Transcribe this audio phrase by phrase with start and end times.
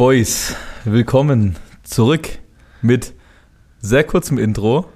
[0.00, 2.26] Boys, willkommen zurück
[2.80, 3.12] mit
[3.80, 4.86] sehr kurzem Intro,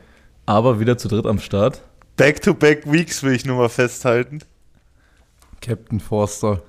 [0.46, 1.82] aber wieder zu dritt am Start.
[2.16, 4.38] Back-to-back Weeks will ich nur mal festhalten.
[5.60, 6.62] Captain Forster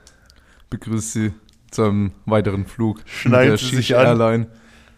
[0.70, 1.32] begrüßt Sie
[1.72, 4.06] zu einem weiteren Flug Schneiden mit der Sie sich an.
[4.06, 4.48] Airline.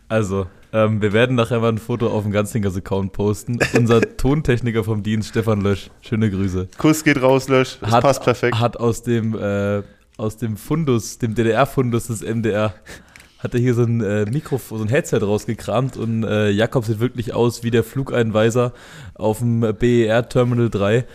[0.10, 3.60] Also, ähm, wir werden nachher mal ein Foto auf dem Ganzlingers-Account posten.
[3.76, 6.70] Unser Tontechniker vom Dienst, Stefan Lösch, schöne Grüße.
[6.80, 7.78] Kuss geht raus, Lösch.
[7.82, 8.60] Das passt perfekt.
[8.60, 9.84] Hat aus dem, äh,
[10.18, 12.74] aus dem Fundus, dem DDR-Fundus des MDR,
[13.40, 17.00] hat er hier so ein äh, Mikrofon, so ein Headset rausgekramt und äh, Jakob sieht
[17.00, 18.74] wirklich aus wie der Flugeinweiser
[19.14, 21.06] auf dem BER Terminal 3.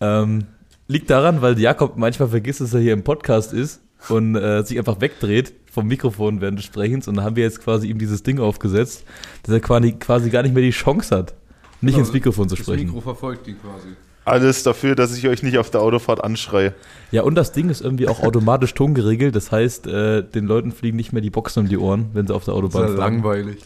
[0.00, 0.46] Ähm,
[0.88, 4.78] liegt daran, weil Jakob manchmal vergisst, dass er hier im Podcast ist und äh, sich
[4.78, 8.24] einfach wegdreht vom Mikrofon während des Sprechens und dann haben wir jetzt quasi ihm dieses
[8.24, 9.04] Ding aufgesetzt,
[9.44, 11.34] dass er quasi, quasi gar nicht mehr die Chance hat,
[11.80, 12.86] nicht ins Mikrofon zu Das sprechen.
[12.86, 13.88] Mikro verfolgt ihn quasi.
[14.24, 16.74] Alles dafür, dass ich euch nicht auf der Autofahrt anschreie.
[17.10, 19.34] Ja, und das Ding ist irgendwie auch automatisch tongeregelt.
[19.34, 22.34] Das heißt, äh, den Leuten fliegen nicht mehr die Boxen um die Ohren, wenn sie
[22.34, 23.62] auf der Das ist Autobahn ja langweilig.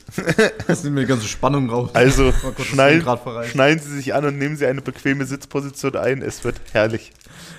[0.66, 1.90] Das nimmt mir die ganze Spannung raus.
[1.92, 3.04] Also schneiden,
[3.50, 6.22] schneiden Sie sich an und nehmen Sie eine bequeme Sitzposition ein.
[6.22, 7.12] Es wird herrlich.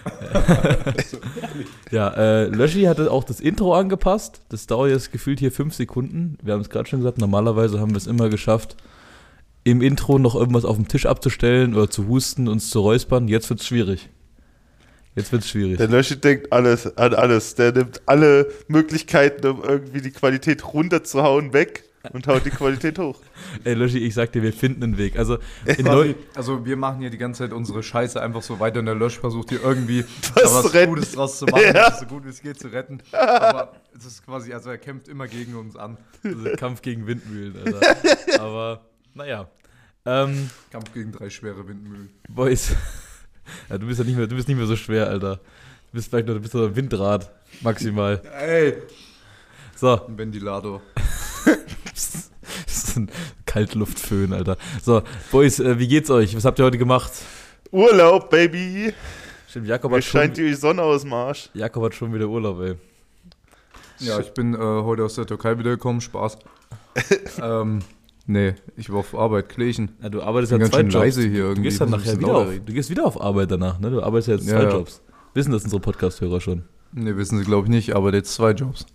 [1.92, 4.42] Ja, äh, Löschi hatte auch das Intro angepasst.
[4.50, 6.38] Das dauert jetzt gefühlt hier fünf Sekunden.
[6.42, 8.76] Wir haben es gerade schon gesagt, normalerweise haben wir es immer geschafft,
[9.66, 13.28] im Intro noch irgendwas auf dem Tisch abzustellen oder zu husten, uns zu räuspern.
[13.28, 14.10] Jetzt wird's schwierig.
[15.16, 15.78] Jetzt wird's schwierig.
[15.78, 17.56] Der Löschi denkt alles an alles.
[17.56, 23.18] Der nimmt alle Möglichkeiten, um irgendwie die Qualität runterzuhauen, weg und haut die Qualität hoch.
[23.64, 25.18] Ey, Löschi, ich sag dir, wir finden einen Weg.
[25.18, 28.60] Also, in Neu Quasi, also wir machen hier die ganze Zeit unsere Scheiße einfach so
[28.60, 30.04] weiter und der Lösch versucht hier irgendwie
[30.36, 30.94] Was da zu retten.
[30.94, 31.90] Gutes draus zu machen, Ja.
[31.90, 33.00] das so gut wie es geht zu retten.
[33.14, 35.98] Aber es ist quasi, also er kämpft immer gegen uns an.
[36.24, 37.96] also Kampf gegen Windmühlen, Alter.
[38.40, 38.82] Aber,
[39.16, 39.48] naja.
[40.06, 42.10] Ähm, Kampf gegen drei schwere Windmühlen.
[42.30, 42.76] Boys.
[43.70, 45.36] Ja, du bist ja nicht mehr, du bist nicht mehr so schwer, Alter.
[45.36, 45.42] Du
[45.92, 47.30] bist vielleicht noch, du bist noch ein Windrad,
[47.62, 48.20] maximal.
[48.40, 48.82] Ey!
[49.76, 50.82] So, Ein Ventilator.
[51.86, 52.31] das
[52.66, 53.12] ist ein
[53.46, 54.58] Kaltluftföhn, Alter.
[54.81, 56.36] So, Boys, äh, wie geht's euch?
[56.36, 57.12] Was habt ihr heute gemacht?
[57.70, 58.96] Urlaub, Baby.
[59.48, 61.52] Stimmt, Jakob Mir hat, schon, scheint die Sonne aus dem Arsch.
[61.54, 62.75] Jakob hat schon wieder Urlaub, ey.
[64.00, 66.40] Ja, ich bin äh, heute aus der Türkei wiedergekommen, Spaß.
[67.42, 67.84] ähm,
[68.28, 69.91] nee, ich war auf Arbeit, Klächen.
[70.02, 70.94] Ja, du arbeitest ja zwei Jobs.
[70.94, 71.62] leise hier Du irgendwie.
[71.63, 73.90] gehst dann nachher wieder auf, du gehst wieder auf Arbeit danach, ne?
[73.91, 74.72] Du arbeitest ja jetzt Ja, zwei ja.
[74.72, 75.02] Jobs.
[75.34, 76.63] Wissen das unsere Podcast-Hörer schon?
[76.94, 78.86] Nee, wissen sie glaube ich nicht, aber jetzt zwei Jobs.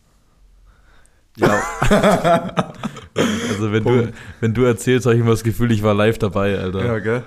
[1.37, 1.61] Ja.
[1.89, 6.59] also wenn du, wenn du erzählst, habe ich immer das Gefühl, ich war live dabei,
[6.59, 6.85] Alter.
[6.85, 7.23] Ja, gell?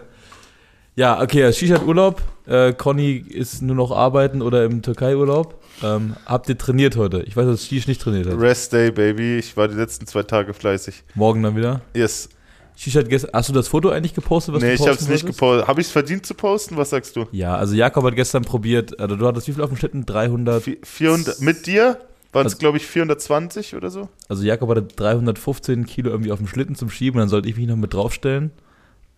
[0.96, 2.22] Ja, okay, Shisha hat Urlaub.
[2.46, 5.63] Äh, Conny ist nur noch arbeiten oder im Türkei-Urlaub.
[5.82, 7.24] Ähm, habt ihr trainiert heute?
[7.24, 8.40] Ich weiß, dass Shish nicht trainiert hat.
[8.40, 9.38] Rest Day, Baby.
[9.40, 11.04] Ich war die letzten zwei Tage fleißig.
[11.16, 11.82] Morgen dann wieder.
[11.96, 12.30] Yes.
[12.76, 13.32] Shish hat gestern.
[13.34, 14.56] Hast du das Foto eigentlich gepostet?
[14.56, 15.68] nee, du ich hab's nicht gepostet.
[15.68, 16.78] Habe ich es verdient zu posten?
[16.78, 17.26] Was sagst du?
[17.32, 19.00] Ja, also Jakob hat gestern probiert.
[19.00, 20.06] Also du hattest wie viel auf dem Schlitten?
[20.06, 20.64] 300.
[20.66, 22.00] Vi- 400, mit dir
[22.32, 24.10] waren es, Also- glaube ich, 420 oder so.
[24.28, 27.20] Also Jakob hatte 315 Kilo irgendwie auf dem Schlitten zum Schieben.
[27.20, 28.52] Dann sollte ich mich noch mit draufstellen.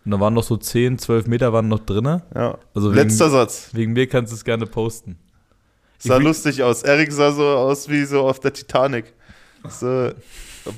[0.04, 2.22] Und da waren noch so 10, 12 Meter waren noch drinne.
[2.34, 2.58] Ja.
[2.74, 3.70] Also wegen, Letzter Satz.
[3.72, 5.16] wegen mir kannst du es gerne posten.
[5.98, 6.82] Sah Ich- lustig aus.
[6.82, 9.12] Erik sah so aus wie so auf der Titanic.
[9.68, 10.10] So,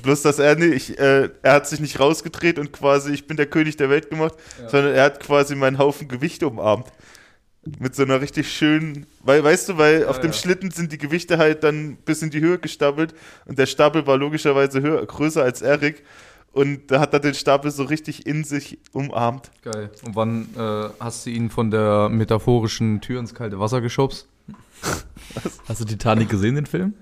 [0.01, 3.45] bloß, dass er nicht, äh, er hat sich nicht rausgedreht und quasi, ich bin der
[3.45, 4.33] König der Welt gemacht,
[4.67, 6.87] sondern er hat quasi meinen Haufen Gewichte umarmt.
[7.77, 10.37] Mit so einer richtig schönen, weil, weißt du, weil auf dem ja.
[10.37, 13.13] Schlitten sind die Gewichte halt dann bis in die Höhe gestapelt
[13.45, 16.03] und der Stapel war logischerweise höher, größer als Erik
[16.53, 19.51] und da hat er den Stapel so richtig in sich umarmt.
[19.61, 19.91] Geil.
[20.05, 24.27] Und wann äh, hast du ihn von der metaphorischen Tür ins kalte Wasser geschubst?
[25.67, 26.93] Hast du Titanic gesehen, den Film?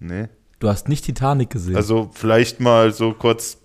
[0.00, 0.28] Nee.
[0.58, 1.76] Du hast nicht Titanic gesehen.
[1.76, 3.58] Also vielleicht mal so kurz,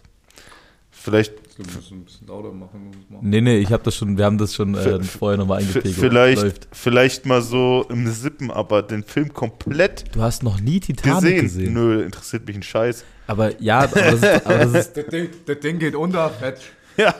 [0.91, 2.91] vielleicht wir müssen ein bisschen lauter machen.
[3.21, 5.93] Nee, nee, ich habe das schon, wir haben das schon äh, vorher nochmal eingepegelt.
[5.93, 11.21] Vielleicht, vielleicht mal so im Sippen, aber den Film komplett Du hast noch nie Titanic
[11.21, 11.43] gesehen.
[11.43, 11.73] gesehen.
[11.73, 13.03] Nö, interessiert mich ein Scheiß.
[13.27, 16.61] Aber ja, aber das ist, aber das ist Das Ding, das Ding geht unter, fett.
[16.95, 17.13] Ja,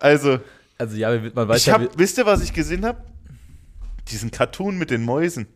[0.00, 0.40] also,
[0.76, 2.98] also ja, man weiß ich ja, hab, wisst ihr, was ich gesehen habe?
[4.08, 5.46] Diesen Cartoon mit den Mäusen.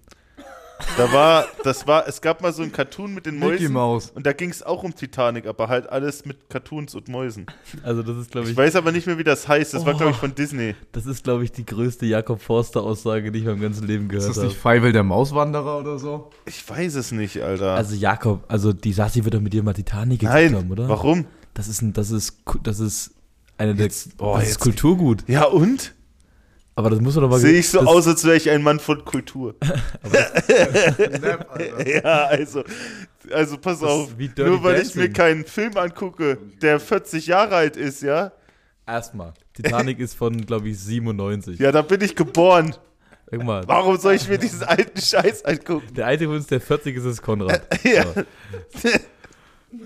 [0.96, 3.72] Da war, das war, es gab mal so einen Cartoon mit den Mickey Mäusen.
[3.72, 4.10] Maus.
[4.14, 7.46] Und da ging es auch um Titanic, aber halt alles mit Cartoons und Mäusen.
[7.82, 9.74] also das ist glaube Ich ich, weiß aber nicht mehr, wie das heißt.
[9.74, 9.98] Das war, Oh.
[9.98, 10.74] glaube ich, von Disney.
[10.92, 14.10] das ist glaube ich die größte Jakob Forster Aussage, die ich meinem ganzen Leben Ist
[14.10, 14.46] gehört das habe.
[14.48, 16.30] nicht Feivel der Mauswanderer oder so?
[16.46, 17.74] Ich weiß es nicht, Alter.
[17.74, 20.88] Also Jakob, also die Sassi wird doch mit dir mal Titanic Nein, haben, oder?
[20.88, 21.26] warum?
[21.54, 23.10] Das ist ein, das ist, das ist
[23.56, 23.88] eine der,
[24.18, 25.24] oh, das ist jetzt- Kulturgut.
[25.28, 25.94] Ja, und?
[26.78, 27.40] Aber das muss doch mal.
[27.40, 29.56] Sehe ich so aus, als wäre ich ein Mann von Kultur.
[31.84, 32.62] Ja, also,
[33.32, 34.10] also pass auf.
[34.36, 35.12] Nur weil ich mir Dancing.
[35.12, 38.30] keinen Film angucke, der 40 Jahre alt ist, ja?
[38.86, 39.34] Erstmal.
[39.54, 41.58] Titanic ist von, glaube ich, 97.
[41.58, 42.76] Ja, da bin ich geboren.
[43.28, 43.66] Irgendwann.
[43.66, 45.92] Warum soll ich mir diesen alten Scheiß angucken?
[45.94, 47.66] Der einzige von uns, der 40 ist, ist Konrad.
[47.82, 48.04] Ja.
[48.14, 48.88] So.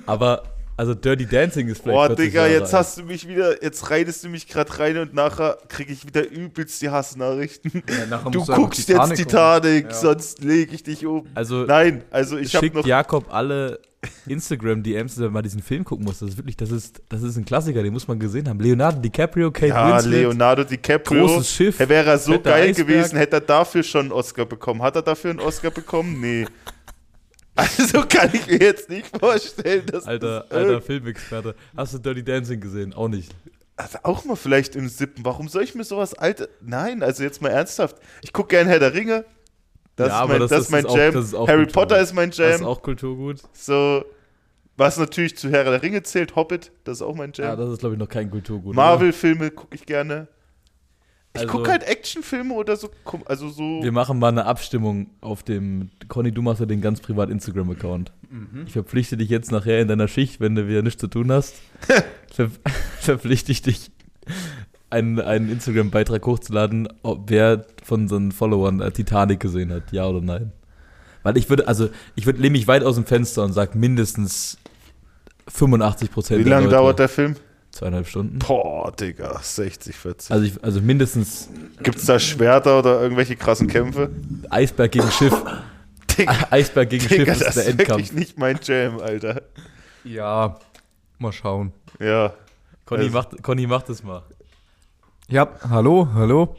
[0.04, 0.42] Aber,
[0.76, 4.24] also Dirty Dancing ist vielleicht Boah, 40 Digga, jetzt hast du mich wieder, jetzt reitest
[4.24, 7.82] du mich gerade rein und nachher kriege ich wieder übelst die Hassnachrichten.
[8.10, 9.16] Ja, Du guckst jetzt gucken.
[9.16, 9.94] Titanic, Ja.
[9.94, 11.26] sonst lege ich dich um.
[11.34, 12.86] Also, Nein, also ich habe noch.
[12.86, 13.78] Jakob alle
[14.26, 16.18] Instagram-DMs, wenn man diesen Film gucken muss.
[16.18, 18.58] Das ist wirklich, das ist, das ist ein Klassiker, den muss man gesehen haben.
[18.58, 21.26] Leonardo DiCaprio, Kate Ja, Winslet, Leonardo DiCaprio.
[21.26, 21.78] großes Schiff.
[21.80, 22.88] Er wäre so geil Eisberg.
[22.88, 24.82] gewesen, hätte er dafür schon einen Oscar bekommen.
[24.82, 26.20] Hat er dafür einen Oscar bekommen?
[26.20, 26.46] Nee.
[27.54, 31.54] Also kann ich mir jetzt nicht vorstellen, dass Alter, das alter Filmexperte.
[31.76, 32.94] Hast du Dirty Dancing gesehen?
[32.94, 33.34] Auch nicht.
[33.76, 35.24] also auch mal vielleicht im Sippen.
[35.24, 36.48] Warum soll ich mir sowas alte?
[36.62, 37.96] Nein, also jetzt mal ernsthaft.
[38.22, 39.24] Ich gucke gern Herr der Ringe.
[39.96, 41.12] Das Ja, ist mein, das- das ist mein auch- Jam.
[41.12, 41.72] das Harry Kultur.
[41.72, 42.64] Potter ist mein Das ist Jam.
[42.64, 43.42] auch Kulturgut.
[43.52, 44.04] So,
[44.78, 47.58] was natürlich zu Herr der Ringe zählt, Hobbit, das ist auch mein Ja, Jam.
[47.58, 48.74] das ist, glaube ich, noch kein Kulturgut.
[48.74, 50.28] Marvel-Filme gucke ich gerne.
[51.34, 52.90] Ich Also- gucke halt Actionfilme oder so.
[53.24, 53.82] Also so.
[53.82, 55.90] Wir machen mal eine Abstimmung auf dem.
[56.08, 58.12] Conny, du machst ja den ganz privat Instagram-Account.
[58.30, 58.64] Mhm.
[58.66, 61.54] Ich verpflichte dich jetzt nachher in deiner Schicht, wenn du wieder nichts zu tun hast.
[62.30, 62.50] ver
[63.00, 63.90] verpflichte ich dich,
[64.90, 70.20] einen, einen Instagram-Beitrag hochzuladen, ob wer von unseren Followern äh, Titanic gesehen hat, ja oder
[70.20, 70.52] nein.
[71.22, 74.58] Weil ich würde, also, ich würde, lehne mich weit aus dem Fenster und sage mindestens
[75.48, 76.44] 85 Prozent.
[76.44, 77.36] Wie lange dauert der Film?
[77.72, 78.38] Zweieinhalb Stunden.
[78.38, 80.30] Boah, Digga, 60, 40.
[80.30, 81.48] Also, ich, also mindestens
[81.82, 84.10] Gibt es da Schwerter oder irgendwelche krassen Kämpfe?
[84.50, 85.34] Eisberg gegen Schiff.
[86.18, 87.88] Digga, Eisberg gegen Schiff Digga ist das der ist Endkampf.
[87.98, 89.42] wirklich nicht mein Jam, Alter.
[90.04, 90.58] Ja,
[91.18, 91.72] mal schauen.
[91.98, 92.34] Ja.
[92.84, 94.22] Conny, Also- macht, Conny macht es mal.
[95.28, 96.54] Ja, hallo, hallo.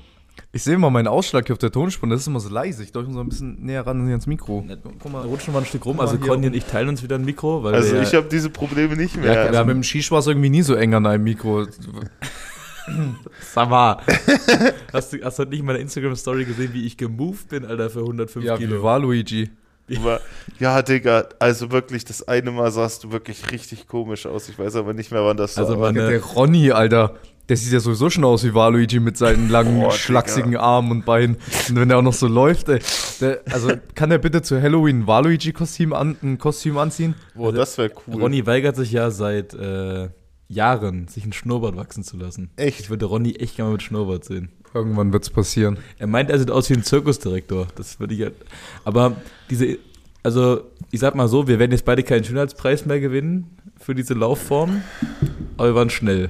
[0.55, 2.83] Ich sehe mal meinen Ausschlag hier auf der Tonspur, das ist immer so leise.
[2.83, 4.63] Ich darf so ein bisschen näher ran ans Mikro.
[5.01, 5.23] Guck mal.
[5.25, 5.99] Rutschen wir ein Stück rum.
[5.99, 8.51] Also Conny und ich teilen uns wieder ein Mikro, weil Also wir ich habe diese
[8.51, 9.33] Probleme nicht mehr.
[9.33, 11.65] Ja, Also, also mit dem Shish war es irgendwie nie so eng an einem Mikro.
[13.41, 13.97] Sag mal.
[14.93, 18.45] hast, du, hast du nicht meine Instagram-Story gesehen, wie ich gemoved bin, Alter, für 105
[18.45, 18.77] Ja, Kilo?
[18.77, 19.49] wie war Luigi?
[20.59, 24.49] ja, Digga, also wirklich, das eine Mal sahst du wirklich richtig komisch aus.
[24.49, 25.91] Ich weiß aber nicht mehr, wann das Also war.
[25.91, 27.15] Der Ronny, Alter,
[27.49, 31.05] der sieht ja sowieso schon aus wie Waluigi mit seinen langen, Boah, schlachsigen Armen und
[31.05, 31.37] Beinen.
[31.69, 32.79] Und wenn er auch noch so läuft, ey.
[33.19, 37.15] Der, also kann er bitte zu Halloween ein Waluigi-Kostüm an, ein Kostüm anziehen?
[37.35, 38.21] Boah, das wäre cool.
[38.21, 40.09] Ronny weigert sich ja seit äh,
[40.47, 42.49] Jahren, sich ein Schnurrbart wachsen zu lassen.
[42.55, 42.79] Echt?
[42.79, 44.49] Ich würde Ronny echt gerne mit Schnurrbart sehen.
[44.73, 45.77] Irgendwann wird's passieren.
[45.99, 47.67] Er meint, er sieht aus wie ein Zirkusdirektor.
[47.75, 48.35] Das würde ich halt.
[48.85, 49.17] Aber
[49.49, 49.77] diese,
[50.23, 50.61] also
[50.91, 54.81] ich sag mal so, wir werden jetzt beide keinen Schönheitspreis mehr gewinnen für diese Laufform,
[55.57, 56.29] aber wir waren schnell.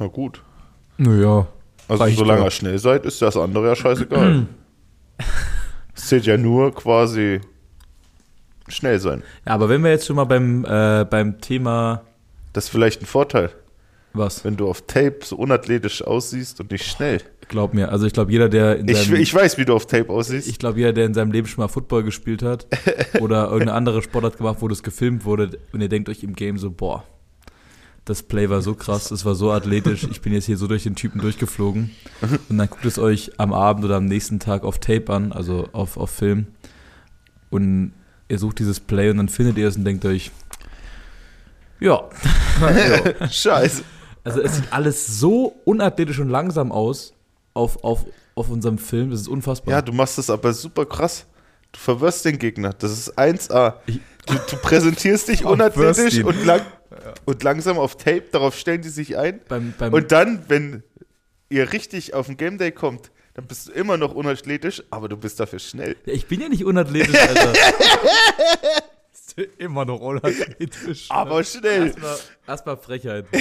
[0.00, 0.42] Na gut.
[0.96, 1.46] Naja.
[1.88, 4.46] Also solange ihr schnell seid, ist das andere ja scheißegal.
[5.94, 7.40] es zählt ja nur quasi
[8.68, 9.22] schnell sein.
[9.46, 12.02] Ja, aber wenn wir jetzt schon mal beim, äh, beim Thema
[12.52, 13.50] Das ist vielleicht ein Vorteil,
[14.14, 14.44] was?
[14.44, 17.20] wenn du auf Tape so unathletisch aussiehst und nicht schnell.
[17.48, 19.86] Glaub mir, also ich glaube, jeder, der in Ich, seinem, ich weiß, wie du auf
[19.86, 20.48] Tape aussiehst.
[20.48, 22.66] ich glaube, jeder, der in seinem Leben schon mal Football gespielt hat
[23.20, 26.56] oder irgendeine andere Sportart gemacht, wo das gefilmt wurde und ihr denkt euch im Game
[26.56, 27.04] so, boah,
[28.04, 30.82] das Play war so krass, es war so athletisch, ich bin jetzt hier so durch
[30.84, 31.90] den Typen durchgeflogen
[32.48, 35.68] und dann guckt es euch am Abend oder am nächsten Tag auf Tape an, also
[35.72, 36.46] auf, auf Film
[37.50, 37.92] und
[38.28, 40.30] ihr sucht dieses Play und dann findet ihr es und denkt euch,
[41.78, 42.08] ja,
[43.30, 43.82] Scheiße.
[44.24, 47.12] also es sieht alles so unathletisch und langsam aus
[47.54, 49.74] auf, auf, auf unserem Film, das ist unfassbar.
[49.74, 51.26] Ja, du machst das aber super krass.
[51.72, 52.72] Du verwirrst den Gegner.
[52.72, 53.74] Das ist 1A.
[53.86, 56.60] Ich- Du, du präsentierst dich unathletisch und, lang,
[57.24, 58.24] und langsam auf Tape.
[58.32, 59.40] Darauf stellen die sich ein.
[59.48, 60.82] beim, beim, Und dann, wenn
[61.48, 65.16] ihr richtig auf den Game Day kommt, dann bist du immer noch unathletisch, aber du
[65.16, 65.96] bist dafür schnell.
[66.04, 67.52] Ja, ich bin ja nicht unathletisch, Alter.
[69.58, 71.06] Immer noch unathletisch.
[71.10, 71.86] Aber schnell.
[71.86, 72.16] Erstmal
[72.46, 73.26] erstmal Frechheit.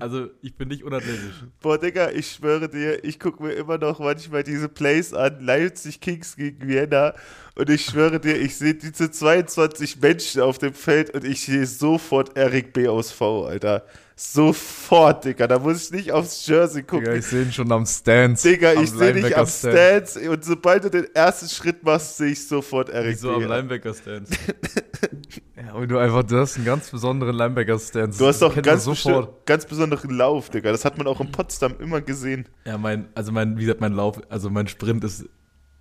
[0.00, 1.44] Also, ich bin nicht unathletisch.
[1.60, 6.00] Boah, Digga, ich schwöre dir, ich gucke mir immer noch manchmal diese Plays an, Leipzig
[6.00, 7.14] Kings gegen Vienna.
[7.54, 11.64] Und ich schwöre dir, ich sehe diese 22 Menschen auf dem Feld und ich sehe
[11.64, 12.88] sofort Erik B.
[12.88, 13.84] aus V, Alter.
[14.20, 15.46] Sofort, Digga.
[15.46, 17.04] Da muss ich nicht aufs Jersey gucken.
[17.04, 18.48] Digga, ich sehe ihn schon am Stance.
[18.48, 20.08] Digga, ich sehe dich am Linebacker-Stand.
[20.08, 23.42] Stance und sobald du den ersten Schritt machst, sehe ich sofort Erik Wieso am.
[23.44, 24.32] Linebacker-Stance?
[25.56, 28.18] Ja, und du einfach, du hast einen ganz besonderen Linebacker-Stance.
[28.18, 30.70] Du hast doch einen ganz, besti- ganz besonderen Lauf, Digga.
[30.72, 32.48] Das hat man auch in Potsdam immer gesehen.
[32.64, 35.26] Ja, mein, also mein, wie gesagt, mein Lauf, also mein Sprint ist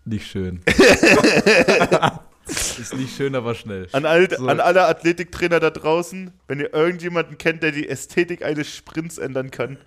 [0.05, 0.61] nicht schön.
[2.47, 3.87] ist nicht schön, aber schnell.
[3.91, 4.47] An, all, So.
[4.47, 9.51] an alle Athletiktrainer da draußen, wenn ihr irgendjemanden kennt, der die Ästhetik eines Sprints ändern
[9.51, 9.77] kann,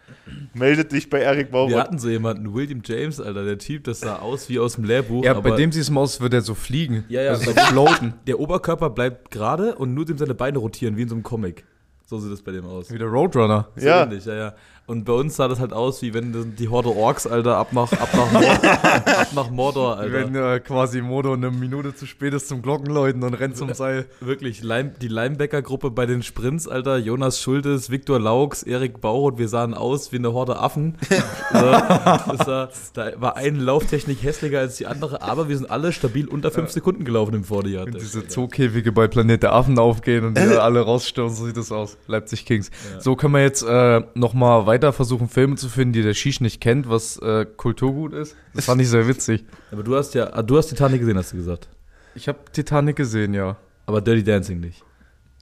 [0.55, 1.79] meldet dich bei Erik Wir Bauer.
[1.81, 5.25] hatten so jemanden, William James, Alter, der Typ, das sah aus wie aus dem Lehrbuch.
[5.25, 7.05] Ja, aber bei dem sieht es mal aus, wird er so fliegen.
[7.09, 8.14] Ja, ja, Also so floaten.
[8.26, 11.64] der Oberkörper bleibt gerade und nur dem seine Beine rotieren, wie in so einem Comic.
[12.07, 12.90] So sieht das bei dem aus.
[12.90, 13.69] Wie der Roadrunner.
[13.76, 14.02] So Ja.
[14.02, 14.55] ähnlich, ja, ja.
[14.90, 17.92] Und bei uns sah das halt aus, wie wenn die Horde Orks, Alter, ab nach,
[17.92, 18.75] ab nach, Mordor,
[19.20, 20.12] ab nach Mordor, Alter.
[20.12, 24.06] Wenn äh, quasi Modo eine Minute zu spät ist zum Glockenläuten und rennt zum Seil.
[24.18, 29.47] Wirklich, Leim, die Linebacker-Gruppe bei den Sprints, Alter, Jonas Schultes, Viktor Laux, Erik Bauroth, wir
[29.47, 30.97] sahen aus wie eine Horde Affen.
[31.52, 36.50] also, da war eine Lauftechnik hässlicher als die andere, aber wir sind alle stabil unter
[36.50, 37.87] fünf Sekunden gelaufen im Vorjahr.
[37.87, 41.70] Wenn diese Zookäfige bei Planet der Affen aufgehen und die alle rausstürzen, so sieht das
[41.70, 41.97] aus.
[42.09, 42.73] Leipzig Kings.
[42.92, 43.00] Ja.
[43.00, 46.60] So können wir jetzt äh, nochmal weiter versuchen, Filme zu finden, die der Shish nicht
[46.60, 48.37] kennt, was äh, Kulturgut ist.
[48.54, 49.44] Das fand ich sehr witzig.
[49.70, 51.68] Aber du hast ja, ah, du hast Titanic gesehen, hast du gesagt.
[52.14, 53.56] Ich habe Titanic gesehen, ja.
[53.87, 54.82] Aber Dirty Dancing nicht.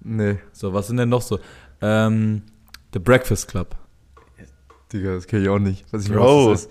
[0.02, 1.38] Nee, So, was sind denn noch so?
[1.80, 2.42] Ähm,
[2.92, 3.76] The Breakfast Club.
[4.92, 5.85] Digga, das kenne ich auch nicht.
[5.92, 6.50] Weiß ich nicht, Bro.
[6.50, 6.71] was das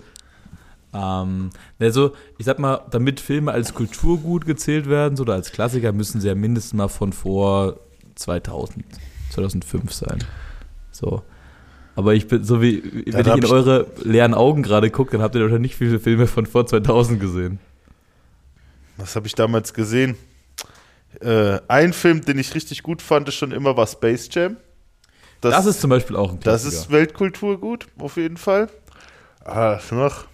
[0.94, 5.92] Ähm, also, ich sag mal, damit Filme als Kulturgut gezählt werden so, oder als Klassiker,
[5.92, 7.78] müssen sie ja mindestens mal von vor
[8.14, 8.84] 2000,
[9.30, 10.18] 2005 sein.
[10.90, 11.22] So.
[11.98, 12.80] Aber ich bin, so wie,
[13.12, 16.28] wenn ich in eure leeren Augen gerade gucke, dann habt ihr wahrscheinlich nicht viele Filme
[16.28, 17.58] von vor 2000 gesehen.
[18.98, 20.16] Was habe ich damals gesehen?
[21.20, 24.58] Äh, ein Film, den ich richtig gut fand, ist schon immer war Space Jam.
[25.40, 26.82] Das, ist zum Beispiel auch ein das Klassiker.
[26.82, 28.68] ist Weltkulturgut, auf jeden Fall.
[29.44, 30.26] Ah, noch?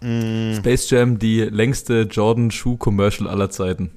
[0.00, 3.90] Mm, Space Jam, die längste Jordan-Schuh-Commercial aller Zeiten.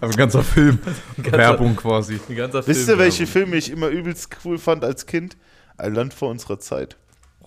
[0.00, 0.78] Aber ein ganzer Film.
[1.16, 2.18] Werbung quasi.
[2.28, 3.26] Ein ganzer wisst ihr, Film, welche.
[3.26, 5.36] Filme ich immer übelst cool fand als Kind?
[5.78, 6.96] Ein Land vor unserer Zeit.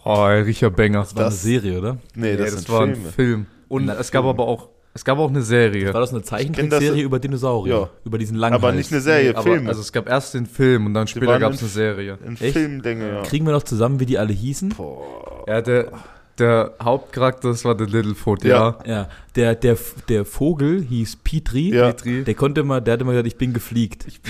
[0.03, 0.99] Oh, ein richtiger Banger.
[0.99, 1.93] Das war eine das- Serie, oder?
[2.15, 3.07] Nee, Nee, das, das, sind war Filme.
[3.07, 3.45] ein Film.
[3.67, 4.29] Und Na, es gab Film.
[4.29, 5.93] aber auch, es gab auch eine Serie.
[5.93, 7.73] War das eine Zeichentrickserie das- über Dinosaurier?
[7.75, 7.89] Ja.
[8.05, 9.69] Über diesen langen Aber nicht eine Serie, aber, Filme.
[9.69, 12.17] Also es gab erst den Film und dann später gab es in- eine Serie.
[12.25, 12.53] in Echt?
[12.53, 13.21] Filmlänge, ja.
[13.23, 14.69] Kriegen wir noch zusammen, wie die alle hießen?
[14.69, 15.45] Boah.
[15.47, 15.91] Ja, der,
[16.39, 18.77] der Hauptcharakter, das war der Littlefoot, ja.
[18.85, 18.91] Ja.
[18.91, 19.77] Ja, der, der,
[20.07, 21.73] der Vogel hieß Petri.
[21.73, 21.87] Ja.
[21.91, 22.23] Petri.
[22.23, 24.05] Der konnte mal, der hatte mal gesagt, ich bin gefliegt.
[24.07, 24.21] Ich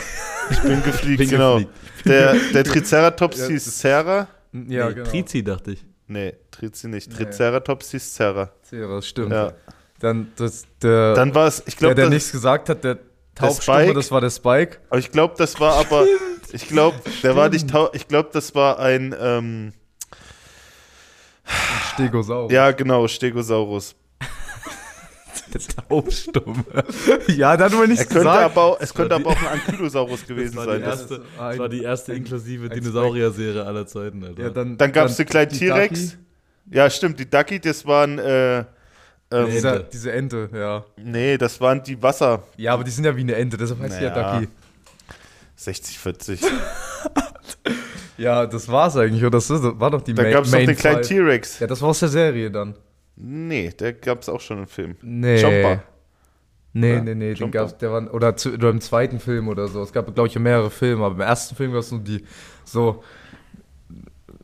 [0.61, 1.55] bin gefliegt, bin genau.
[1.55, 1.73] gefliegt.
[2.05, 4.27] Der, der Triceratops Ja, hieß Serra.
[4.51, 5.09] Ja, nee, genau.
[5.09, 5.85] Trizi, dachte ich.
[6.07, 7.09] Nee, Trizi nicht.
[7.11, 7.25] Nee.
[7.25, 8.51] Triceratops hieß Serra.
[8.71, 9.31] Das stimmt.
[9.31, 9.53] Ja.
[9.99, 12.97] Dann, das, der, Dann war es, ich der, glaube, der das, nichts gesagt hat, der
[13.35, 13.93] Taubstumme, Spike?
[13.93, 14.77] das war der Spike.
[14.89, 16.05] aber ich glaube, das war aber,
[16.51, 19.73] ich glaube, der war nicht, tau- ich glaube, das war ein, ähm,
[22.03, 22.51] Stegosaurus.
[22.51, 23.95] ja, genau, Stegosaurus.
[25.53, 26.63] Der Taubstumme.
[27.27, 28.43] ja, da hat man Er nichts könnte gesagt.
[28.51, 30.81] aber, auch, es könnte aber auch ein Ankylosaurus gewesen war sein.
[30.81, 34.41] Das, erste, Das das war die erste inklusive Dinosaurier-Serie aller Zeiten, Alter.
[34.43, 36.17] Ja, dann dann gab es dann den kleinen T-Rex.
[36.71, 38.65] Ja, stimmt, die Ducky, das waren, äh, ähm.
[39.51, 39.89] Dieser, Ente.
[39.91, 40.85] diese Ente, ja.
[40.97, 42.43] nee, das waren die Wasser.
[42.57, 44.39] Ja, aber die sind ja wie eine Ente, deshalb heißt die ja Naja.
[44.41, 44.49] Ducky.
[45.55, 46.41] 60, 40.
[48.19, 49.31] Ja, das war's eigentlich, oder?
[49.37, 51.07] Das war doch die Da Main- gab es noch Main den kleinen Five.
[51.07, 51.59] T-Rex.
[51.59, 52.75] Ja, das war aus der Serie dann.
[53.15, 54.95] Nee, der gab es auch schon im Film.
[55.01, 55.41] Nee.
[55.41, 55.83] Chomper.
[56.71, 59.67] Nee, Ja, nee, nee, den gab's, der war, oder, zu, oder im zweiten Film oder
[59.67, 59.81] so.
[59.81, 62.23] Es gab, glaube ich, mehrere Filme, aber im ersten Film gab es nur die,
[62.63, 63.03] so,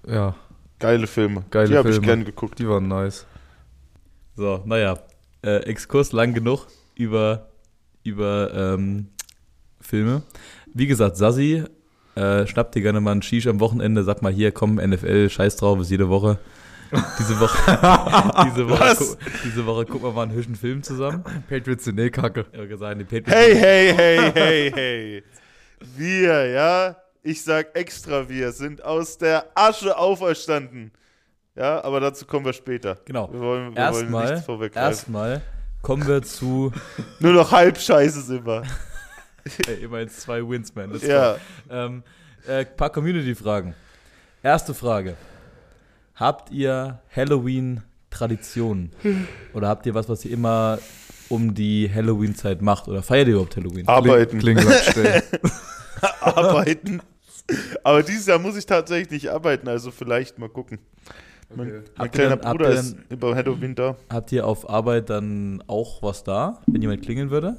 [0.08, 0.36] ja,
[0.80, 1.44] Geile Filme.
[1.52, 2.08] Geile die habe ich Filme.
[2.08, 2.60] gern geguckt.
[2.60, 3.26] die waren nice.
[4.36, 4.98] So, naja.
[5.42, 7.48] Äh, Exkurs lang genug über,
[8.04, 9.08] über ähm,
[9.80, 10.24] Filme.
[10.74, 11.64] Wie gesagt, Sassi,
[12.16, 15.58] äh, schnapp dir gerne mal einen Shish am Wochenende, sag mal hier, komm, NFL, scheiß
[15.58, 16.40] drauf, ist jede Woche.
[17.20, 17.58] Diese Woche,
[18.46, 19.06] diese Woche, gu
[19.44, 21.24] diese Woche gucken wir mal einen hübschen Film zusammen.
[21.50, 22.46] Patriots sind eh kacke.
[22.54, 25.24] Hey, hey, hey, hey, hey.
[25.98, 30.92] Wir, ja, ich sag extra wir, sind aus der Asche auferstanden.
[31.56, 32.98] Ja, aber dazu kommen wir später.
[33.06, 33.32] Genau.
[33.32, 34.90] Wir wollen, wir wollen Erstmal, nichts vorweggreifen.
[34.90, 35.42] erstmal
[35.82, 36.72] kommen wir zu
[37.20, 38.22] Nur noch halb scheiße
[39.46, 39.78] sind wir.
[39.78, 40.92] ey, immerhin zwei Wins, man.
[40.92, 41.06] Let's.
[41.06, 41.38] Ja.
[41.70, 42.04] Ähm,
[42.48, 43.74] äh, paar Community-Fragen.
[44.44, 45.16] Erste Frage.
[46.16, 48.92] Habt ihr Halloween-Traditionen?
[49.54, 50.80] Oder habt ihr was, was ihr immer
[51.30, 52.88] um die Halloween-Zeit macht?
[52.88, 53.88] Oder feiert ihr überhaupt Halloween?
[53.88, 54.40] Arbeiten.
[54.40, 55.24] Stellen.
[56.22, 57.02] arbeiten.
[57.84, 60.80] Aber dieses Jahr muss ich tatsächlich nicht arbeiten, also vielleicht mal gucken.
[61.56, 63.96] Mein, mein ihr kleiner habt Bruder ihr ist über Halloween da.
[64.10, 67.58] Habt ihr auf Arbeit dann auch was da, wenn jemand klingeln würde?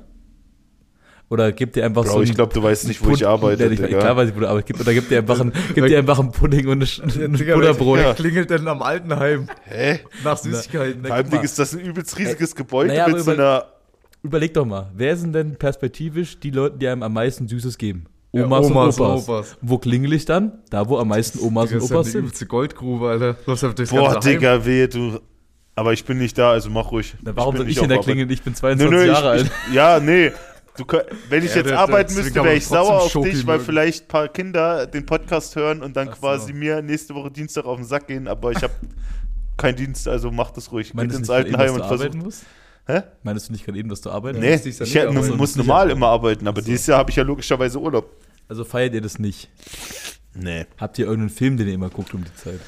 [1.28, 3.64] Oder gebt ihr einfach Bro, so ich glaube, du weißt nicht, wo ich Pud- arbeite.
[3.66, 4.80] Ja, ich, klar weiß ich, wo du arbeitest.
[4.80, 7.98] Oder gebt ihr einfach ein, gebt ihr einfach ein Pudding und ein, Butterbrot.
[7.98, 10.00] Wer klingelt denn am Altenheim Hä?
[10.22, 11.00] nach Süßigkeiten?
[11.02, 11.38] Na, Vor allem guck mal.
[11.38, 13.64] Ding ist das ein übelst riesiges Gebäude naja, mit aber so einer.
[14.22, 18.04] Überleg doch mal, wer sind denn perspektivisch die Leute, die einem am meisten Süßes geben?
[18.32, 19.28] Ja, Omas, Omas und und Opas.
[19.28, 19.56] Opas.
[19.62, 20.52] Wo klingel ich dann?
[20.70, 22.20] Da, wo am meisten Omas Das und ist ja Opas eine sind.
[22.22, 23.36] übelste Goldgrube, Alter.
[23.46, 24.20] Läufst einfach durchs Boah.
[24.20, 25.18] Digga, wehe, du.
[25.74, 27.14] Aber ich bin nicht da, also mach ruhig.
[27.22, 28.30] Na, warum bin soll ich nicht denn da auf klingeln?
[28.30, 29.50] Ich bin Nö, 22 nö, Jahre ich, alt.
[29.68, 30.32] ich, ja, nee.
[30.76, 33.30] Du, könnt- wenn ich Ja, jetzt der- arbeiten deswegen müsste, wäre ich sauer auf Schoki
[33.30, 33.66] dich, weil mögen.
[33.66, 36.20] vielleicht ein paar Kinder den Podcast hören und dann Ach so.
[36.20, 38.72] quasi mir nächste Woche Dienstag auf den Sack gehen, aber ich habe
[39.56, 40.88] keinen Dienst, also mach das ruhig.
[40.88, 42.24] Geht Meinst du ins nicht gerade eben, Altenheim dass und du arbeiten versucht.
[42.24, 42.44] musst?
[42.88, 43.02] Hä?
[43.22, 45.36] Meinst du nicht gerade eben, dass du arbeiten Nee, musst ich nicht hätte- arbeiten.
[45.36, 45.96] muss normal arbeiten.
[45.96, 46.70] immer arbeiten, aber Ach so.
[46.70, 48.10] dieses Jahr habe ich ja logischerweise Urlaub.
[48.48, 49.48] Also feiert ihr das nicht?
[50.34, 50.66] Nee.
[50.78, 52.60] Habt ihr irgendeinen Film, den ihr immer guckt um die Zeit?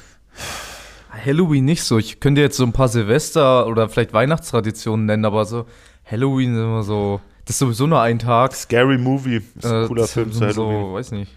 [1.25, 1.97] Halloween nicht so.
[1.97, 5.65] Ich könnte jetzt so ein paar Silvester- oder vielleicht Weihnachtstraditionen nennen, aber so
[6.09, 7.21] Halloween ist immer so.
[7.49, 8.53] Das ist sowieso nur ein Tag.
[8.53, 10.53] Scary Movie ist ein Äh, cooler das Film Halloween.
[10.53, 11.31] so, weiß nicht.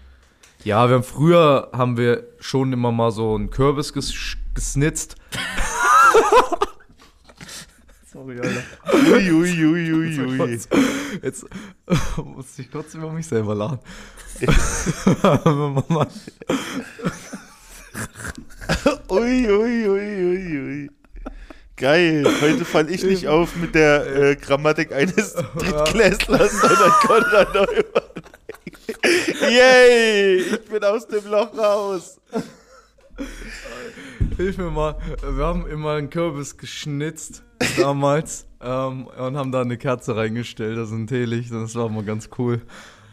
[0.63, 4.13] Ja, wir haben früher haben wir schon immer mal so einen Kürbis ges
[4.53, 5.15] gesnitzt.
[8.13, 8.61] Sorry, Alter.
[8.93, 10.59] Ui, ui, ui, ui, ui.
[11.23, 11.47] Jetzt
[12.23, 13.79] muss ich kurz über mich selber lachen.
[19.09, 20.91] Ui, ui, ui, ui, ui.
[21.75, 28.03] Geil, heute fall ich nicht auf mit der äh, Grammatik eines Drittklässlers, sondern Konrad Neumann.
[29.51, 32.21] Yay, ich bin aus dem Loch raus.
[34.37, 34.97] Hilf mir mal.
[35.21, 37.43] Wir haben immer einen Kürbis geschnitzt
[37.77, 41.51] damals ähm, und haben da eine Kerze reingestellt, also ein Teelicht.
[41.51, 42.61] Das war mal ganz cool.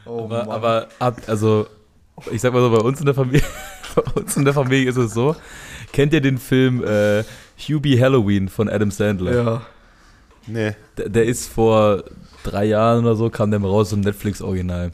[0.05, 0.51] Oh, Aber, Mann.
[0.51, 1.67] aber habt, also,
[2.31, 3.43] ich sag mal so, bei uns in der Familie,
[3.95, 5.35] bei uns in der Familie ist es so.
[5.93, 7.25] Kennt ihr den Film äh,
[7.69, 9.35] Hubie Halloween von Adam Sandler?
[9.35, 9.63] ja.
[10.47, 12.03] Nee, Der, der ist vor
[12.43, 14.91] drei Jahren oder so, kam der mal raus, so ein Netflix-Original.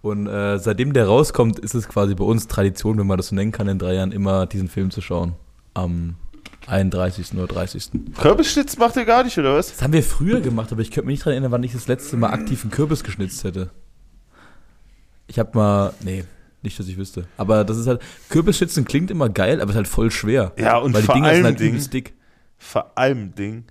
[0.00, 3.34] Und äh, seitdem der rauskommt, ist es quasi bei uns Tradition, wenn man das so
[3.34, 5.34] nennen kann, in drei Jahren immer diesen Film zu schauen.
[5.74, 6.14] Am
[6.68, 7.34] 31.
[7.34, 7.90] oder 30.
[8.16, 9.72] Kürbisschnitz macht ihr gar nicht, oder was?
[9.72, 11.88] Das haben wir früher gemacht, aber ich könnte mich nicht daran erinnern, wann ich das
[11.88, 13.70] letzte Mal aktiv einen Kürbis geschnitzt hätte.
[15.26, 16.24] Ich hab mal, nee,
[16.62, 17.26] nicht, dass ich wüsste.
[17.36, 20.52] Aber das ist halt, Kürbisschnitzen klingt immer geil, aber ist halt voll schwer.
[20.58, 22.14] Ja, und weil die vor Dinger sind allem halt Ding, dick.
[22.58, 23.64] vor allem Ding,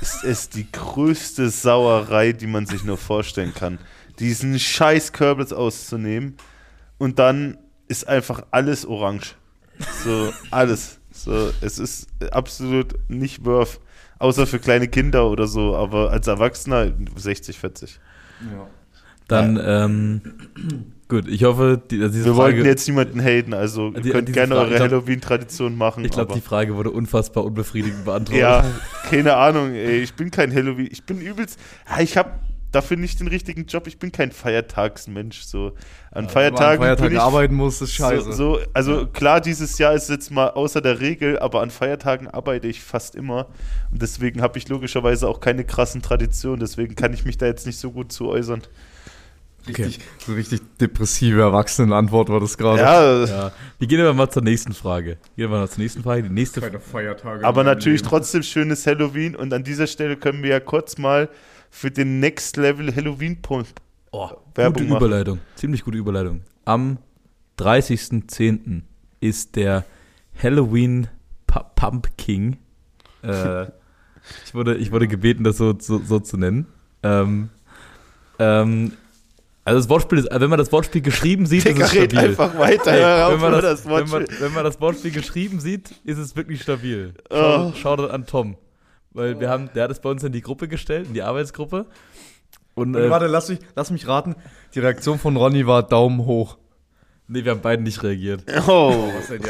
[0.00, 3.78] ist es die größte Sauerei, die man sich nur vorstellen kann.
[4.18, 6.36] Diesen scheiß Kürbis auszunehmen
[6.98, 9.34] und dann ist einfach alles orange.
[10.04, 10.98] So, alles.
[11.12, 13.80] So, es ist absolut nicht worth.
[14.18, 18.00] Außer für kleine Kinder oder so, aber als Erwachsener 60, 40.
[19.28, 20.22] Dann, ähm,
[21.12, 24.10] gut, ich hoffe, die, dass diese Wir Frage, wollten jetzt niemanden haten, also ihr Die-
[24.10, 26.04] könnt gerne Frage- eure Halloween-Tradition machen.
[26.04, 28.40] ich glaube, die Frage wurde unfassbar unbefriedigend beantwortet.
[28.42, 28.64] Ja,
[29.10, 29.98] keine Ahnung, ey.
[30.00, 30.88] Ich bin kein Halloween.
[30.90, 31.58] Ich bin übelst.
[31.88, 32.30] Ja, ich habe
[32.72, 33.86] dafür nicht den richtigen Job.
[33.86, 35.42] Ich bin kein Feiertagsmensch.
[35.42, 35.72] So.
[36.10, 38.32] An Feiertagen, Wenn man an Feiertagen ich arbeiten muss, ist scheiße.
[38.32, 42.28] So, so, also klar, dieses Jahr ist jetzt mal außer der Regel, aber an Feiertagen
[42.28, 43.48] arbeite ich fast immer.
[43.90, 46.60] Und deswegen habe ich logischerweise auch keine krassen Traditionen.
[46.60, 48.62] Deswegen kann ich mich da jetzt nicht so gut zu äußern.
[49.66, 52.80] Richtig, so richtig depressive Erwachsenenantwort war das gerade.
[52.82, 55.18] Ja, Ja, wir gehen aber mal zur nächsten Frage.
[55.36, 56.24] Gehen wir mal zur nächsten Frage.
[56.24, 57.44] Die nächste Keine Feiertage.
[57.44, 58.10] aber natürlich Leben.
[58.10, 59.36] trotzdem schönes Halloween.
[59.36, 61.28] Und an dieser Stelle können wir ja kurz mal
[61.70, 64.96] für den Next Level Halloween-Punkt Oh, Werbung gute machen.
[65.06, 65.38] Überleitung.
[65.54, 66.42] Ziemlich gute Überleitung.
[66.66, 66.98] Am
[67.58, 68.82] 30.10.
[69.20, 69.84] ist der
[70.42, 71.08] Halloween
[71.48, 72.56] Pu- Pumpkin.
[73.22, 73.62] Äh,
[74.44, 76.66] ich, wurde, ich wurde gebeten, das so, so, so zu nennen.
[77.02, 77.48] Ähm,
[78.38, 78.92] ähm,
[79.64, 82.28] also das Wortspiel ist, wenn man das Wortspiel geschrieben sieht, ist Digga, es red stabil.
[82.30, 82.92] einfach weiter.
[82.92, 84.40] Hör auf wenn, man das, das wenn, man, Wortspiel.
[84.40, 87.14] wenn man das Wortspiel geschrieben sieht, ist es wirklich stabil.
[87.30, 87.36] Oh.
[87.36, 88.56] Schau, schau das an Tom.
[89.12, 91.86] Weil wir haben, der hat es bei uns in die Gruppe gestellt, in die Arbeitsgruppe.
[92.74, 94.34] Und, Und äh, warte, lass mich, lass mich raten.
[94.74, 96.56] Die Reaktion von Ronny war Daumen hoch.
[97.28, 98.44] nee, wir haben beiden nicht reagiert.
[98.66, 99.10] Oh.
[99.16, 99.42] Was denn?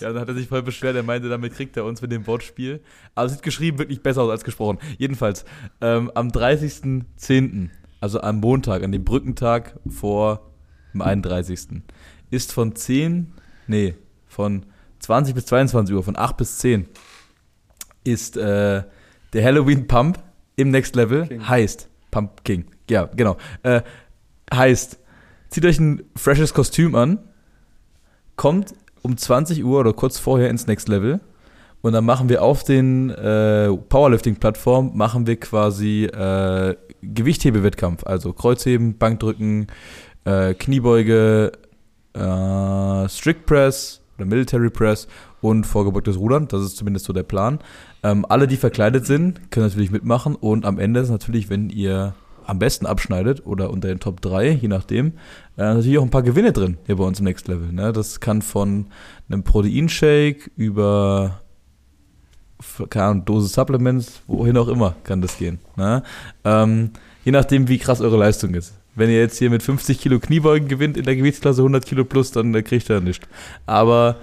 [0.00, 2.26] Ja, dann hat er sich voll beschwert, er meinte, damit kriegt er uns mit dem
[2.26, 2.80] Wortspiel.
[3.14, 4.78] Aber es sieht geschrieben wirklich besser aus als gesprochen.
[4.98, 5.44] Jedenfalls,
[5.80, 7.70] ähm, am 30.10.,
[8.06, 10.52] also am Montag, an dem Brückentag vor
[10.94, 11.82] dem 31.,
[12.30, 13.32] ist von 10,
[13.66, 13.96] nee,
[14.28, 14.64] von
[15.00, 16.86] 20 bis 22 Uhr, von 8 bis 10,
[18.04, 18.84] ist äh,
[19.32, 20.20] der Halloween Pump
[20.54, 21.48] im Next Level, King.
[21.48, 23.82] heißt Pump King, ja, genau, äh,
[24.54, 25.00] heißt,
[25.48, 27.18] zieht euch ein freshes Kostüm an,
[28.36, 31.18] kommt um 20 Uhr oder kurz vorher ins Next Level
[31.86, 38.98] und dann machen wir auf den äh, Powerlifting-Plattformen machen wir quasi äh, Gewichthebewettkampf, also Kreuzheben,
[38.98, 39.68] Bankdrücken,
[40.24, 41.52] äh, Kniebeuge,
[42.12, 45.06] äh, Strict Press oder Military Press
[45.40, 46.48] und vorgebeugtes Rudern.
[46.48, 47.60] Das ist zumindest so der Plan.
[48.02, 52.14] Ähm, alle, die verkleidet sind, können natürlich mitmachen und am Ende ist natürlich, wenn ihr
[52.46, 55.12] am besten abschneidet oder unter den Top 3, je nachdem,
[55.56, 57.72] äh, natürlich auch ein paar Gewinne drin hier bei uns im Next Level.
[57.72, 57.92] Ne?
[57.92, 58.86] Das kann von
[59.28, 61.42] einem Proteinshake über
[62.88, 65.58] keine Ahnung, Dose Supplements, wohin auch immer kann das gehen.
[65.76, 66.02] Ne?
[66.44, 66.90] Ähm,
[67.24, 68.74] je nachdem, wie krass eure Leistung ist.
[68.94, 72.32] Wenn ihr jetzt hier mit 50 Kilo Kniebeugen gewinnt in der Gewichtsklasse 100 Kilo plus,
[72.32, 73.26] dann äh, kriegt ihr nichts.
[73.66, 74.16] Aber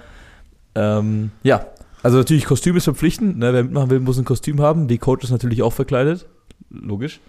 [0.74, 1.66] ähm, ja,
[2.02, 3.38] also natürlich Kostüm ist verpflichtend.
[3.38, 3.52] Ne?
[3.52, 4.88] Wer mitmachen will, muss ein Kostüm haben.
[4.88, 6.26] Die Coach ist natürlich auch verkleidet.
[6.70, 7.20] Logisch.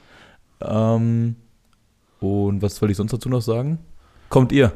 [0.61, 1.35] Ähm,
[2.19, 3.77] und was soll ich sonst dazu noch sagen?
[4.29, 4.73] Kommt ihr?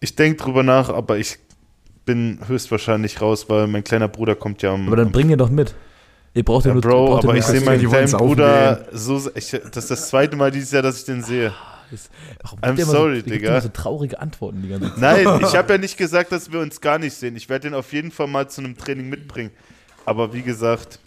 [0.00, 1.38] Ich denke drüber nach, aber ich
[2.08, 4.86] bin höchstwahrscheinlich raus, weil mein kleiner Bruder kommt ja am.
[4.86, 5.74] Aber dann am bring ihr doch mit.
[6.32, 9.30] Ihr braucht ja, ja, nur Bro, aber ich sehe meinen kleinen Bruder so.
[9.34, 11.52] Ich, das ist das zweite Mal dieses Jahr, dass ich den sehe.
[11.90, 12.08] Das-
[12.42, 13.50] Warum I'm sorry, so, Digga.
[13.50, 14.98] immer so traurige Antworten die ganze Zeit.
[14.98, 17.36] Nein, ich habe ja nicht gesagt, dass wir uns gar nicht sehen.
[17.36, 19.50] Ich werde den auf jeden Fall mal zu einem Training mitbringen.
[20.06, 20.98] Aber wie gesagt,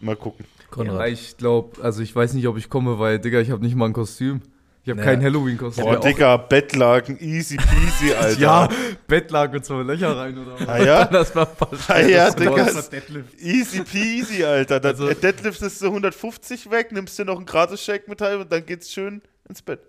[0.00, 0.44] mal gucken.
[0.70, 1.00] Konrad.
[1.00, 3.76] Ja, ich glaube, also ich weiß nicht, ob ich komme, weil, Digga, ich habe nicht
[3.76, 4.42] mal ein Kostüm.
[4.88, 5.12] Ich habe Naja.
[5.12, 5.84] kein Halloween-Kostüm.
[5.84, 8.40] Boah, Digga, Bettlaken, easy peasy, Alter.
[8.40, 8.68] Ja,
[9.06, 10.66] Bettlaken und zwei Löcher rein oder was?
[10.66, 11.04] Ah, ja?
[11.12, 11.46] Das war
[11.88, 12.50] Ah, ja, das Digga.
[12.52, 13.38] war- Das Deadlift.
[13.38, 14.80] Easy peasy, Alter.
[14.80, 18.40] Das, Also- äh, Deadlift ist so 150 weg, nimmst dir noch einen Gratis-Shake mit heim
[18.40, 19.80] und dann geht's schön ins Bett.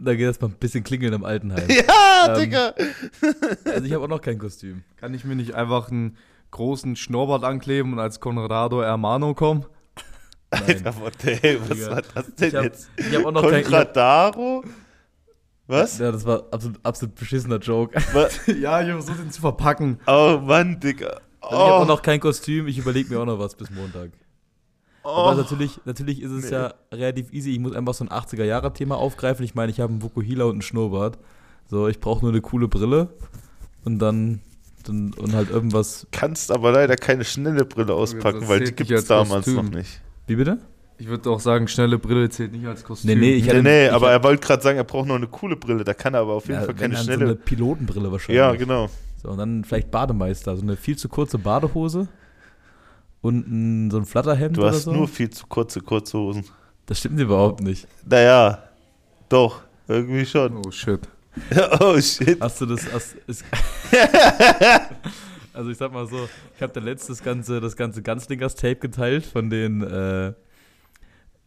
[0.00, 1.62] Da geht erstmal ein bisschen klingeln im Altenheim.
[1.68, 2.74] Ja, Ähm, Digga.
[3.66, 4.82] Also ich habe auch noch kein Kostüm.
[4.96, 6.16] Kann ich mir nicht einfach einen
[6.50, 9.64] großen Schnurrbart ankleben und als Conrado Hermano kommen?
[10.52, 10.84] Nein.
[10.86, 11.90] Alter, hell, was Digga.
[11.90, 12.90] war das denn Ich habe jetzt?
[13.14, 13.60] hab auch noch kein...
[13.60, 14.64] Ich hab, Contradaro?
[15.66, 15.98] Was?
[15.98, 17.94] ja, das war absolut, absolut beschissener Joke.
[18.12, 20.00] Wa- ja, ich versuche den zu verpacken.
[20.08, 21.06] Oh Mann, Digga.
[21.06, 23.70] Also Ich habe auch Oh, noch kein Kostüm, ich überlege mir auch noch was bis
[23.70, 24.10] Montag.
[25.04, 25.08] oh.
[25.08, 26.56] Aber natürlich, natürlich ist es Nee.
[26.56, 27.52] ja relativ easy.
[27.52, 29.44] Ich muss einfach so ein 80er-Jahre-Thema aufgreifen.
[29.44, 31.18] Ich meine, ich habe einen Vukuhila und einen Schnurrbart.
[31.68, 33.08] So, ich brauche nur eine coole Brille
[33.84, 34.40] und dann,
[34.84, 36.08] dann und halt irgendwas.
[36.10, 39.54] kannst aber leider keine schnelle Brille auspacken, weil die gibt es als damals Kostüm.
[39.66, 40.00] noch nicht.
[40.30, 40.58] Wie bitte?
[40.98, 43.08] Ich würde auch sagen, schnelle Brille zählt nicht als Kostüm.
[43.10, 45.08] Nee, nee, ich nee, hatte- nee, ich aber hab- er wollte gerade sagen, er braucht
[45.08, 45.82] noch eine coole Brille.
[45.82, 47.18] Da kann er aber auf jeden Ja, Fall keine dann schnelle.
[47.18, 48.36] So eine Pilotenbrille wahrscheinlich.
[48.38, 48.88] ja, genau.
[49.20, 50.54] So, und dann vielleicht Bademeister.
[50.56, 52.06] So eine viel zu kurze Badehose
[53.22, 54.92] und ein, so ein Flatterhemd Du oder hast so.
[54.92, 56.44] nur viel zu kurze Kurzhosen.
[56.86, 57.88] das stimmt überhaupt nicht.
[58.08, 58.62] Naja,
[59.28, 60.56] doch, irgendwie schon.
[60.64, 61.00] Oh shit.
[61.80, 62.40] oh shit.
[62.40, 62.86] Hast du das.
[62.92, 63.44] Hast, ist,
[65.60, 69.26] also ich sag mal so, ich habe da letztes ganze, das ganze Ganzlingers Tape geteilt
[69.26, 70.32] von den äh,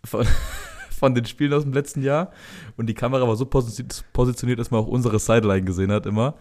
[0.05, 0.25] von,
[0.99, 2.31] von den Spielen aus dem letzten Jahr
[2.77, 6.35] und die Kamera war so posi positioniert, dass man auch unsere Sideline gesehen hat immer.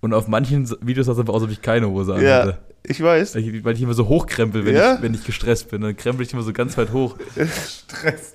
[0.00, 2.58] Und auf manchen Videos sah es einfach aus, als ob ich keine Hose Ja, anhatte.
[2.82, 3.34] ich weiß.
[3.36, 4.96] Weil ich, weil ich immer so hochkrempel, wenn, Ja?
[4.96, 5.80] ich, wenn ich gestresst bin.
[5.80, 7.16] Dann krempel ich immer so ganz weit hoch.
[7.34, 8.34] Stress.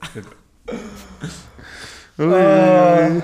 [2.18, 3.22] Ui.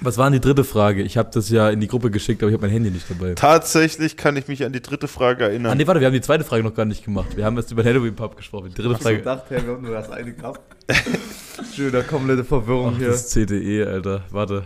[0.00, 1.02] Was war denn die dritte Frage?
[1.02, 3.34] Ich habe das ja in die Gruppe geschickt, aber ich habe mein Handy nicht dabei.
[3.34, 5.76] Tatsächlich kann ich mich an die dritte Frage Ah, erinnern.
[5.76, 7.36] nee, warte, wir haben die zweite Frage noch gar nicht gemacht.
[7.36, 8.68] Wir haben jetzt über den Halloween Pub gesprochen.
[8.70, 9.22] Die dritte Ich Frage.
[9.22, 10.60] dachte, wir haben nur das eine gehabt.
[11.74, 13.08] Schöner, komplette Verwirrung Ach, hier.
[13.08, 14.22] das CDE, Alter.
[14.30, 14.64] Warte.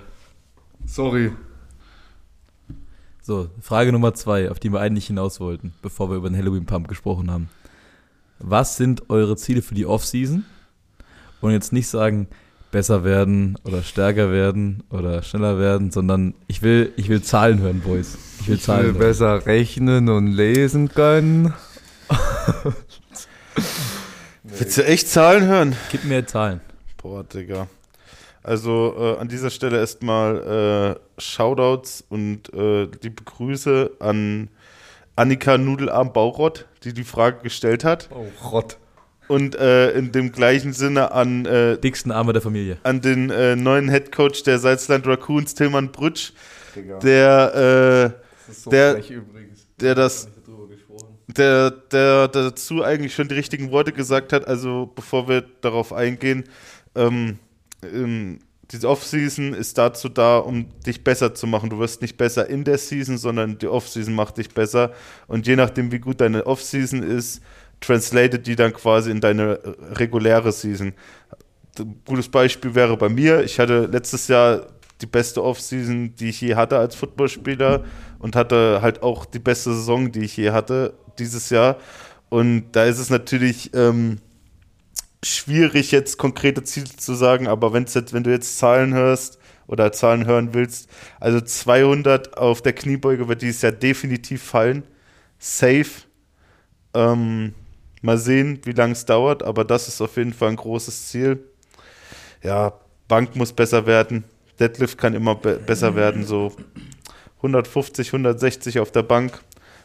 [0.85, 1.33] Sorry.
[3.23, 6.67] So, Frage Nummer zwei, auf die wir eigentlich hinaus wollten, bevor wir über den Halloween
[6.67, 7.49] Pump gesprochen haben.
[8.39, 10.45] Was sind eure Ziele für die Offseason?
[11.41, 12.29] Und jetzt nicht sagen,
[12.73, 17.81] besser werden oder stärker werden oder schneller werden, sondern ich will, ich will Zahlen hören,
[17.81, 18.19] Boys.
[18.41, 18.99] Ich will Ich Zahlen will hören.
[18.99, 21.55] besser rechnen und lesen können.
[24.43, 25.77] Willst du echt Zahlen hören?
[25.91, 26.61] Gib mir Zahlen.
[27.01, 27.69] Boah, Digga.
[28.43, 34.49] Also äh, an dieser Stelle erstmal äh, Shoutouts und äh, liebe Grüße an
[35.15, 38.09] Annika Nudelarm Baurott, die die Frage gestellt hat.
[38.13, 38.79] Oh, Rott.
[39.33, 42.77] Und äh, in dem gleichen Sinne an, äh, Dicksten Arme der Familie.
[42.83, 46.33] an den äh, neuen Headcoach der Salzland Raccoons, Tillmann Brütsch,
[47.03, 48.15] der,
[48.49, 49.01] äh, so Der-
[49.81, 50.29] der das
[51.37, 54.47] der, der dazu eigentlich schon die richtigen Worte gesagt hat.
[54.47, 56.45] Also bevor wir darauf eingehen,
[56.95, 57.39] ähm,
[57.83, 58.39] ähm,
[58.71, 61.71] diese Offseason ist dazu da, um dich besser zu machen.
[61.71, 64.93] Du wirst nicht besser in der Season, sondern die Offseason macht dich besser.
[65.27, 67.41] Und je nachdem, wie gut deine Offseason ist,
[67.83, 70.95] translated die dann quasi in deine äh, reguläre Season.
[71.79, 73.43] Ein gutes Beispiel wäre bei mir.
[73.43, 74.67] Ich hatte letztes Jahr
[75.01, 77.85] die beste Offseason, die ich je hatte als Footballspieler
[78.19, 81.77] und hatte halt auch die beste Saison, die ich je hatte dieses Jahr.
[82.29, 84.19] Und da ist es natürlich ähm,
[85.25, 89.93] schwierig, jetzt konkrete Ziele zu sagen, aber wenn's jetzt, wenn du jetzt Zahlen hörst oder
[89.93, 90.89] Zahlen hören willst,
[91.21, 94.85] also 200 auf der Kniebeuge wird dieses Jahr definitiv fallen.
[95.39, 95.91] Safe.
[96.95, 97.55] Ähm,
[98.03, 101.45] mal sehen, wie lange es dauert, aber das ist auf jeden Fall ein großes Ziel.
[102.43, 102.75] Ja,
[103.09, 104.25] Bank muss besser werden.
[104.59, 106.53] Deadlift kann immer be besser werden, so
[107.39, 109.41] 150, 160 auf der Bank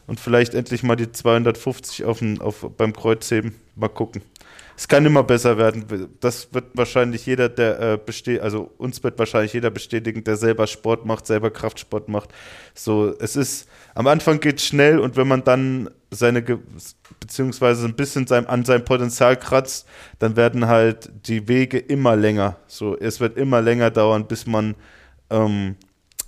[0.05, 3.55] und vielleicht endlich mal die 250 auf, dem- auf, beim Kreuzheben.
[3.75, 4.21] Mal gucken.
[4.79, 6.07] Es kann immer besser werden.
[6.19, 10.67] Das wird wahrscheinlich jeder, der äh, besteht, also uns wird wahrscheinlich jeder bestätigen, der selber
[10.67, 12.29] Sport macht, selber Kraftsport macht.
[12.75, 16.43] So, es ist, am Anfang geht schnell und wenn man dann seine,
[17.27, 19.85] beziehungsweise ein bisschen sein, an seinem Potenzial kratzt,
[20.19, 22.55] dann werden halt die Wege immer länger.
[22.67, 24.75] So, es wird immer länger dauern, bis man,
[25.29, 25.75] ähm,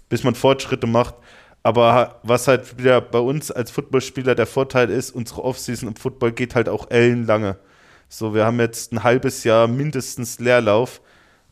[0.10, 1.16] bis man Fortschritte macht.
[1.64, 6.34] Aber was halt wieder bei uns als Footballspieler der Vorteil ist, unsere Offseason im Football
[6.34, 7.58] geht halt auch ellenlange.
[8.10, 11.02] So, wir haben jetzt ein halbes Jahr mindestens Leerlauf.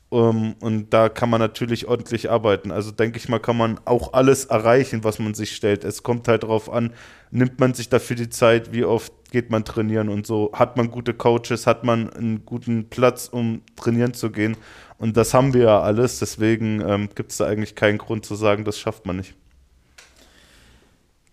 [0.09, 2.71] Um, und da kann man natürlich ordentlich arbeiten.
[2.71, 5.83] Also denke ich mal, kann man auch alles erreichen, was man sich stellt.
[5.83, 6.93] Es kommt halt darauf an,
[7.29, 10.51] nimmt man sich dafür die Zeit, wie oft geht man trainieren und so.
[10.53, 14.55] Hat man gute Coaches, hat man einen guten Platz, um trainieren zu gehen.
[14.97, 18.35] Und das haben wir ja alles, deswegen ähm, gibt es da eigentlich keinen Grund zu
[18.35, 19.35] sagen, das schafft man nicht.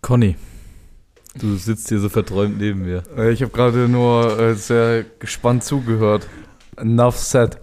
[0.01, 0.35] Conny,
[1.37, 3.05] du sitzt hier so verträumt neben mir.
[3.17, 6.27] Äh, Ich habe gerade nur äh, sehr gespannt zugehört.
[6.77, 7.59] Enough said.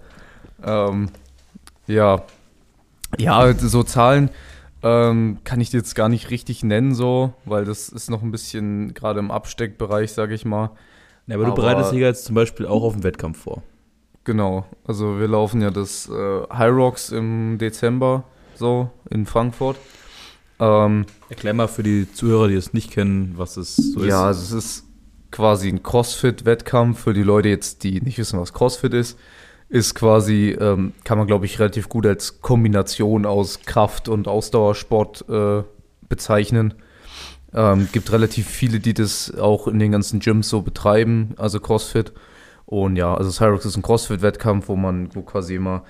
[0.64, 1.08] Ähm,
[1.86, 2.22] ja.
[3.18, 4.30] Ja, so Zahlen
[4.82, 8.30] ähm, kann ich dir jetzt gar nicht richtig nennen, so, weil das ist noch ein
[8.32, 10.70] bisschen gerade im Absteckbereich, sage ich mal.
[11.26, 13.62] Ja, aber du Aber- bereitest dich jetzt zum Beispiel auch auf den Wettkampf vor.
[14.24, 14.66] Genau.
[14.84, 19.76] Also wir laufen ja das äh, High Rocks im Dezember, so, in Frankfurt.
[20.60, 24.38] Ähm, Erklär mal für die Zuhörer, die es nicht kennen, was es so ja, ist.
[24.38, 24.84] also es ist
[25.32, 29.18] quasi ein CrossFit-Wettkampf für die Leute jetzt, die nicht wissen, was CrossFit ist.
[29.72, 35.24] Ist quasi, ähm, kann man glaube ich relativ gut als Kombination aus Kraft- und Ausdauersport
[35.30, 35.62] äh,
[36.10, 36.74] bezeichnen.
[37.54, 42.12] Ähm, gibt relativ viele, die das auch in den ganzen Gyms so betreiben, also CrossFit.
[42.66, 45.84] Und ja, also Cyrox ist ein CrossFit-Wettkampf, wo man, wo quasi immer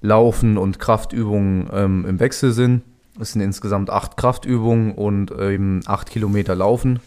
[0.00, 2.82] Laufen und Kraftübungen ähm, im Wechsel sind.
[3.20, 6.98] Es sind insgesamt acht Kraftübungen und eben acht Kilometer Laufen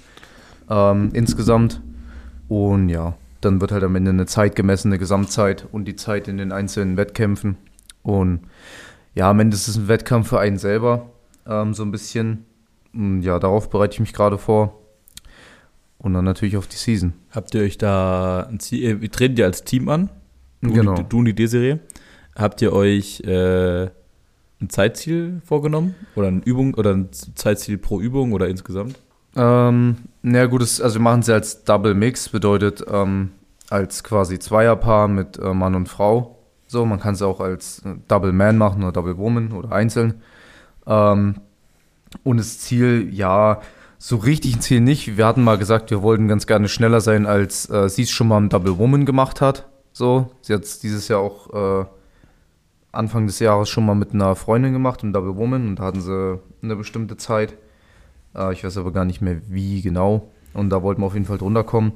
[0.69, 1.81] ähm, insgesamt.
[2.47, 6.27] Und ja, dann wird halt am Ende eine Zeit gemessen, eine Gesamtzeit und die Zeit
[6.27, 7.57] in den einzelnen Wettkämpfen.
[8.03, 8.41] Und
[9.13, 11.09] ja, am Ende ist es ein Wettkampf für einen selber,
[11.47, 12.45] ähm, so ein bisschen.
[12.93, 14.77] Und ja, darauf bereite ich mich gerade vor.
[15.97, 17.13] Und dann natürlich auf die Season.
[17.31, 20.09] Habt ihr euch da ein Ziel, äh, wir treten ja als Team an.
[20.61, 20.91] Du, Genau.
[20.91, 21.77] und die- du und die Desiree.
[22.35, 25.95] Habt ihr euch äh, ein Zeitziel vorgenommen?
[26.15, 28.97] Oder eine Übung oder ein Zeitziel pro Übung oder insgesamt?
[29.35, 33.31] Ähm, na gut, also wir machen ja als Double Mix, bedeutet ähm,
[33.69, 36.37] als quasi Zweierpaar mit äh, Mann und Frau.
[36.67, 40.21] So, man kann es auch als äh, Double Man machen oder Double Woman oder einzeln.
[40.85, 41.35] Ähm,
[42.23, 43.61] und das Ziel, ja,
[43.97, 45.15] so richtig ein Ziel nicht.
[45.15, 48.27] Wir hatten mal gesagt, wir wollten ganz gerne schneller sein, als äh, sie es schon
[48.27, 49.67] mal im Double Woman gemacht hat.
[49.93, 51.85] So, sie hat es dieses Jahr auch äh,
[52.91, 56.01] Anfang des Jahres schon mal mit einer Freundin gemacht, im Double Woman, und da hatten
[56.01, 57.55] sie eine bestimmte Zeit.
[58.35, 60.31] Äh, ich weiß aber gar nicht mehr, wie genau.
[60.53, 61.93] Und da wollten wir auf jeden Fall drunter kommen.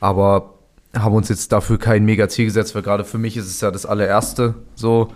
[0.00, 0.54] Aber
[0.96, 3.70] haben uns jetzt dafür kein mega Ziel gesetzt, weil gerade für mich ist es ja
[3.70, 5.12] das allererste so.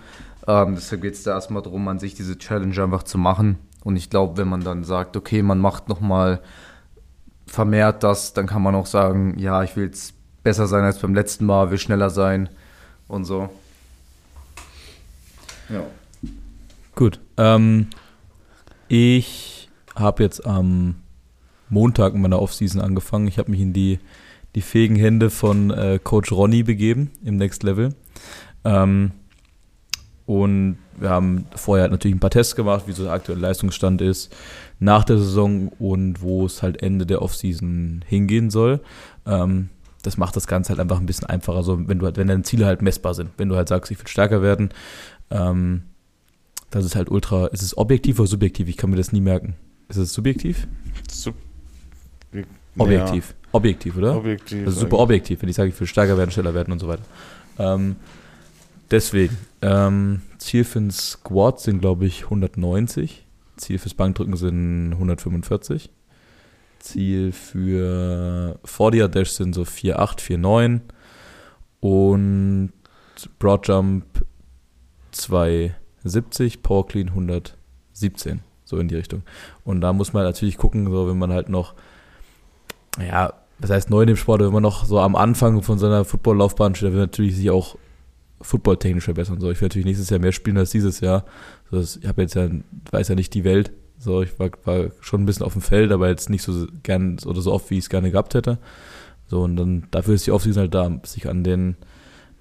[0.47, 3.57] Ähm, deshalb geht es da erstmal darum, an sich diese Challenge einfach zu machen.
[3.83, 6.41] Und ich glaube, wenn man dann sagt, okay, man macht nochmal
[7.47, 11.13] vermehrt das, dann kann man auch sagen, ja, ich will jetzt besser sein als beim
[11.13, 12.49] letzten Mal, will schneller sein
[13.07, 13.49] und so.
[15.69, 15.83] Ja.
[16.95, 17.19] Gut.
[17.37, 17.87] Ähm,
[18.87, 19.52] ich
[19.95, 20.95] habe jetzt am
[21.69, 23.27] Montag in meiner Offseason angefangen.
[23.27, 23.99] Ich habe mich in die,
[24.55, 27.95] die fähigen Hände von äh, Coach Ronny begeben im Next Level.
[28.63, 29.11] Ähm,
[30.25, 34.01] und wir haben vorher halt natürlich ein paar Tests gemacht, wie so der aktuelle Leistungsstand
[34.01, 34.33] ist,
[34.79, 38.79] nach der Saison und wo es halt Ende der Offseason hingehen soll.
[39.25, 39.69] Ähm,
[40.01, 42.43] das macht das Ganze halt einfach ein bisschen einfacher, so wenn du halt, wenn deine
[42.43, 43.31] Ziele halt messbar sind.
[43.37, 44.69] Wenn du halt sagst, ich will stärker werden,
[45.29, 45.83] ähm,
[46.69, 47.47] das ist halt ultra.
[47.47, 48.67] Ist es objektiv oder subjektiv?
[48.67, 49.55] Ich kann mir das nie merken.
[49.89, 50.67] Ist es subjektiv?
[51.09, 51.35] Sub
[52.77, 53.35] Objektiv.
[53.51, 54.17] Objektiv, Ja, oder?
[54.17, 54.67] objektiv.
[54.67, 57.03] Ist super objektiv, wenn ich sage, ich will stärker werden, schneller werden und so weiter.
[57.59, 57.97] Ähm,
[58.89, 63.25] deswegen, ähm, Ziel für den Squat sind, glaube ich, 190.
[63.57, 65.91] Ziel fürs Bankdrücken sind 145.
[66.79, 70.81] Ziel für 40er Dash sind so 4,8, 4,9.
[71.79, 72.71] Und
[73.37, 74.25] Broad Jump
[75.11, 78.39] 270, Power Clean 117.
[78.73, 79.21] So in die Richtung.
[79.63, 81.75] Und da muss man natürlich gucken, so wenn man halt noch,
[82.99, 86.05] ja, das heißt neu in dem Sport, wenn man noch so am Anfang von seiner
[86.05, 87.77] Football-Laufbahn steht, dann will natürlich sich auch
[88.41, 89.39] footballtechnisch verbessern.
[89.39, 91.23] So, ich will natürlich nächstes Jahr mehr spielen als dieses Jahr.
[91.69, 92.49] So, ich habe jetzt ja,
[92.89, 93.71] weiß ja nicht die Welt.
[93.99, 97.19] So, ich war, war schon ein bisschen auf dem Feld, aber jetzt nicht so gern
[97.25, 98.57] oder so oft, wie ich es gerne gehabt hätte.
[99.27, 101.77] So, und dann dafür ist die Offseason halt da, sich an den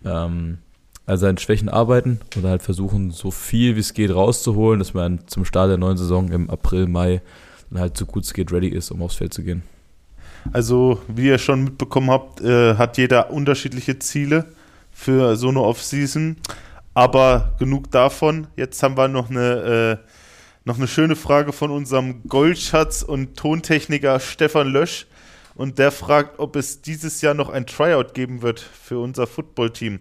[0.04, 0.58] ähm,
[1.06, 5.26] also an Schwächen arbeiten oder halt versuchen, so viel wie es geht rauszuholen, dass man
[5.26, 7.20] zum Start der neuen Saison im April, Mai
[7.70, 9.62] dann halt so gut es geht ready ist, um aufs Feld zu gehen.
[10.52, 14.46] Also, wie ihr schon mitbekommen habt, äh, hat jeder unterschiedliche Ziele
[14.90, 16.36] für so eine Off-Season.
[16.94, 18.48] Aber genug davon.
[18.56, 20.08] Jetzt haben wir noch eine, äh,
[20.64, 25.06] noch eine schöne Frage von unserem Goldschatz und Tontechniker Stefan Lösch.
[25.54, 30.00] Und der fragt, ob es dieses Jahr noch ein Tryout geben wird für unser Footballteam.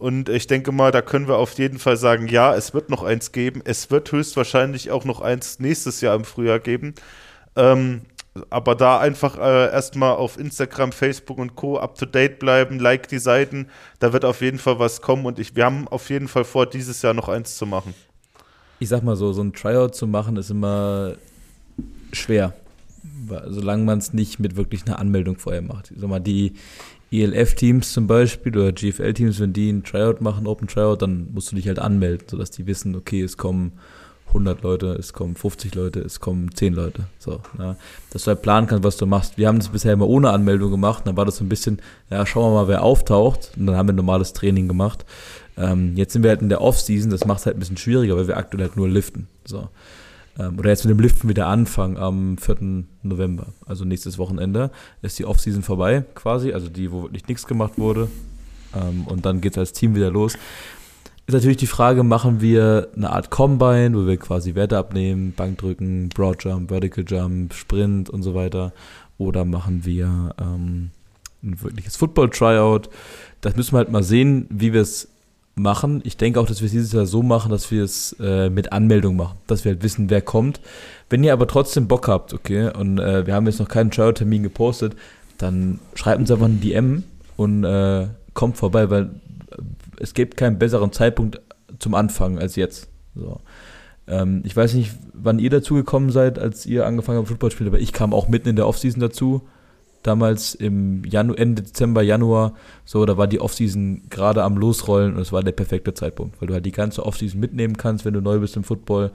[0.00, 3.02] Und ich denke mal, da können wir auf jeden Fall sagen, ja, es wird noch
[3.02, 3.60] eins geben.
[3.62, 6.94] Es wird höchstwahrscheinlich auch noch eins nächstes Jahr im Frühjahr geben.
[7.54, 8.00] Ähm,
[8.48, 11.78] aber da einfach äh, erstmal auf Instagram, Facebook und Co.
[11.78, 13.66] up to date bleiben, like die Seiten.
[13.98, 16.64] Da wird auf jeden Fall was kommen und ich, wir haben auf jeden Fall vor,
[16.64, 17.92] dieses Jahr noch eins zu machen.
[18.78, 21.12] Ich sag mal so, so ein Tryout zu machen ist immer
[22.12, 22.54] schwer.
[23.48, 25.92] solange man es nicht mit wirklich einer Anmeldung vorher macht.
[25.94, 26.54] Sag mal, die
[27.12, 31.56] ELF-Teams zum Beispiel oder GFL-Teams, wenn die ein Tryout machen, Open Tryout, dann musst du
[31.56, 33.72] dich halt anmelden, sodass die wissen, okay, es kommen
[34.28, 37.04] 100 Leute, es kommen 50 Leute, es kommen 10 Leute.
[37.18, 37.76] So, ja.
[38.12, 39.38] Dass du halt planen kannst, was du machst.
[39.38, 42.24] Wir haben das bisher immer ohne Anmeldung gemacht, dann war das so ein bisschen, ja,
[42.24, 43.52] schauen wir mal, wer auftaucht.
[43.56, 45.04] Und dann haben wir ein normales Training gemacht.
[45.56, 48.16] Ähm, jetzt sind wir halt in der Off-Season, das macht es halt ein bisschen schwieriger,
[48.16, 49.26] weil wir aktuell halt nur liften.
[49.44, 49.68] So.
[50.38, 52.84] Ähm, oder jetzt mit dem Liften wieder anfangen am 4.
[53.02, 54.70] November, also nächstes Wochenende,
[55.02, 58.08] ist die Off-Season vorbei quasi, also die, wo wirklich nichts gemacht wurde.
[58.74, 60.36] Ähm, und dann geht es als Team wieder los.
[61.26, 66.08] Ist natürlich die Frage, machen wir eine Art Combine, wo wir quasi Werte abnehmen, Bankdrücken,
[66.08, 68.72] Broadjump, Vertical Jump, Sprint und so weiter.
[69.16, 70.90] Oder machen wir ähm,
[71.42, 72.88] ein wirkliches Football-Tryout.
[73.40, 75.09] Das müssen wir halt mal sehen, wie wir es
[75.60, 76.00] machen.
[76.04, 78.72] Ich denke auch, dass wir es dieses Jahr so machen, dass wir es äh, mit
[78.72, 80.60] Anmeldung machen, dass wir halt wissen, wer kommt.
[81.08, 84.42] Wenn ihr aber trotzdem Bock habt, okay, und äh, wir haben jetzt noch keinen Trial-Termin
[84.42, 84.94] gepostet,
[85.38, 87.04] dann schreibt uns einfach ein DM
[87.36, 89.10] und äh, kommt vorbei, weil
[89.98, 91.40] es gibt keinen besseren Zeitpunkt
[91.78, 92.88] zum Anfangen als jetzt.
[93.14, 93.40] So.
[94.06, 97.56] Ähm, ich weiß nicht, wann ihr dazu gekommen seid, als ihr angefangen habt, Football zu
[97.56, 99.42] spielen, aber ich kam auch mitten in der Offseason dazu
[100.02, 105.22] damals im Janu Ende Dezember, Januar, so, da war die Offseason gerade am Losrollen und
[105.22, 108.20] es war der perfekte Zeitpunkt, weil du halt die ganze Offseason mitnehmen kannst, wenn du
[108.20, 109.10] neu bist im Football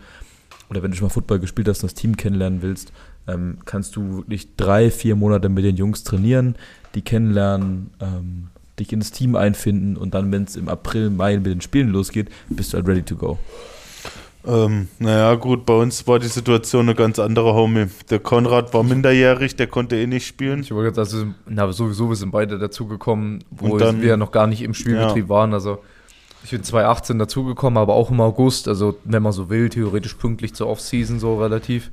[0.69, 2.91] oder wenn du schon mal Football gespielt hast und das Team kennenlernen willst,
[3.27, 6.55] ähm, kannst du wirklich drei, vier Monate mit den Jungs trainieren,
[6.93, 8.47] die kennenlernen, ähm,
[8.79, 12.29] dich ins Team einfinden und dann, wenn es im April, Mai mit den Spielen losgeht,
[12.49, 13.39] bist du halt ready to go.
[14.47, 17.87] Ähm, naja, gut, bei uns war die Situation eine ganz andere, Homie.
[18.09, 20.61] Der Konrad war minderjährig, der konnte eh nicht spielen.
[20.61, 24.47] Ich wollte gerade sagen, na, sowieso, wir sind beide dazugekommen, wo dann, wir noch gar
[24.47, 25.29] nicht im Spielbetrieb ja.
[25.29, 25.53] waren.
[25.53, 25.79] Also
[26.43, 30.53] ich bin 2018 dazugekommen, aber auch im August, also wenn man so will, theoretisch pünktlich
[30.53, 31.89] zur Offseason so relativ.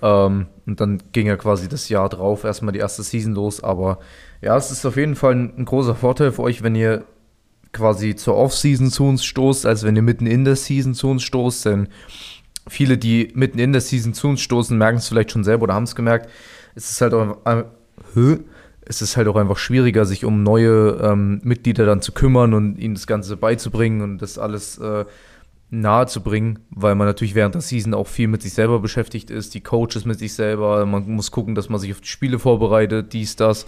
[0.00, 3.64] Ähm, und dann ging ja quasi das Jahr drauf erstmal die erste Season los.
[3.64, 3.98] Aber
[4.40, 7.04] ja, es ist auf jeden Fall ein, ein großer Vorteil für euch, wenn ihr
[7.72, 11.22] quasi zur Off-Season zu uns stoßt, als wenn ihr mitten in der Season zu uns
[11.22, 11.66] stoßt.
[11.66, 11.88] Denn
[12.68, 15.74] viele, die mitten in der Season zu uns stoßen, merken es vielleicht schon selber oder
[15.74, 16.28] haben es gemerkt.
[16.74, 17.64] Es ist halt auch, äh,
[18.84, 22.78] es ist halt auch einfach schwieriger, sich um neue ähm, Mitglieder dann zu kümmern und
[22.78, 25.04] ihnen das Ganze beizubringen und das alles äh,
[25.70, 29.30] nahe zu bringen, weil man natürlich während der Season auch viel mit sich selber beschäftigt
[29.30, 32.38] ist, die Coaches mit sich selber, man muss gucken, dass man sich auf die Spiele
[32.38, 33.66] vorbereitet, dies, das.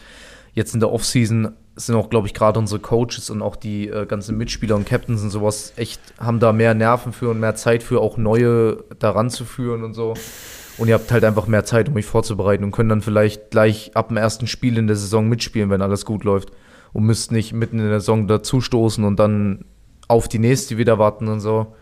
[0.54, 4.06] Jetzt in der Offseason sind auch, glaube ich, gerade unsere Coaches und auch die äh,
[4.06, 7.82] ganzen Mitspieler und Captains und sowas echt, haben da mehr Nerven für und mehr Zeit
[7.82, 10.14] für, auch neue daran zu führen und so.
[10.78, 13.92] Und ihr habt halt einfach mehr Zeit, um euch vorzubereiten und könnt dann vielleicht gleich
[13.94, 16.50] ab dem ersten Spiel in der Saison mitspielen, wenn alles gut läuft.
[16.92, 19.64] Und müsst nicht mitten in der Saison dazustoßen und dann
[20.08, 21.74] auf die nächste wieder warten und so.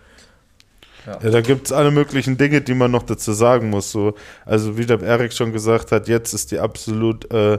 [1.07, 1.18] Ja.
[1.22, 3.90] ja da gibt es alle möglichen Dinge, die man noch dazu sagen muss.
[3.90, 7.59] So, also wie der Erik schon gesagt hat, jetzt ist die absolut äh,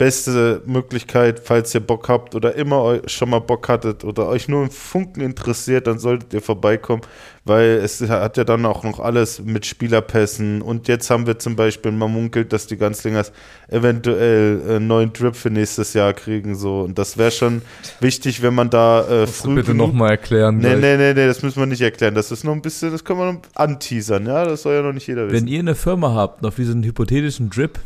[0.00, 4.62] beste Möglichkeit, falls ihr Bock habt oder immer schon mal Bock hattet oder euch nur
[4.62, 7.02] im Funken interessiert, dann solltet ihr vorbeikommen,
[7.44, 11.54] weil es hat ja dann auch noch alles mit Spielerpässen und jetzt haben wir zum
[11.54, 13.30] Beispiel, man munkelt, dass die Ganzlingers
[13.68, 17.60] eventuell einen neuen Drip für nächstes Jahr kriegen, so und das wäre schon
[18.00, 20.56] wichtig, wenn man da äh, früh bitte nochmal erklären.
[20.56, 23.04] Nee, nee, nee, nee, das müssen wir nicht erklären, das ist noch ein bisschen, das
[23.04, 25.44] können wir noch anteasern, ja, das soll ja noch nicht jeder wissen.
[25.44, 27.78] Wenn ihr eine Firma habt, so einen hypothetischen Drip,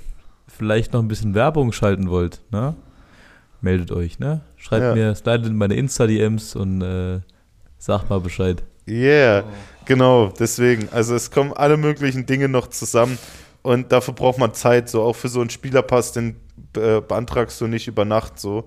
[0.56, 2.74] vielleicht noch ein bisschen Werbung schalten wollt, ne?
[3.64, 4.42] meldet euch, ne?
[4.56, 4.94] Schreibt ja.
[4.94, 7.20] mir, slidet in meine Insta-DMs und äh,
[7.78, 8.62] sagt mal Bescheid.
[8.86, 9.52] Yeah, oh.
[9.86, 10.88] genau, deswegen.
[10.92, 13.18] Also es kommen alle möglichen Dinge noch zusammen
[13.62, 16.36] und dafür braucht man Zeit, so auch für so einen Spielerpass, den
[16.76, 18.66] äh, beantragst du nicht über Nacht so.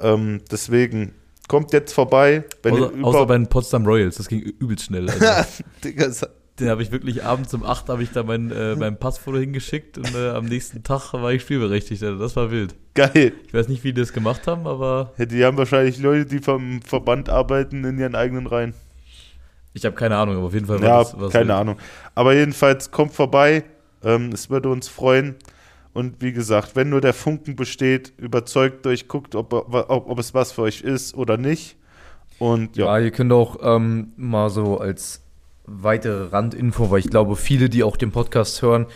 [0.00, 1.12] Ähm, deswegen
[1.48, 2.44] kommt jetzt vorbei.
[2.64, 5.08] außer, außer bei den Potsdam Royals, das ging übelst schnell.
[5.20, 5.64] Also.
[5.84, 6.10] Digga,
[6.58, 9.98] den habe ich wirklich abends um 8 habe ich da mein, äh, mein Passfoto hingeschickt
[9.98, 12.02] und äh, am nächsten Tag war ich spielberechtigt.
[12.02, 12.74] Also das war wild.
[12.94, 13.32] Geil.
[13.46, 15.12] Ich weiß nicht, wie die das gemacht haben, aber.
[15.18, 18.74] Ja, die haben wahrscheinlich Leute, die vom Verband arbeiten, in ihren eigenen Reihen.
[19.72, 21.32] Ich habe keine Ahnung, aber auf jeden Fall war ja, das was.
[21.32, 21.58] Keine wild.
[21.58, 21.76] Ahnung.
[22.14, 23.64] Aber jedenfalls kommt vorbei.
[24.02, 25.36] Ähm, es würde uns freuen.
[25.92, 30.34] Und wie gesagt, wenn nur der Funken besteht, überzeugt euch, guckt, ob, ob, ob es
[30.34, 31.76] was für euch ist oder nicht.
[32.38, 32.86] Und ja.
[32.86, 35.22] ja ihr könnt auch ähm, mal so als
[35.68, 38.86] weitere Randinfo, weil ich glaube, viele, die auch den Podcast hören,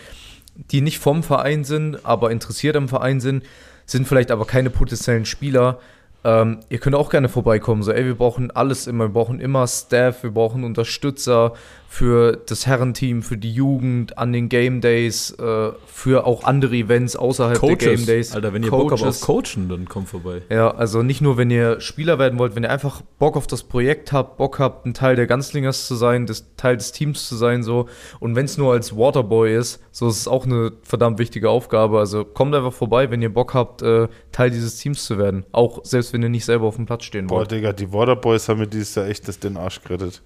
[0.55, 3.43] die nicht vom Verein sind, aber interessiert am Verein sind,
[3.85, 5.79] sind vielleicht aber keine potenziellen Spieler.
[6.23, 7.83] Ähm, ihr könnt auch gerne vorbeikommen.
[7.83, 9.05] So, ey, wir brauchen alles immer.
[9.05, 11.53] Wir brauchen immer Staff, wir brauchen Unterstützer
[11.93, 17.15] für das Herrenteam, für die Jugend, an den Game Days, äh, für auch andere Events
[17.15, 18.33] außerhalb der Game Days.
[18.33, 20.41] Alter, wenn ihr Bock habt auf Coachen, dann kommt vorbei.
[20.49, 23.61] Ja, also nicht nur, wenn ihr Spieler werden wollt, wenn ihr einfach Bock auf das
[23.61, 27.35] Projekt habt, Bock habt, ein Teil der Ganzlingers zu sein, das Teil des Teams zu
[27.35, 27.87] sein, so.
[28.19, 31.99] Und wenn es nur als Waterboy ist, so ist es auch eine verdammt wichtige Aufgabe.
[31.99, 35.45] Also kommt einfach vorbei, wenn ihr Bock habt, äh, Teil dieses Teams zu werden.
[35.51, 37.51] Auch selbst wenn ihr nicht selber auf dem Platz stehen Boah, wollt.
[37.51, 40.23] Digga, die Waterboys haben mir dieses Jahr echt das den Arsch gerettet.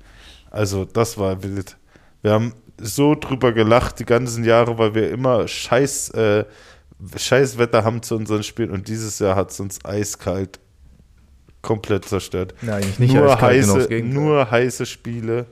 [0.52, 1.78] Also, das war wild.
[2.22, 6.45] Wir haben so drüber gelacht die ganzen Jahre, weil wir immer scheiß, äh,
[7.16, 10.60] scheiß Wetter haben zu unseren Spielen und dieses Jahr hat es uns eiskalt
[11.62, 12.54] komplett zerstört.
[12.62, 15.48] Ja, eigentlich nicht nur, genau heiße, nur heiße Spiele.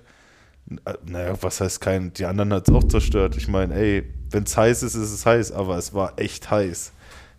[1.06, 3.36] Naja, was heißt kein, die anderen hat es auch zerstört.
[3.38, 6.92] Ich meine, ey, wenn es heiß ist, ist es heiß, aber es war echt heiß.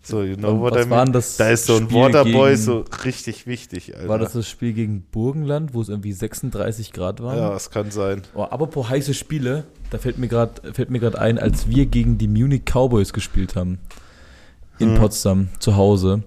[0.07, 1.13] So, you know what was I war mean?
[1.13, 4.07] das da ist so ein Spiel Waterboy gegen- so richtig wichtig, Alter.
[4.07, 7.37] War das das Spiel gegen Burgenland, wo es irgendwie 36 Grad waren?
[7.37, 8.21] Ja, es kann sein.
[8.33, 12.17] Oh, apropos heiße Spiele, da fällt mir gerade fällt mir gerade ein, als wir gegen
[12.17, 13.79] die Munich Cowboys gespielt haben
[14.79, 14.97] in Hm.
[14.99, 16.23] Potsdam zu Hause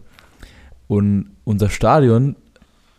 [0.89, 2.37] und unser Stadion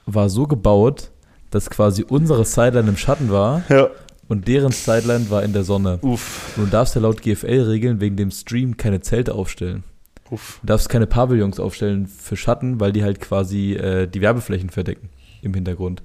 [0.05, 1.11] war so gebaut,
[1.51, 3.89] dass quasi unsere Sideline im Schatten war Ja,
[4.27, 5.99] und deren Sideline war in der Sonne.
[6.01, 9.84] uff, du darfst ja laut GFL-Regeln wegen dem Stream keine Zelte aufstellen.
[10.32, 10.59] Uff.
[10.61, 15.09] Du darfst keine Pavillons aufstellen für Schatten, weil die halt quasi äh, die Werbeflächen verdecken
[15.41, 16.01] im Hintergrund.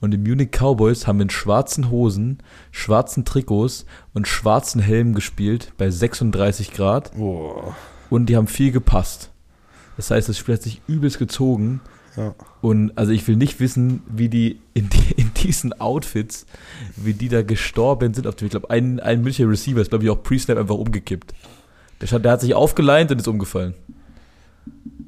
[0.00, 2.38] Und die Munich Cowboys haben in schwarzen Hosen,
[2.72, 7.74] schwarzen Trikots und schwarzen Helmen gespielt bei 36 Grad Boah.
[8.10, 9.30] und die haben viel gepasst.
[9.96, 11.80] Das heißt, das Spiel hat sich übelst gezogen.
[12.16, 12.34] Ja.
[12.60, 16.46] Und also ich will nicht wissen, wie die in, die, in diesen Outfits,
[16.96, 18.26] wie die da gestorben sind.
[18.26, 21.34] Auf dem, ich glaube, ein, ein Münchner Receiver ist, glaube ich, auch Pre-Snap einfach umgekippt.
[22.10, 23.74] Der, der hat sich aufgeleint und ist umgefallen.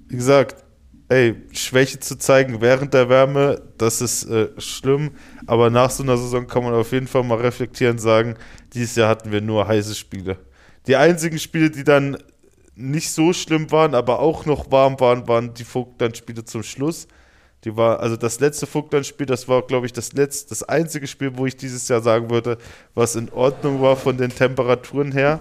[0.08, 0.64] Wie gesagt,
[1.08, 5.12] ey, Schwäche zu zeigen während der Wärme, das ist äh, schlimm.
[5.46, 8.34] Aber nach so einer Saison kann man auf jeden Fall mal reflektieren und sagen,
[8.72, 10.38] dieses Jahr hatten wir nur heiße Spiele.
[10.86, 12.16] Die einzigen Spiele, die dann
[12.76, 17.08] nicht so schlimm waren, aber auch noch warm waren, waren die Vogtland-Spiele zum Schluss.
[17.64, 21.36] Die war, also das letzte Vogtland-Spiel, das war, glaube ich, das letzte, das einzige Spiel,
[21.36, 22.58] wo ich dieses Jahr sagen würde,
[22.94, 25.40] was in Ordnung war von den Temperaturen her.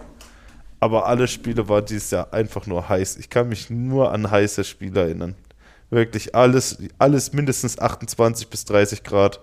[0.80, 3.18] Aber alle Spiele waren dieses Jahr einfach nur heiß.
[3.18, 5.36] Ich kann mich nur an heiße Spiele erinnern.
[5.90, 9.40] Wirklich alles, alles mindestens 28 bis 30 Grad.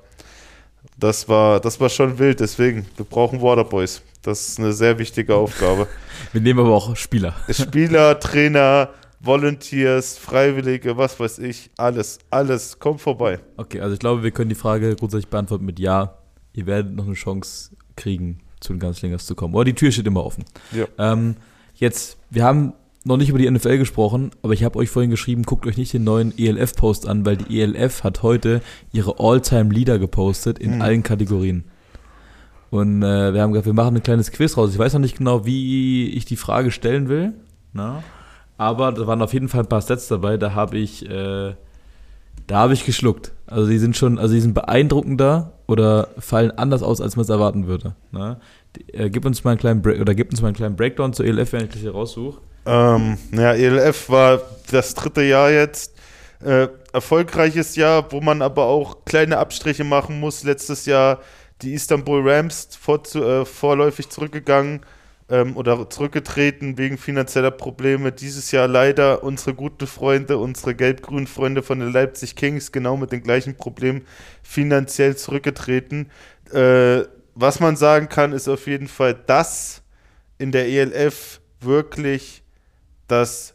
[0.98, 4.02] Das war, das war schon wild, deswegen, wir brauchen Waterboys.
[4.22, 5.88] Das ist eine sehr wichtige Aufgabe.
[6.32, 7.34] Wir nehmen aber auch Spieler.
[7.50, 13.40] Spieler, Trainer, Volunteers, Freiwillige, was weiß ich, alles, alles, kommt vorbei.
[13.56, 16.18] Okay, also ich glaube, wir können die Frage grundsätzlich beantworten mit Ja.
[16.52, 19.54] Ihr werdet noch eine Chance kriegen, zu den Ganzlingers zu kommen.
[19.54, 20.44] Oder die Tür steht immer offen.
[20.72, 20.86] Ja.
[20.98, 21.36] Ähm,
[21.74, 22.72] jetzt, wir haben
[23.04, 25.92] noch nicht über die NFL gesprochen, aber ich habe euch vorhin geschrieben, guckt euch nicht
[25.92, 28.60] den neuen ELF-Post an, weil die ELF hat heute
[28.92, 30.82] ihre All-Time-Leader gepostet in Mhm.
[30.82, 31.64] allen Kategorien.
[32.70, 34.70] Und äh, wir haben gesagt, wir machen ein kleines Quiz raus.
[34.72, 37.34] Ich weiß noch nicht genau, wie ich die Frage stellen will.
[37.72, 38.02] Na?
[38.56, 41.54] Aber da waren auf jeden Fall ein paar Sets dabei, da habe ich, äh,
[42.46, 43.32] da habe ich geschluckt.
[43.46, 47.28] Also die sind schon, also die sind beeindruckender oder fallen anders aus, als man es
[47.28, 47.94] erwarten würde.
[48.10, 48.38] Ne?
[48.76, 51.12] Die, äh, gib uns mal einen kleinen Break, oder gib uns mal einen kleinen Breakdown
[51.12, 52.40] zur ELF, wenn ich das hier raussuche.
[52.66, 54.40] Ähm, ja, ELF war
[54.70, 55.94] das dritte Jahr jetzt.
[56.44, 60.42] Äh, erfolgreiches Jahr, wo man aber auch kleine Abstriche machen muss.
[60.42, 61.20] Letztes Jahr
[61.62, 64.80] die Istanbul Rams vor, äh, vorläufig zurückgegangen
[65.32, 68.12] ähm, oder zurückgetreten wegen finanzieller Probleme.
[68.12, 73.12] Dieses Jahr leider unsere guten Freunde, unsere gelb-grünen Freunde von den Leipzig Kings genau mit
[73.12, 74.02] den gleichen Problemen
[74.42, 76.10] finanziell zurückgetreten.
[76.52, 77.04] Äh,
[77.34, 79.82] was man sagen kann, ist auf jeden Fall, dass
[80.36, 82.42] in der ELF wirklich
[83.08, 83.54] das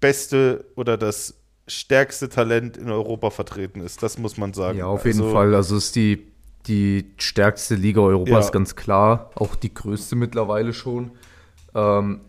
[0.00, 1.34] beste oder das
[1.66, 4.02] stärkste Talent in Europa vertreten ist.
[4.02, 4.78] Das muss man sagen.
[4.78, 5.54] Ja, auf jeden Also, Fall.
[5.54, 6.32] Also ist die,
[6.66, 8.50] die stärkste Liga Europas, Ja.
[8.52, 9.30] ganz klar.
[9.34, 11.10] Auch die größte mittlerweile schon.
[11.74, 12.20] Ähm,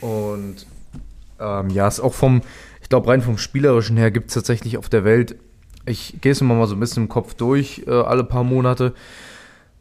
[0.00, 0.66] und
[1.40, 2.42] ähm, ja, ist auch vom,
[2.80, 5.36] ich glaube, rein vom Spielerischen her gibt es tatsächlich auf der Welt,
[5.86, 8.94] ich gehe es immer mal so ein bisschen im Kopf durch, äh, alle paar Monate.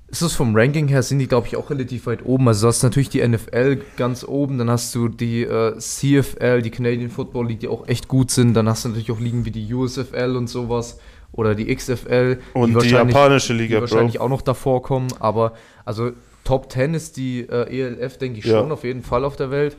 [0.07, 2.47] Ist es vom Ranking her, sind die, glaube ich, auch relativ weit oben.
[2.47, 6.69] Also du hast natürlich die NFL ganz oben, dann hast du die äh, CFL, die
[6.69, 8.53] Canadian Football League, die auch echt gut sind.
[8.53, 10.99] Dann hast du natürlich auch Ligen wie die USFL und sowas
[11.33, 12.39] oder die XFL.
[12.53, 13.81] Und die, wahrscheinlich- japanische die Liga, Bro.
[13.81, 15.09] wahrscheinlich auch noch davor kommen.
[15.19, 15.53] Aber
[15.83, 16.11] also
[16.45, 18.59] Top 10 ist die äh, ELF, denke ich Ja.
[18.59, 19.75] schon, auf jeden Fall auf der Welt.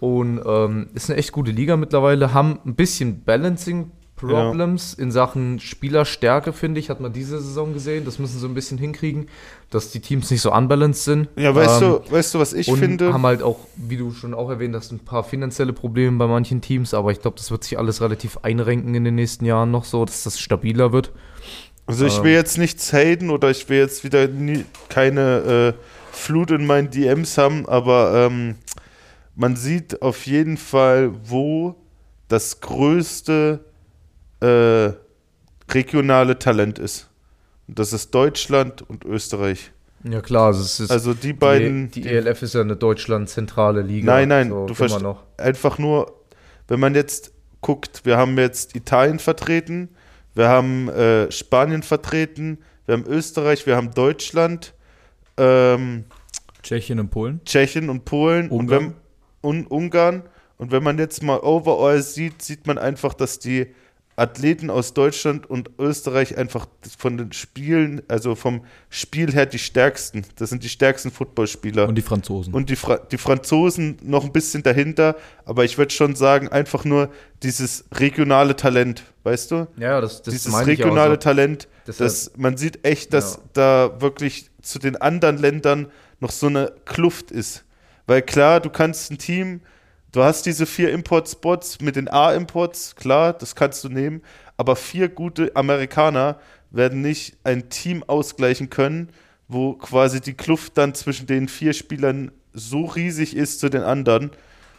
[0.00, 2.32] Und ähm, ist eine echt gute Liga mittlerweile.
[2.34, 8.04] Haben ein bisschen Balancing Problems in Sachen Spielerstärke, finde ich, hat man diese Saison gesehen.
[8.04, 9.28] Das müssen sie ein bisschen hinkriegen,
[9.70, 11.28] dass die Teams nicht so unbalanced sind.
[11.36, 13.12] Ja, weißt, Ähm, du, weißt du, was ich und finde?
[13.12, 16.60] haben halt auch, wie du schon auch erwähnt hast, ein paar finanzielle Probleme bei manchen
[16.60, 19.84] Teams, aber ich glaube, das wird sich alles relativ einrenken in den nächsten Jahren noch
[19.84, 21.12] so, dass das stabiler wird.
[21.86, 22.24] Also ich Ähm.
[22.24, 26.90] will jetzt nichts haten oder ich will jetzt wieder nie, keine äh, Flut in meinen
[26.90, 28.56] DMs haben, aber ähm,
[29.36, 31.76] man sieht auf jeden Fall, wo
[32.28, 33.60] das größte
[34.40, 34.92] äh,
[35.70, 37.08] regionale Talent ist.
[37.66, 39.72] Und das ist Deutschland und Österreich.
[40.04, 41.90] Ja klar, also es ist Also die beiden.
[41.90, 44.06] die, die ELF ist ja eine Deutschland-zentrale Liga.
[44.12, 45.02] Nein, nein, so, du verstehst.
[45.02, 45.24] noch.
[45.36, 46.12] Einfach nur,
[46.68, 49.88] wenn man jetzt guckt, wir haben jetzt Italien vertreten,
[50.34, 54.72] wir haben äh, Spanien vertreten, wir haben Österreich, wir haben Deutschland,
[55.36, 56.04] ähm,
[56.62, 57.40] Tschechien und Polen.
[57.44, 58.82] Tschechien und Polen und, Ungarn.
[58.82, 58.94] wenn,
[59.40, 60.22] und Ungarn.
[60.58, 63.66] Und wenn man jetzt mal overall sieht, sieht man einfach, dass die
[64.18, 66.66] Athleten aus Deutschland und Österreich einfach
[66.98, 70.24] von den Spielen, also vom Spiel her die stärksten.
[70.36, 71.88] Das sind die stärksten Footballspieler.
[71.88, 72.52] Und die Franzosen.
[72.52, 76.84] Und die, Fra die Franzosen noch ein bisschen dahinter, aber ich würde schon sagen, einfach
[76.84, 77.10] nur
[77.42, 79.68] dieses regionale Talent, weißt du?
[79.76, 81.20] Ja, das, das dieses meine ich regionale auch so.
[81.20, 83.40] Talent, Deshalb- das, man sieht echt, dass Ja.
[83.52, 85.86] da wirklich zu den anderen Ländern
[86.20, 87.64] noch so eine Kluft ist.
[88.08, 89.60] Weil klar, du kannst ein Team,
[90.12, 94.22] du hast diese vier Import-Spots mit den A-Imports, klar, das kannst du nehmen,
[94.56, 96.38] aber vier gute Amerikaner
[96.70, 99.10] werden nicht ein Team ausgleichen können,
[99.48, 104.30] wo quasi die Kluft dann zwischen den vier Spielern so riesig ist zu den anderen,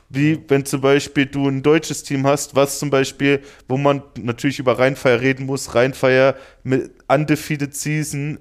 [0.09, 4.59] wie wenn zum Beispiel du ein deutsches Team hast, was zum Beispiel, wo man natürlich
[4.59, 8.39] über Rheinfeier reden muss, Rheinfeier mit undefeated Season,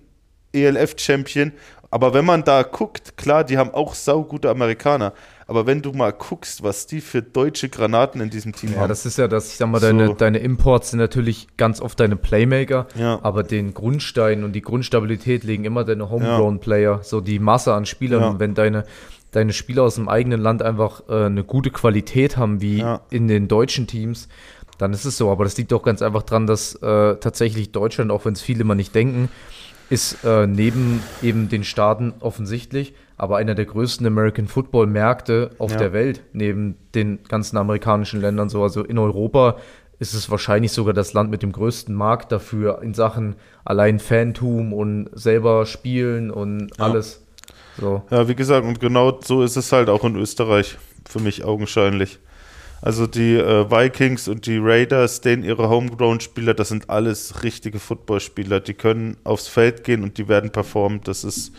[0.53, 1.53] ELF-Champion.
[1.91, 5.12] Aber wenn man da guckt, klar, die haben auch saugute Amerikaner.
[5.49, 8.88] Aber wenn du mal guckst, was die für deutsche Granaten in diesem Team Ja, haben.
[8.90, 9.86] das ist ja das, ich sag mal, So.
[9.86, 13.18] deine, deine Imports sind natürlich ganz oft deine Playmaker, Ja.
[13.22, 18.20] aber den Grundstein und die Grundstabilität legen immer deine Homegrown-Player, so die Masse an Spielern.
[18.20, 18.28] Ja.
[18.28, 18.84] Und wenn deine,
[19.30, 23.01] deine Spieler aus dem eigenen Land einfach äh, eine gute Qualität haben, wie Ja.
[23.11, 24.28] in den deutschen Teams,
[24.76, 25.30] dann ist es so.
[25.30, 28.64] Aber das liegt auch ganz einfach dran, dass äh, tatsächlich Deutschland, auch wenn es viele
[28.64, 29.30] mal nicht denken,
[29.90, 35.73] ist äh, neben eben den Staaten offensichtlich, aber einer der größten American Football Märkte auf
[35.73, 35.77] Ja.
[35.79, 38.62] der Welt, neben den ganzen amerikanischen Ländern so.
[38.62, 39.57] Also in Europa
[39.99, 44.73] ist es wahrscheinlich sogar das Land mit dem größten Markt dafür in Sachen allein Fantum
[44.73, 46.85] und selber spielen und Ja.
[46.85, 47.25] alles.
[47.81, 48.03] So.
[48.11, 52.19] Ja, wie gesagt, und genau so ist es halt auch in Österreich, für mich augenscheinlich.
[52.81, 58.61] Also die äh, Vikings und die Raiders, denen ihre Homegrown-Spieler, das sind alles richtige Footballspieler.
[58.61, 61.01] Die können aufs Feld gehen und die werden performen.
[61.03, 61.53] Das ist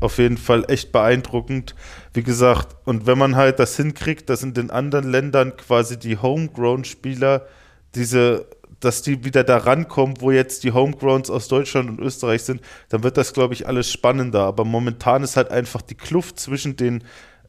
[0.00, 1.74] auf jeden Fall echt beeindruckend.
[2.12, 6.18] Wie gesagt, und wenn man halt das hinkriegt, dass in den anderen Ländern quasi die
[6.18, 7.46] Homegrown-Spieler
[7.94, 8.46] diese
[8.80, 12.60] dass die wieder da rankommen, wo jetzt die Homegrowns aus Deutschland und Österreich sind,
[12.90, 14.42] dann wird das, glaube ich, alles spannender.
[14.42, 17.02] Aber momentan ist halt einfach die Kluft zwischen den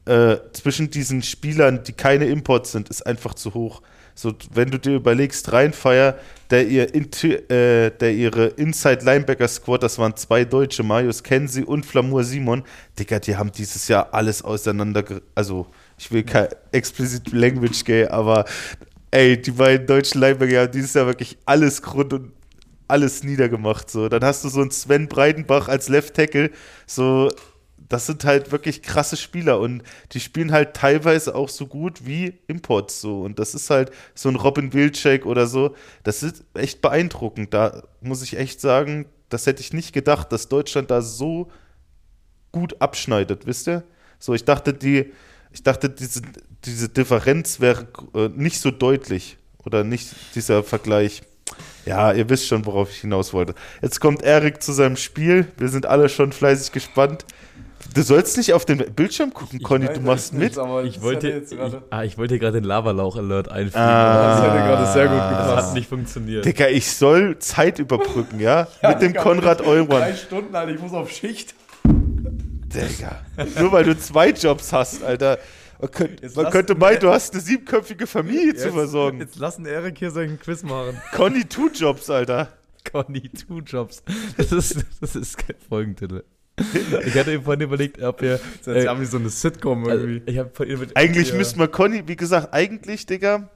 [0.06, 3.82] äh, zwischen diesen Spielern, die keine Imports sind, ist einfach zu hoch.
[4.14, 6.18] So, wenn du dir überlegst, Rheinfeier,
[6.50, 11.86] der, ihr äh, der ihre Inside Linebacker Squad, das waren zwei Deutsche, Marius Kensi und
[11.86, 12.64] Flamur Simon,
[12.98, 18.44] Digga, die haben dieses Jahr alles auseinander, also ich will kein explicit Language gay, aber
[19.10, 22.32] ey, die beiden deutschen Linebacker haben dieses Jahr wirklich alles Grund und
[22.88, 23.90] alles niedergemacht.
[23.90, 26.50] So, dann hast du so einen Sven Breidenbach als Left Tackle,
[26.86, 27.30] so
[27.90, 29.82] das sind halt wirklich krasse Spieler und
[30.12, 34.30] die spielen halt teilweise auch so gut wie Imports so und das ist halt so
[34.30, 35.74] ein Robin Wilczek oder so,
[36.04, 37.52] das ist echt beeindruckend.
[37.52, 41.50] Da muss ich echt sagen, das hätte ich nicht gedacht, dass Deutschland da so
[42.52, 43.82] gut abschneidet, wisst ihr?
[44.20, 45.12] So, ich dachte, die,
[45.52, 46.22] ich dachte, diese,
[46.64, 51.22] diese Differenz wäre äh, nicht so deutlich oder nicht dieser Vergleich.
[51.86, 53.54] Ja, ihr wisst schon, worauf ich hinaus wollte.
[53.82, 55.48] Jetzt kommt Erik zu seinem Spiel.
[55.56, 57.24] Wir sind alle schon fleißig gespannt.
[57.94, 60.52] Du sollst nicht auf den Bildschirm gucken, Conny, du machst mit.
[60.52, 61.58] Ich wollte, ich,
[61.90, 63.80] ah, ich wollte hier gerade den Lavalauch-Alert einfügen.
[63.80, 64.36] Ah.
[64.36, 65.66] Das hätte gerade sehr gut das gepasst.
[65.68, 66.44] hat nicht funktioniert.
[66.44, 68.68] Digga, ich soll Zeit überbrücken, ja?
[68.82, 70.14] Mit dem Konrad Eumann.
[70.14, 71.54] Stunden, Alter, ich muss auf Schicht.
[71.84, 73.20] Digga.
[73.58, 75.38] Nur weil du zwei Jobs hast, Alter.
[75.80, 79.18] Man, könnt, Jetzt man könnte meinen, du hast eine siebenköpfige Familie zu versorgen.
[79.20, 81.00] Jetzt lassen Erik hier seinen Quiz machen.
[81.12, 82.48] Conny, two Jobs, Alter.
[82.90, 84.02] Conny Two Jobs.
[84.36, 86.24] Das ist, das ist kein Folgentitel.
[87.06, 88.40] Ich hatte eben vorhin überlegt, ob wir.
[88.64, 90.44] Das ist ja wie so eine Sitcom also, irgendwie.
[90.52, 91.36] vorhin überlegt, Eigentlich ja.
[91.36, 93.50] müssten wir Conny, wie gesagt, eigentlich, Digga,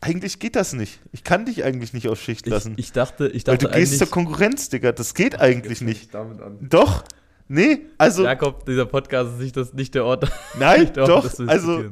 [0.00, 1.00] eigentlich geht das nicht.
[1.12, 2.72] Ich kann dich eigentlich nicht auf Schicht lassen.
[2.76, 4.92] Ich, ich dachte, ich weil dachte du gehst zur Konkurrenz, Digga.
[4.92, 6.14] Das geht eigentlich nicht.
[6.14, 6.58] Damit an.
[6.60, 7.04] Doch?
[7.48, 10.30] Nee, also, Jakob, dieser Podcast ist nicht, das, nicht der Ort.
[10.58, 11.48] nein, nicht der Ort, doch.
[11.48, 11.84] Also,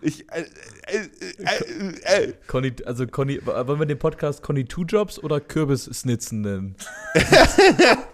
[0.00, 0.44] ich, äh,
[0.86, 6.42] äh, äh, äh, Conny, also Conny, wollen wir den Podcast Conny Two Jobs oder Kürbis-Snitzen
[6.42, 6.76] nennen?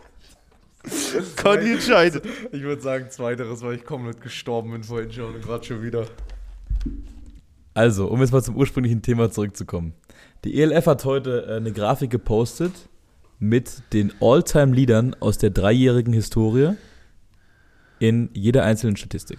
[1.36, 2.24] Conny entscheidet.
[2.52, 6.06] Ich würde sagen zweiteres, weil ich komplett gestorben bin vorhin schon und gerade schon wieder.
[7.74, 9.94] Also, um jetzt mal zum ursprünglichen Thema zurückzukommen.
[10.44, 12.72] Die ELF hat heute äh, eine Grafik gepostet,
[13.38, 16.74] mit den All-Time-Leadern aus der dreijährigen Historie
[17.98, 19.38] in jeder einzelnen Statistik.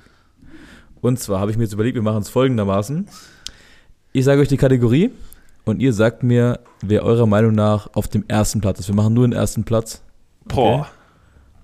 [1.01, 3.07] Und zwar habe ich mir jetzt überlegt, wir machen es folgendermaßen.
[4.11, 5.11] Ich sage euch die Kategorie
[5.65, 8.87] und ihr sagt mir, wer eurer Meinung nach auf dem ersten Platz ist.
[8.87, 10.01] Wir machen nur den ersten Platz.
[10.45, 10.89] Boah.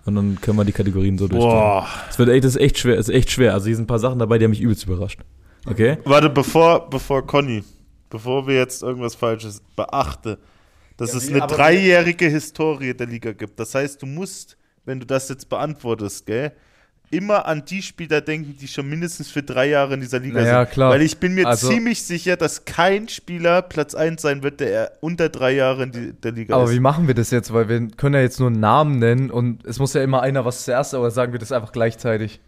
[0.07, 1.49] Und dann können wir die Kategorien so durchgehen.
[1.51, 1.85] Boah.
[2.09, 3.53] Es wird echt, das ist echt schwer, es ist echt schwer.
[3.53, 5.19] Also hier sind ein paar Sachen dabei, die haben mich übelst überrascht.
[5.65, 5.97] Okay?
[6.05, 7.61] Warte, bevor, bevor Conny,
[8.09, 10.39] bevor wir jetzt irgendwas Falsches beachte,
[10.95, 13.59] dass Ja, es eine dreijährige Historie der Liga gibt.
[13.59, 16.53] Das heißt, du musst, wenn du das jetzt beantwortest, gell,
[17.09, 20.65] immer an die Spieler denken, die schon mindestens für drei Jahre in dieser Liga Naja,
[20.65, 20.73] sind.
[20.73, 20.91] klar.
[20.91, 24.91] Weil ich bin mir Also- ziemlich sicher, dass kein Spieler Platz 1 sein wird, der
[25.01, 26.71] unter drei Jahre in die, der Liga Aber ist.
[26.73, 27.53] wie machen wir das jetzt?
[27.53, 30.43] Weil wir können ja jetzt nur einen Namen nennen und es muss ja immer einer
[30.45, 32.39] was zuerst, aber sagen wir das einfach gleichzeitig.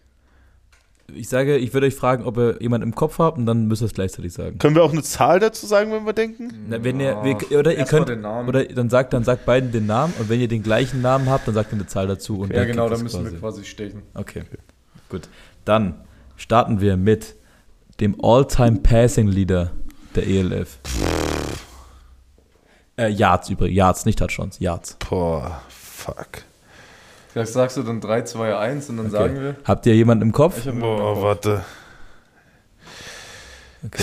[1.14, 3.82] Ich sage, ich würde euch fragen, ob ihr jemanden im Kopf habt und dann müsst
[3.82, 4.58] ihr es gleichzeitig sagen.
[4.58, 6.52] Können wir auch eine Zahl dazu sagen, wenn wir denken?
[6.68, 8.48] Na, wenn ihr, wir, oder ihr Erst mal könnt, den Namen.
[8.48, 11.46] oder dann sagt, dann sagt beiden den Namen und wenn ihr den gleichen Namen habt,
[11.48, 12.40] dann sagt ihr eine Zahl dazu.
[12.40, 13.60] Und Ja, dann genau, kriegt da das müssen wir quasi.
[13.60, 14.02] quasi stechen.
[14.14, 14.42] Okay,
[15.08, 15.28] gut.
[15.64, 15.94] Dann
[16.36, 17.34] starten wir mit
[18.00, 19.72] dem All-Time Passing Leader
[20.14, 20.78] der ELF.
[22.96, 24.96] Äh, Yards übrigens, Yards, nicht Touchdowns, Yards.
[25.08, 26.44] Boah, fuck.
[27.32, 29.16] Vielleicht sagst du dann 3, 2, 1 und dann Okay.
[29.16, 29.56] sagen wir.
[29.64, 30.58] Habt ihr jemanden im Kopf?
[30.58, 31.64] Ich hab Boah, warte.
[33.86, 34.02] Okay.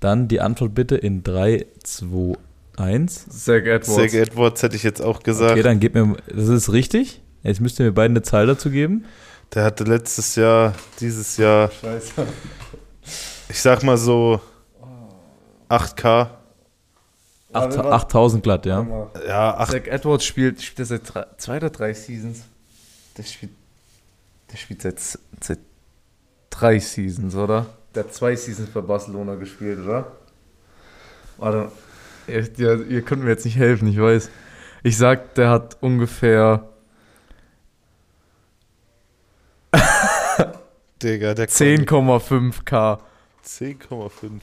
[0.00, 2.34] Dann die Antwort bitte in 3, 2,
[2.76, 3.26] 1.
[3.28, 3.94] Zach Edwards.
[3.94, 5.52] Zach Edwards hätte ich jetzt auch gesagt.
[5.52, 7.20] Okay, dann gebt mir, das ist richtig.
[7.42, 9.04] Jetzt müsst ihr mir beiden eine Zahl dazu geben.
[9.54, 12.26] Der hatte letztes Jahr, dieses Jahr, Scheiße.
[13.48, 14.40] ich sag mal so
[15.68, 16.28] 8K.
[17.52, 17.92] Acht- Warte, warte.
[17.92, 18.86] 8000 glatt, ja.
[19.26, 19.70] Ja, 8.
[19.72, 22.44] Zach Edwards spielt, spielt er seit drei, zwei oder drei Seasons.
[23.16, 23.52] Der spielt,
[24.52, 25.58] der spielt seit, seit
[26.50, 27.66] drei Seasons, oder?
[27.94, 30.12] Der hat zwei Seasons bei Barcelona gespielt, oder?
[31.38, 31.72] Warte,
[32.28, 34.30] ihr, ihr, ihr könnt mir jetzt nicht helfen, ich weiß.
[34.84, 36.68] Ich sag, der hat ungefähr
[41.02, 42.98] Digga, der 10,5k.
[43.44, 44.40] 10,5.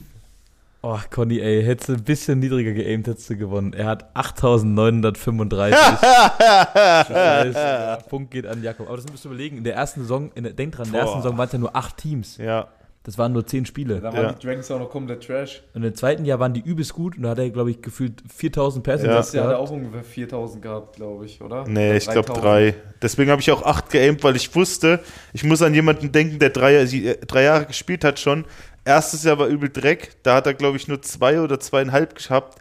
[0.90, 3.74] Oh, Conny, ey, hättest du ein bisschen niedriger geaimt, hättest du gewonnen.
[3.74, 5.78] Er hat 8935.
[6.00, 8.88] Das heißt, Punkt geht an Jakob.
[8.88, 11.02] Aber das müsst ihr überlegen, in der ersten Saison, in der, denkt dran, in der
[11.02, 11.24] ersten Boah.
[11.24, 12.38] Saison waren es ja nur acht Teams.
[12.38, 12.70] Ja,
[13.04, 13.96] Das waren nur zehn Spiele.
[14.00, 15.62] Da waren waren die Dragons auch noch komplett Trash.
[15.74, 18.24] Und im zweiten Jahr waren die übelst gut und da hat er, glaube ich, gefühlt
[18.34, 19.14] 4000 Pässe Ja.
[19.16, 21.66] Das Jahr hat er auch ungefähr 4000 gehabt, glaube ich, oder?
[21.68, 22.46] nee, Oder ich glaube 3000.
[22.46, 22.76] 3.
[23.02, 25.02] Deswegen habe ich auch 8 geaimt, weil ich wusste,
[25.34, 28.46] ich muss an jemanden denken, der drei, äh, drei Jahre gespielt hat schon.
[28.88, 32.60] Erstes Jahr war übel Dreck, da hat er, glaube ich, nur zwei oder zweieinhalb gehabt.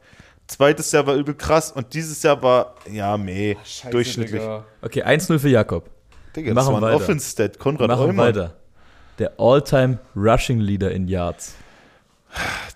[0.48, 4.40] Zweites Jahr war übel krass und dieses Jahr war, ja, meh, Scheiße, durchschnittlich.
[4.40, 4.64] Digga.
[4.82, 5.88] Okay, 1-0 für Jakob.
[6.34, 6.94] Digga, Wir das machen war ein
[7.54, 8.26] Wir Konrad machen Eumann.
[8.26, 8.54] weiter.
[9.20, 11.54] Der All-Time Rushing Leader in Yards.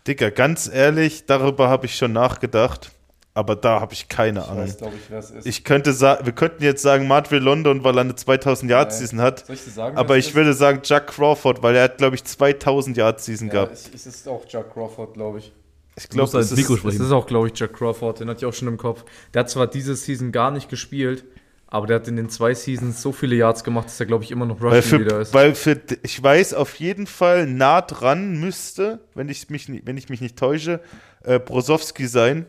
[0.06, 2.92] Digga, ganz ehrlich, darüber habe ich schon nachgedacht,
[3.40, 4.62] aber da habe ich keine Ich Ahnung.
[4.64, 5.46] weiß, glaube ich, wer es ist.
[5.46, 9.20] Ich könnte sagen, wir könnten jetzt sagen Martville London, weil er eine 2000 Yard Season
[9.20, 11.98] hat, Soll ich dir sagen, aber ich es würde sagen Jack Crawford, weil er hat
[11.98, 13.54] glaube ich 2000 Yard Season ist?
[13.54, 13.72] Ja, gehabt.
[13.72, 15.52] es, es ist auch Jack Crawford, glaube ich.
[15.96, 16.84] Ich glaube, das Mikro ist.
[16.84, 18.20] Das ist auch, glaube ich, Jack Crawford.
[18.20, 19.04] Den hatte ich auch schon im Kopf.
[19.34, 21.24] Der hat zwar diese Season gar nicht gespielt,
[21.66, 24.30] aber der hat in den zwei Seasons so viele Yards gemacht, dass er, glaube ich,
[24.30, 25.34] immer noch weil Rushing wieder für, ist.
[25.34, 29.96] weil für ich weiß auf jeden Fall nah dran müsste, wenn ich mich nicht, wenn
[29.96, 30.80] ich mich nicht täusche,
[31.22, 32.46] äh, Brosowski sein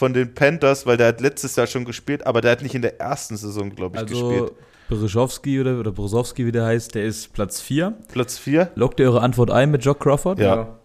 [0.00, 2.80] von den Panthers, weil der hat letztes Jahr schon gespielt, aber der hat nicht in
[2.80, 4.52] der ersten Saison glaube ich Also gespielt.
[4.88, 7.92] Brzezinski oder, oder Brozowski, wie der heißt, der ist Platz 4.
[8.10, 8.70] Platz 4?
[8.76, 10.38] Loggt ihr eure Antwort ein mit Jock Crawford?
[10.40, 10.78] Ja.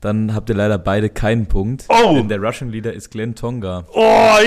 [0.00, 1.84] Dann habt ihr leider beide keinen Punkt.
[1.90, 2.14] Oh!
[2.14, 4.00] Denn der Rushing Leader ist Glenn Tonga Oh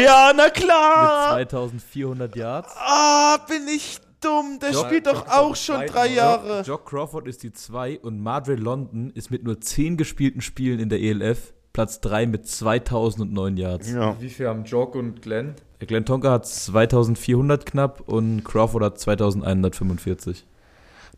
[0.04, 1.34] ja, na mit klar.
[1.36, 2.74] 2400 Yards.
[2.78, 4.58] Ah, bin ich dumm.
[4.60, 6.14] Der Jock- spielt doch Jock auch schon drei oder?
[6.14, 6.62] Jahre.
[6.64, 10.90] Jock Crawford ist die 2 und Madre London ist mit nur 10 gespielten Spielen in
[10.90, 13.92] der ELF Platz 3 mit 2009 Yards.
[13.92, 14.16] Ja.
[14.22, 15.56] Wie viel haben Jock und Glenn?
[15.80, 20.46] Glenn Tonga hat 2400 knapp und Crawford hat 2145.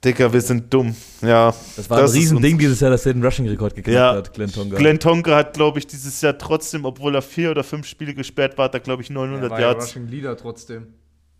[0.03, 0.95] Digga, wir sind dumm.
[1.21, 1.53] Ja.
[1.75, 4.15] Das war Das ein Riesending dieses Jahr, dass er den Rushing-Rekord geknackt Ja.
[4.15, 4.77] hat, Glenn Tonga.
[4.79, 8.57] Glenn Tonga hat, glaube ich, dieses Jahr trotzdem, obwohl er vier oder fünf Spiele gesperrt
[8.57, 9.85] war, hat er, glaube ich, 900 war ja Yards.
[9.89, 10.87] Rushing Leader trotzdem.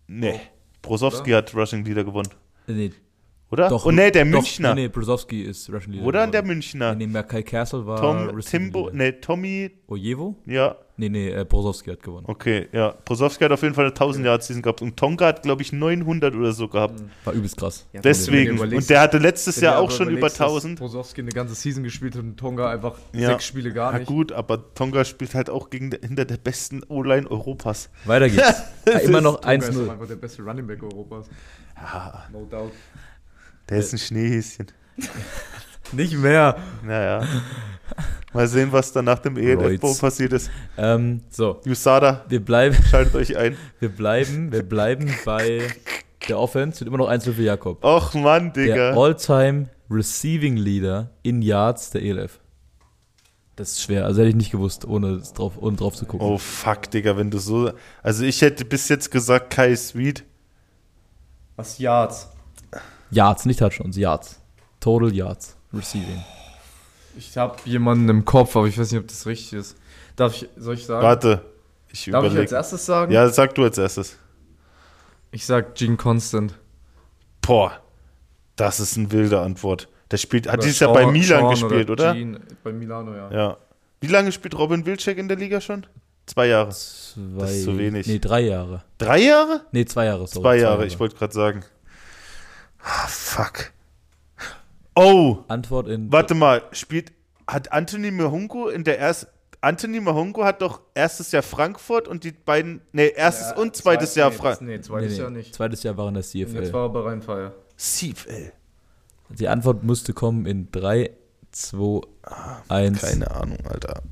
[0.06, 0.38] Nee.
[0.80, 2.30] Brosowski hat Rushing Leader gewonnen.
[2.68, 2.92] Nee,
[3.50, 3.68] Oder?
[3.70, 4.74] doch, oh, nee, der doch, Münchner.
[4.74, 6.06] Nee, nee, Brozowski ist Rushing Leader.
[6.06, 6.42] Oder der.
[6.42, 6.94] Münchner.
[6.94, 8.96] Nee, nee, Kai Castle war Tom, Timbo, Leader.
[8.96, 10.36] nee, Tommy, Ojewo?
[10.46, 12.26] ja, Nee, nee, äh, hat gewonnen.
[12.26, 12.92] okay, ja.
[13.04, 15.72] Brosowski hat auf jeden Fall eine 1000 Yards Season gehabt und Tonga hat, glaube ich,
[15.72, 17.00] 900 oder so gehabt.
[17.24, 17.86] War übelst krass.
[17.92, 18.58] Ja, Deswegen.
[18.58, 20.78] Und der hatte letztes Jahr auch schon über überlegst, dass 1000.
[20.80, 23.28] Brozowski eine ganze Season gespielt hat und Tonga einfach Ja.
[23.28, 24.08] sechs Spiele gar Na nicht.
[24.08, 27.90] gut, aber Tonga spielt halt auch gegen, hinter der besten O-Line Europas.
[28.04, 28.64] Weiter geht's.
[29.04, 29.90] Immer noch Tonga ist 1-0.
[29.92, 31.28] einfach der beste Running Back Europas.
[31.76, 32.72] Ja, No doubt.
[33.68, 34.66] Der ist ein Schneehäschen.
[35.92, 36.56] Nicht mehr.
[36.84, 37.26] Naja.
[38.34, 39.98] Mal sehen, was dann nach dem ELF-Bowl Roids.
[40.00, 40.50] passiert ist.
[40.76, 43.56] Ähm, so, USADA, wir bleiben, schaltet euch ein.
[43.80, 45.62] wir bleiben, wir bleiben bei
[46.28, 46.80] der Offense.
[46.80, 47.82] Wird immer noch 1 für Jakob.
[47.82, 48.90] Och Mann, Der Digga.
[48.92, 52.38] All-Time Receiving Leader in Yards der ELF.
[53.56, 56.24] Das ist schwer, also hätte ich nicht gewusst, ohne, drauf, ohne drauf zu gucken.
[56.26, 57.72] Oh fuck, Digga, wenn du so.
[58.02, 60.22] Also ich hätte bis jetzt gesagt Kai Sweet.
[61.56, 62.28] Was Yards?
[63.10, 64.40] Yards, nicht Touchdowns, Yards.
[64.80, 66.22] Total Yards Receiving.
[67.16, 69.76] Ich habe jemanden im Kopf, aber ich weiß nicht, ob das richtig ist.
[70.16, 71.02] Darf ich, soll ich sagen?
[71.02, 71.44] Warte,
[71.90, 73.12] ich Darf ich als erstes sagen?
[73.12, 74.18] Ja, sag du als erstes.
[75.30, 76.54] Ich sag Gene Constant.
[77.40, 77.72] Boah,
[78.56, 79.88] das ist eine wilde Antwort.
[80.10, 82.14] Der spielt, hat Oder dieses Jahr bei Milan Sean gespielt, oder?
[82.14, 83.30] Gene, bei Milano, ja.
[83.30, 83.56] Ja.
[84.00, 85.86] Wie lange spielt Robin Wilczek in der Liga schon?
[86.26, 86.70] Zwei Jahre.
[86.70, 88.06] Zwei, Das ist zu wenig.
[88.06, 88.84] Nee, drei Jahre.
[88.98, 89.62] Drei Jahre?
[89.72, 90.26] Nee, zwei Jahre.
[90.26, 91.64] Sorry, Zwei Jahre, ich wollte gerade sagen.
[92.82, 93.72] Ah, fuck.
[94.94, 96.10] Oh, Antwort in.
[96.10, 97.12] warte mal, spielt,
[97.46, 102.32] hat Anthony Mahungo in der ersten, Anthony Mahungo hat doch erstes Jahr Frankfurt und die
[102.32, 104.66] beiden, nee, erstes und zweites Jahr Frankfurt.
[104.66, 105.54] Nee, zweites nee, Jahr nicht.
[105.54, 106.72] Zweites Jahr war in der Und jetzt CFL.
[106.72, 107.52] war er bei Rheinfeier.
[107.76, 108.52] CFL.
[109.30, 111.10] Die Antwort musste kommen in 3,
[111.52, 112.00] 2,
[112.68, 113.00] 1.
[113.00, 114.02] Keine Ahnung, Alter.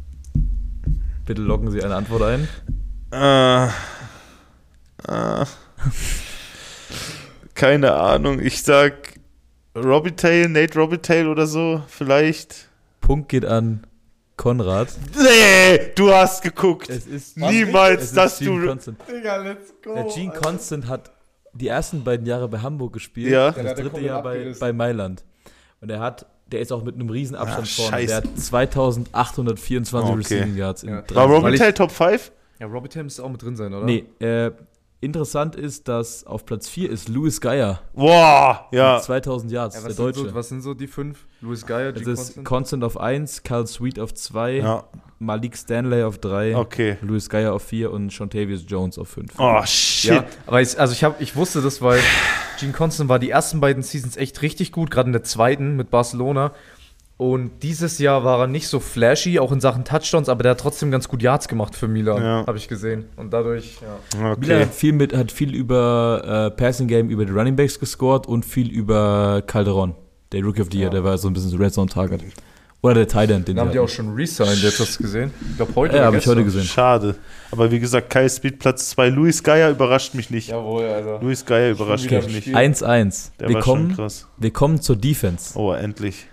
[1.24, 2.48] Bitte loggen Sie eine Antwort ein.
[3.12, 3.66] Äh,
[5.08, 5.44] äh,
[7.56, 9.14] keine Ahnung, ich sag
[9.74, 12.68] Robitaille, Nate Robitaille oder so, vielleicht.
[13.00, 13.84] Punkt geht an
[14.36, 14.88] Konrad.
[15.16, 16.88] Nee, du hast geguckt.
[16.88, 18.66] Es ist Niemals, es ist dass Gene du.
[18.68, 18.98] Constant.
[19.08, 19.94] Digga, let's go.
[19.94, 21.10] Der Gene Constant hat
[21.54, 23.30] die ersten beiden Jahre bei Hamburg gespielt.
[23.32, 23.50] Ja.
[23.50, 25.24] Das dritte Jahr bei, bei Mailand.
[25.80, 28.06] Und er hat, der ist auch mit einem riesen Abstand Ah, vorne.
[28.06, 30.18] Der hat 2824 Okay.
[30.18, 31.02] Receiving Yards in Ja.
[31.14, 32.32] War Robitaille Top 5?
[32.58, 33.84] Ja, Robbie Tam müsste auch mit drin sein, oder?
[33.84, 34.50] Nee, äh,
[35.00, 38.94] interessant ist, dass auf Platz 4 ist Louis Geier Boah, ja.
[38.94, 40.28] mit 2000 Yards, Ja, der was, sind Deutsche.
[40.28, 41.26] so, was sind so die fünf?
[41.42, 42.46] Louis Geyer, das ist Constant?
[42.46, 44.84] Constant auf 1, Carl Sweet auf 2, Ja,
[45.18, 46.96] Malik Stanley auf 3, okay.
[47.02, 49.32] Louis Geier auf 4 und Shontavious Jones auf 5.
[49.38, 50.10] Oh, shit.
[50.12, 52.00] Ja, aber ich, also ich, hab, ich wusste das, weil
[52.58, 55.90] Gene Constant war die ersten beiden Seasons echt richtig gut, gerade in der zweiten mit
[55.90, 56.52] Barcelona.
[57.18, 60.60] Und dieses Jahr war er nicht so flashy, auch in Sachen Touchdowns, aber der hat
[60.60, 62.44] trotzdem ganz gut Yards gemacht für Milan, Ja.
[62.46, 63.06] habe ich gesehen.
[63.16, 64.18] Und dadurch, ja.
[64.18, 64.60] Milan Okay.
[64.66, 68.44] hat viel, mit, hat viel über äh, Passing Game, über die Running Backs gescored und
[68.44, 69.94] viel über Calderon,
[70.32, 70.90] der Rookie of the Year, Ja.
[70.90, 72.20] der war so ein bisschen so Red Zone Target.
[72.82, 75.32] Oder der Tight End, den Den haben die auch schon resigned, jetzt hast du gesehen?
[75.50, 76.64] Ich glaube heute Ja, habe ich heute gesehen.
[76.64, 77.16] Schade.
[77.50, 79.08] Aber wie gesagt, Kai Speed Platz 2.
[79.08, 80.48] Luis Geier überrascht mich nicht.
[80.50, 81.18] Jawohl, also.
[81.22, 82.42] Luis Geier überrascht mich nicht.
[82.42, 82.54] Spiel.
[82.54, 83.30] 1-1.
[83.40, 84.28] Der Wir war schon kommen, krass.
[84.36, 85.58] wir kommen zur Defense.
[85.58, 86.26] Oh, endlich.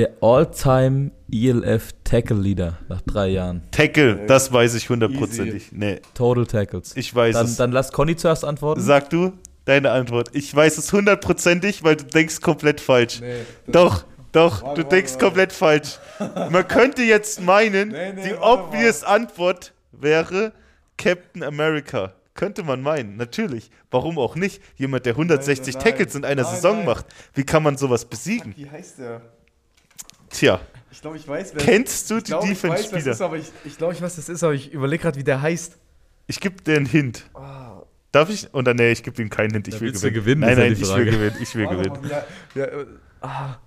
[0.00, 3.60] Der All-Time ELF Tackle Leader nach drei Jahren.
[3.70, 5.72] Tackle, das weiß ich hundertprozentig.
[5.72, 6.96] Nee, Total Tackles.
[6.96, 7.56] ich weiß Dann, es.
[7.58, 8.80] dann lass Conny zuerst antworten.
[8.80, 9.34] Sag du
[9.66, 10.30] deine Antwort.
[10.32, 13.20] Ich weiß es hundertprozentig, weil du denkst komplett falsch.
[13.20, 15.98] Nee, Doch, doch, Warte, du denkst warte, komplett falsch.
[16.50, 20.54] Man könnte jetzt meinen, Nee, nee, die obvious Antwort wäre
[20.96, 22.14] Captain America.
[22.32, 23.70] Könnte man meinen, natürlich.
[23.90, 24.62] Warum auch nicht?
[24.76, 25.84] Jemand, der 160 nein.
[25.84, 26.86] Tackles in einer Nein, Saison nein.
[26.86, 27.04] macht.
[27.34, 28.54] Wie kann man sowas besiegen?
[28.56, 29.20] Wie heißt der?
[30.30, 30.60] Tja,
[30.90, 33.06] Ich glaube, ich weiß, wer kennst du ich die glaub, ich Defense-Spieler?
[33.12, 35.24] ist, aber ich, ich glaube, ich weiß, was das ist, aber ich überlege gerade, wie
[35.24, 35.76] der heißt.
[36.26, 37.24] Ich gebe dir einen Hint.
[37.34, 38.52] Ah, Darf ich?
[38.54, 39.68] Oder nee, ich gebe ihm keinen Hint.
[39.68, 40.14] Ich Da will gewinnen.
[40.14, 41.36] gewinnen, Nein, ja nein, ich will gewinnen.
[41.40, 41.98] Ich will gewinnen.
[42.10, 42.24] ja,
[42.54, 42.86] ja, äh,
[43.20, 43.58] ah.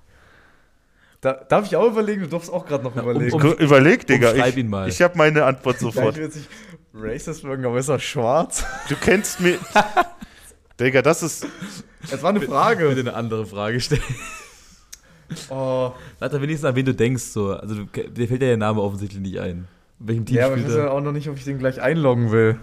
[1.21, 2.23] Da, darf ich auch überlegen?
[2.23, 3.31] Du darfst auch gerade noch um- überlegen.
[3.33, 4.33] um- Gu- Überleg, Digga.
[4.33, 4.89] Ich, ihn mal.
[4.89, 6.09] ich habe meine Antwort Ja, sofort.
[6.11, 6.49] ich will jetzt nicht
[6.93, 8.65] racist wirken, aber ist er schwarz?
[8.89, 9.57] Du kennst mir.
[10.79, 11.47] Digga, das ist.
[12.11, 12.89] Es war eine Frage.
[12.89, 14.01] eine andere Frage stellen.
[15.49, 17.23] Oh, Sag doch wenigstens an wen du denkst.
[17.23, 17.51] So.
[17.53, 19.67] Also, dir fällt ja der Name offensichtlich nicht ein.
[19.99, 21.81] In welchem Team ja, aber ich weiß ja auch noch nicht, ob ich den gleich
[21.81, 22.59] einloggen will.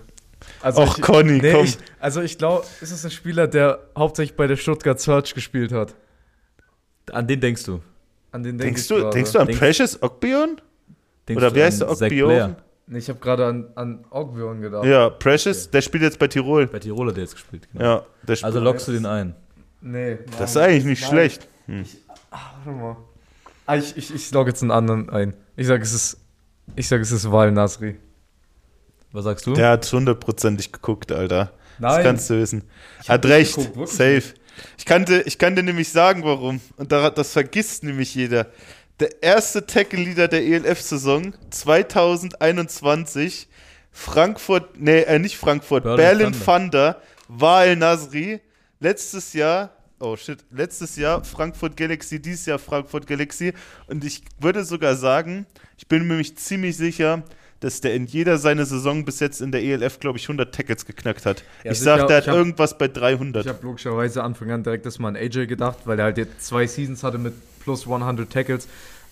[0.62, 1.64] Also Och, ich, Conny, nee, komm.
[1.64, 5.72] Ich, also ich glaube, ist es ein Spieler, der hauptsächlich bei der Stuttgart Search gespielt
[5.72, 5.94] hat?
[7.12, 7.80] An den denkst du.
[8.32, 9.10] An den denk Denkst ich du, gerade.
[9.14, 10.60] denkst du an Denkst- Precious Ogbion?
[11.28, 12.56] Denkst Oder wer heißt der Ogbion?
[12.86, 14.84] Nee, ich habe gerade an, an Ogbion gedacht.
[14.84, 16.66] Ja, Precious, der spielt jetzt bei Tirol.
[16.66, 17.68] Bei Tiroler, der jetzt gespielt.
[17.72, 17.84] Genau.
[17.84, 18.04] Ja.
[18.42, 19.34] Also lockst du den ein.
[19.80, 20.18] Nee.
[20.38, 21.10] das ist eigentlich nicht Nein.
[21.10, 21.48] schlecht.
[22.30, 22.96] Warte mal.
[23.66, 25.34] Ah, ich, ich, ich logge jetzt einen anderen ein.
[25.56, 26.16] Ich sage, es ist.
[26.76, 27.96] Ich sage, es ist Wal Nasri.
[29.12, 29.54] Was sagst du?
[29.54, 31.52] Der hat hundertprozentig geguckt, Alter.
[31.80, 32.04] Das Nein.
[32.04, 32.62] kannst du wissen.
[33.08, 33.56] Hat recht.
[33.56, 34.22] geguckt, Safe.
[34.78, 36.60] Ich kannte, ich kann dir nämlich sagen, warum.
[36.76, 38.46] Und da- das vergisst nämlich jeder.
[39.00, 43.48] Der erste Tackle-Leader der ELF-Saison 2021,
[43.92, 46.44] Frankfurt, nee, äh, nicht Frankfurt, Berlin Berlin Thunder.
[46.44, 48.40] Thunder, Wael Nasri.
[48.78, 49.70] Letztes Jahr,
[50.00, 53.52] oh shit, letztes Jahr Frankfurt Galaxy, dieses Jahr Frankfurt Galaxy.
[53.86, 55.46] Und ich würde sogar sagen,
[55.78, 57.22] ich bin mir nämlich ziemlich sicher,
[57.60, 60.86] dass der in jeder seiner Saison bis jetzt in der ELF, glaube ich, 100 Tackles
[60.86, 61.44] geknackt hat.
[61.62, 63.44] Ja, ich sicher, sag, der hat hab- irgendwas bei 300.
[63.44, 66.42] Ich habe logischerweise Anfang an direkt das mal an AJ gedacht, weil er halt jetzt
[66.46, 68.66] zwei Seasons hatte mit plus 100 Tackles.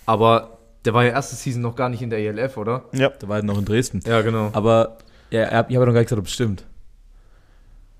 [0.07, 2.85] Aber der war ja erste Season noch gar nicht in der ELF, oder?
[2.93, 3.09] Ja.
[3.09, 4.01] Der war halt noch in Dresden.
[4.07, 4.49] Ja, genau.
[4.53, 4.97] Aber
[5.29, 6.65] ja, ich habe noch gar nicht gesagt, ob es stimmt.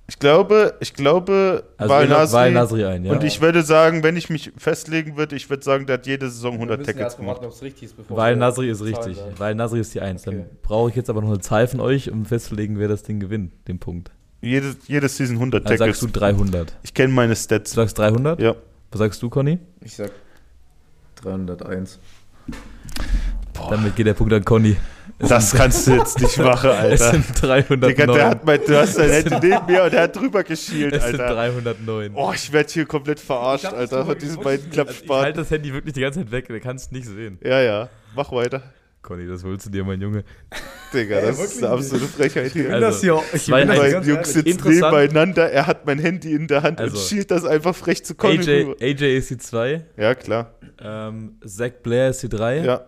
[0.09, 2.51] Ich glaube, ich glaube, Also Wahl Nasri.
[2.51, 3.11] Nasri ein, ja.
[3.13, 6.27] Und ich würde sagen, wenn ich mich festlegen würde, ich würde sagen, der hat jede
[6.31, 7.41] Saison 100 Tackles gemacht.
[8.09, 9.17] Weil Nasri ist richtig.
[9.37, 10.23] Weil Nasri ist die Eins.
[10.23, 10.45] Dann Okay.
[10.63, 13.53] brauche ich jetzt aber noch eine Zahl von euch, um festzulegen, wer das Ding gewinnt,
[13.67, 14.09] den Punkt.
[14.41, 15.99] Jede, jede Season 100 Also Tackles.
[15.99, 16.73] sagst du 300.
[16.81, 17.71] ich kenne meine Du Stats.
[17.73, 18.41] sagst 300?
[18.41, 18.55] Ja.
[18.91, 19.59] Was sagst du, Conny?
[19.81, 20.11] Ich sag
[21.21, 21.99] 301.
[23.69, 24.75] Damit geht der Punkt an Conny.
[25.21, 27.11] Es Das kannst du jetzt nicht machen, es Alter.
[27.11, 27.89] sind 309.
[27.89, 30.93] Digga, der hat mein, du hast dein Handy neben mir und der hat drüber geschielt,
[30.95, 31.35] es sind Alter.
[31.35, 32.11] 309.
[32.15, 35.33] Oh, ich werde hier komplett verarscht, Ich Alter, von diesen beiden Also ich halte Klappspaten.
[35.35, 37.37] das Handy wirklich die ganze Zeit weg, der kann es nicht sehen.
[37.43, 37.89] Ja, ja.
[38.15, 38.63] Mach weiter.
[39.01, 40.23] Conny, das holst du dir, mein Junge.
[40.93, 42.73] Digga, Ey, das ist wirklich eine absolute Frechheit hier.
[42.73, 44.93] Also, das hier, ich gewinne Also, Meine ganz Jungs sitzen Interessant.
[44.97, 48.15] nebeneinander, er hat mein Handy in der Hand Also, und schielt das einfach frech zu
[48.15, 48.75] Conny AJ, rüber.
[48.81, 49.85] AJ ist die 2.
[49.97, 50.53] Ja, klar.
[50.81, 52.57] Ähm, Zach Blair ist die 3.
[52.59, 52.81] Ja.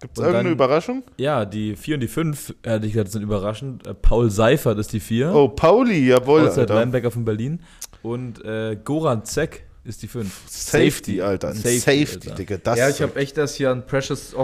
[0.00, 1.02] Gibt es irgendeine dann- Überraschung?
[1.16, 3.86] Ja, die 4 und die 5, hätte ich gesagt, sind überraschend.
[3.86, 5.34] Äh, Paul Seifert ist die 4.
[5.34, 6.74] Oh, Pauli, jawohl, Outside Alter.
[6.80, 7.60] Linebacker von Berlin.
[8.02, 10.30] Und äh, Goran Zek ist die 5.
[10.46, 11.48] Safety, Alter.
[11.48, 12.34] Ein Safety, Safety, Alter.
[12.36, 12.56] Digga.
[12.62, 14.36] Das Ja, ich habe echt erst hier an Precious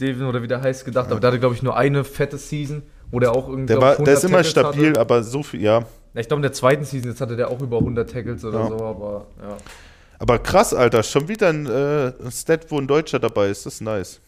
[0.00, 2.82] Devin oder wie der heißt gedacht, aber der hatte, glaube ich, nur eine fette Season,
[3.10, 3.66] wo der auch irgendwie.
[3.72, 5.00] der, war, der ist 100 immer Tackles stabil, Hatte.
[5.00, 5.78] aber so viel, ja.
[6.14, 8.60] Ja, Ich glaube, in der zweiten Season, jetzt hatte der auch über 100 Tackles oder
[8.60, 8.68] Ja.
[8.68, 9.56] so, aber ja.
[10.18, 11.02] Aber krass, Alter.
[11.02, 13.64] Schon wieder ein äh, Stat, wo ein Deutscher dabei ist.
[13.66, 14.20] Das ist nice.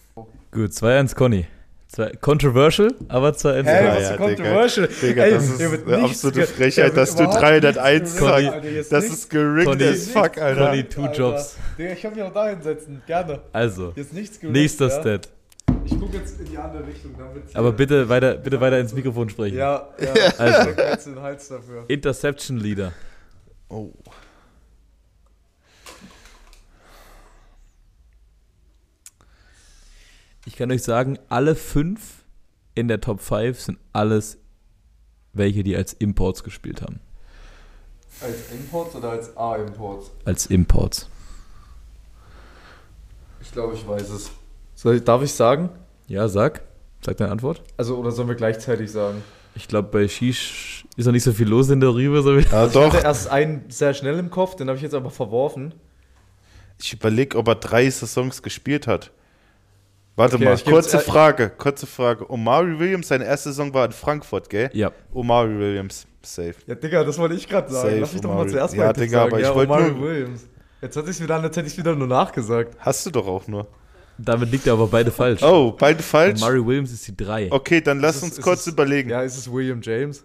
[0.55, 1.47] Gut, 2-1 Conny.
[1.89, 3.97] Zwei, controversial, aber 2-1 Hey, Conny.
[3.97, 4.89] was- ja, controversial.
[5.03, 8.55] Digga, das ist hier wird eine absolute Frechheit, dass du überhaupt 301 nichts gerickt, sagst.
[8.55, 10.67] Alter, ist Das ist gerickt Conny- as fuck, Alter.
[10.67, 11.57] Conny, two Jobs.
[11.79, 13.41] Digga, ich kann mich auch da hinsetzen, gerne.
[13.53, 15.01] Also, ist gerickt, nächster ja.
[15.01, 15.29] Stat.
[15.85, 19.29] Ich gucke jetzt in die andere Richtung, wird's Aber bitte weiter, bitte weiter ins Mikrofon
[19.29, 19.57] sprechen.
[19.59, 20.13] Ja, ja.
[20.39, 20.71] Also.
[20.71, 21.85] Ich drück jetzt den Hals dafür.
[21.89, 22.93] Interception Leader.
[23.69, 23.91] Oh.
[30.55, 32.23] Ich kann euch sagen, alle fünf
[32.77, 34.39] in der Top 5 sind alles
[35.33, 37.01] welche, die als Imports gespielt haben.
[38.21, 40.13] Als Imports oder als A-Imports?
[40.25, 41.09] Als Imports.
[43.43, 44.31] Ich glaube, ich weiß es.
[44.77, 45.71] Soll ich, darf ich sagen?
[46.07, 46.63] Ja, sag.
[47.05, 47.61] Sag deine Antwort.
[47.77, 49.25] Also, oder sollen wir gleichzeitig sagen?
[49.57, 52.23] Ich glaube, bei Shish ist noch nicht so viel los in der Rübe.
[52.23, 52.93] So Ja, Ich doch.
[52.95, 55.75] hatte erst einen sehr schnell im Kopf, den habe ich jetzt aber verworfen.
[56.81, 59.11] Ich überlege, ob er drei Saisons gespielt hat.
[60.17, 62.31] Warte Okay, mal, ich kurze äh, Frage, kurze Frage.
[62.31, 64.71] Omari Williams, seine erste Saison war in Frankfurt, gell?
[64.73, 64.93] ja.
[65.13, 66.55] Omari Williams, safe.
[66.67, 67.89] Ja, Digga, das wollte ich gerade sagen.
[67.89, 68.51] Safe, Lass mich doch mal Omari.
[68.51, 69.31] zuerst Ja, mal Digga, sagen.
[69.33, 70.49] aber ich ja, wollte Omari nur- Williams.
[70.81, 72.77] Jetzt hat sich wieder an, als hätte ich wieder nur nachgesagt.
[72.79, 73.67] Hast du doch auch nur.
[74.19, 75.43] Damit liegt er aber beide falsch.
[75.43, 76.41] Oh, beide falsch?
[76.41, 77.51] Murray Williams ist die 3.
[77.51, 79.11] Okay, dann lass es- uns kurz es- überlegen.
[79.11, 80.25] Ja, ist es William James?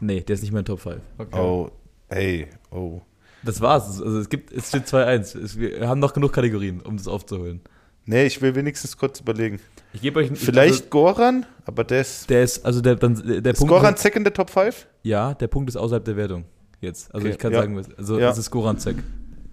[0.00, 1.00] Nee, der ist nicht mehr in Top 5.
[1.16, 1.38] Okay.
[1.40, 1.70] Oh,
[2.10, 3.00] ey, oh.
[3.42, 4.02] Das war's.
[4.02, 5.34] Also es gibt, es steht 2-1.
[5.34, 7.62] Es- Wir haben noch genug Kategorien, um das aufzuholen.
[8.06, 9.60] Nee, ich will wenigstens kurz überlegen.
[9.92, 12.28] Ich gebe euch Vielleicht Also, Goran, aber der ist.
[12.28, 13.72] der ist, also der, dann, der Ist Punkt.
[13.72, 14.86] Goran Zeck in der Top 5?
[15.02, 16.44] ja, der Punkt ist außerhalb der Wertung.
[16.80, 17.14] Jetzt.
[17.14, 17.60] Also Okay, ich kann ja.
[17.60, 18.30] sagen, also Ja.
[18.30, 18.96] es ist Goran Zek.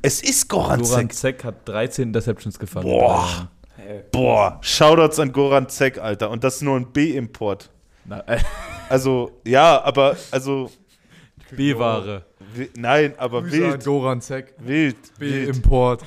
[0.01, 1.39] Es ist Goran, Goran Zeck.
[1.39, 2.85] Zek hat 13 Interceptions gefangen.
[2.87, 3.49] Boah.
[4.11, 6.29] Boah, Shoutouts an Goran Zeck, Alter.
[6.29, 7.69] Und das ist nur ein B-Import.
[8.09, 8.37] Äh,
[8.89, 10.69] Also, ja, aber, also,
[11.55, 12.25] B-Ware.
[12.75, 13.85] nein, aber Grüße an wild.
[13.85, 14.53] Goran Zek.
[14.59, 14.97] Wild.
[15.17, 15.55] B wild.
[15.55, 16.03] Import.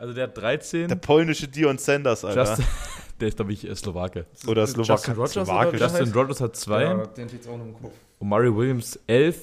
[0.00, 0.88] Also der hat 13.
[0.88, 2.40] Der polnische Dion Sanders, Alter.
[2.40, 2.64] Justin,
[3.20, 4.24] der ist, glaube ich, äh, Slowake.
[4.46, 5.72] oder Justin Slowak Rogers oder Slowakisch.
[5.74, 6.16] wie der Justin heißt?
[6.16, 6.82] Rogers hat 2.
[6.82, 7.92] Ja, den steht auch noch im Kopf.
[8.18, 9.36] Omari Williams 11.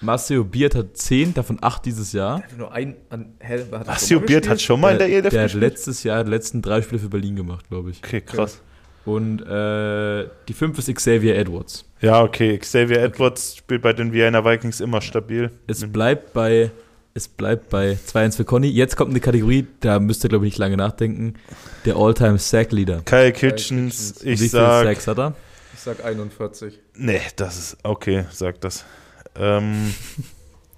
[0.00, 2.42] Marcelo Beard hat 10, davon 8 dieses Jahr.
[2.56, 3.66] Nur ein an Hell.
[3.70, 6.30] Hat mal Beard hat schon mal in der der, ELF der hat letztes Jahr die
[6.30, 7.98] letzten drei Spiele für Berlin gemacht, glaube ich.
[8.02, 8.62] Okay, krass.
[9.04, 11.84] Und äh, die 5 ist Xavier Edwards.
[12.00, 12.56] Ja, okay.
[12.56, 15.50] Xavier Edwards spielt bei den Vienna Vikings immer stabil.
[15.66, 16.70] Es bleibt bei
[17.18, 18.68] es bleibt bei 2-1 für Conny.
[18.68, 21.34] Jetzt kommt eine Kategorie, da müsst ihr, glaube ich, nicht lange nachdenken.
[21.84, 23.02] Der All-Time Sack Leader.
[23.04, 24.14] Kyle Kitchens.
[24.14, 24.84] Kitchens, Wie ich viele sag.
[24.84, 25.34] Sacks hat er?
[25.74, 26.78] Ich sag 41.
[26.94, 27.76] Nee, das ist.
[27.82, 28.84] Okay, sag das.
[29.36, 29.92] Ähm,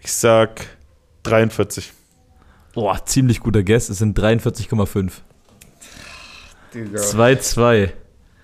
[0.00, 0.66] ich sag
[1.24, 1.92] 43.
[2.74, 3.88] Boah, ziemlich guter Guess.
[3.88, 5.10] Es sind 43,5.
[6.72, 7.00] Digga.
[7.00, 7.90] 2-2.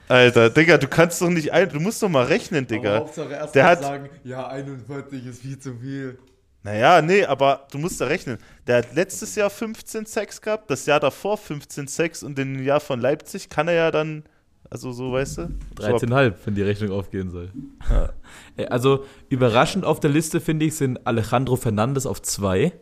[0.09, 1.69] Alter, Digga, du kannst doch nicht ein.
[1.69, 2.97] Du musst doch mal rechnen, Aber Digga.
[2.99, 6.19] Hauptsache erst Der mal hat- sagen, ja, 41 ist viel zu viel.
[6.63, 8.39] Naja, nee, aber du musst da rechnen.
[8.67, 12.81] Der hat letztes Jahr 15 Sex gehabt, das Jahr davor 15 Sex und im Jahr
[12.81, 14.25] von Leipzig kann er ja dann.
[14.69, 15.43] Also so, weißt du?
[15.79, 17.51] So ab- 13,5, wenn die Rechnung aufgehen soll.
[17.91, 18.11] Ja.
[18.71, 22.73] Also überraschend auf der Liste, finde ich, sind Alejandro Fernandes auf 2.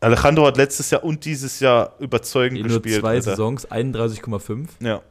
[0.00, 3.00] Alejandro hat letztes Jahr und dieses Jahr überzeugend In nur gespielt.
[3.02, 3.22] zwei Alter.
[3.30, 4.68] Saisons, 31,5.
[4.80, 5.02] Ja.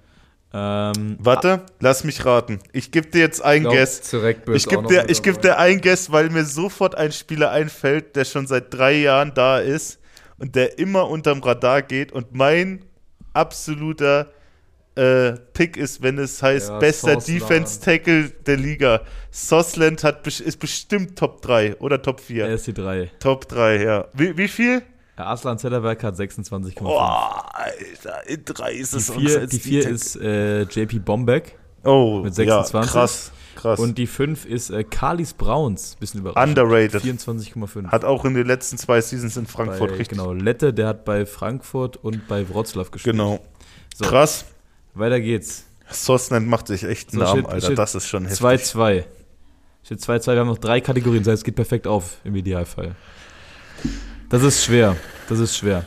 [0.52, 2.60] Ähm, Warte, lass mich raten.
[2.74, 4.14] Ich gebe dir jetzt ein glaub, Guess.
[4.54, 8.26] Ich gebe dir, ich geb dir ein Guess, weil mir sofort ein Spieler einfällt, der
[8.26, 10.00] schon seit drei Jahren da ist.
[10.40, 12.86] und der immer unterm Radar geht und mein
[13.34, 14.32] absoluter
[14.96, 17.40] äh, Pick ist, wenn es heißt Ja, bester Soslan.
[17.40, 19.02] Defense Tackle der Liga.
[19.32, 22.46] Sosland hat, ist bestimmt Top 3 oder Top 4.
[22.46, 23.12] Er ist die 3.
[23.20, 24.08] Top 3, ja.
[24.14, 24.82] Wie, wie viel?
[25.20, 26.82] Der Aslan Zetterberg hat 26,5.
[26.82, 32.22] Boah, Alter, in drei ist die es 4 die vier ist äh, JP Bombeck oh,
[32.24, 32.90] mit Ja, 26.
[32.94, 33.80] krass, krass.
[33.82, 35.98] und die 5 ist äh, Carlis Browns.
[36.00, 36.58] Bisschen überraschend.
[36.58, 37.04] Underrated.
[37.04, 37.88] 24,5.
[37.88, 40.18] Hat auch in den letzten zwei Seasons in Frankfurt bei, richtig.
[40.18, 43.14] Genau, Lette, der hat bei Frankfurt und bei Wroclaw gespielt.
[43.18, 43.42] Genau.
[43.94, 44.46] So, Krass.
[44.94, 45.66] Weiter geht's.
[45.90, 47.66] Sosland macht sich echt einen So, Namen, steht- Alter.
[47.66, 48.40] steht Das ist schon heftig.
[48.40, 49.04] 2-2.
[49.84, 50.28] Steht 2-2.
[50.32, 51.24] Wir haben noch drei Kategorien.
[51.24, 52.96] Das heißt, es geht perfekt auf im Idealfall.
[54.30, 54.96] Das ist schwer.
[55.28, 55.86] Das ist schwer.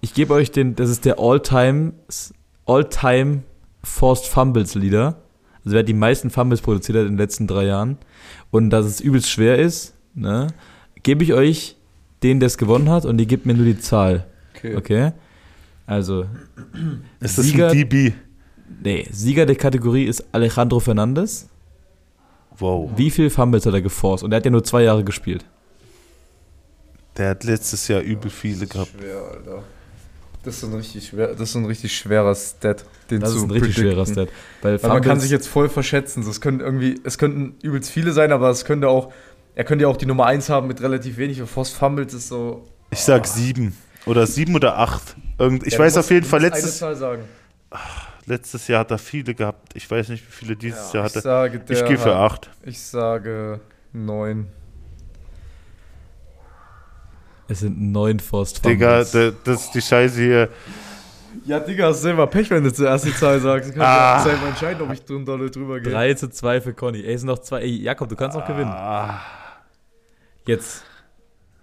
[0.00, 1.92] Ich gebe euch den, das ist der All-Time
[2.66, 3.42] All-Time
[3.82, 5.16] Forced Fumbles Leader.
[5.64, 7.98] Also wer hat die meisten Fumbles produziert hat in den letzten drei Jahren.
[8.50, 10.48] Und dass es übelst schwer ist, ne,
[11.02, 11.76] gebe ich euch
[12.22, 14.26] den, der es gewonnen hat, und die gibt mir nur die Zahl.
[14.76, 15.12] Okay?
[15.86, 16.26] Also,
[17.20, 18.12] ist das Sieger- ein DB?
[18.82, 21.48] nee, Sieger der Kategorie ist Alejandro Fernandes.
[22.58, 22.90] Wow.
[22.96, 24.24] Wie viel Fumbles hat er geforst?
[24.24, 25.44] Und er hat ja nur zwei Jahre gespielt.
[27.18, 28.92] Der hat letztes Jahr übel viele gehabt.
[28.98, 29.62] Schwer, Alter.
[30.44, 33.42] Das ist ein richtig schwer, das ist ein richtig schwerer Stat, den Das zu ist
[33.42, 34.28] ein richtig schwerer Stat.
[34.62, 36.22] Weil Weil man kann sich jetzt voll verschätzen.
[36.22, 39.12] Es können irgendwie, es könnten übelst viele sein, aber es könnte auch,
[39.56, 41.40] er könnte ja auch die Nummer 1 haben mit relativ wenig.
[41.40, 42.66] Und Force Fumbles ist so.
[42.90, 43.76] Ich sag sieben.
[44.06, 45.16] Oder sieben oder acht.
[45.38, 47.22] Irgend, ich Ja, weiß musst- auf jeden Fall, letztes, Eine Zahl sagen.
[48.26, 49.72] letztes Jahr hat er viele gehabt.
[49.74, 51.20] Ich weiß nicht, wie viele dieses Jahr ich hatte.
[51.20, 52.50] sage, der Ich gehe für hat- acht.
[52.64, 53.60] Ich sage
[53.92, 54.46] 9.
[57.48, 59.10] Es sind neun Forced Digga, Fumbles.
[59.12, 60.48] da- das ist die Scheiße hier.
[61.46, 63.70] Ja, Digga, hast selber Pech, wenn du zuerst die Zahl sagst.
[63.70, 64.16] Du kannst Ah.
[64.18, 65.92] ja selber entscheiden, ob ich drunter oder drüber gehe.
[65.92, 67.00] 3 zu 2 für Conny.
[67.02, 67.60] Ey, es sind noch zwei.
[67.62, 68.70] Ey, Jakob, du kannst noch gewinnen.
[68.70, 69.20] Ah,
[70.46, 70.82] Jetzt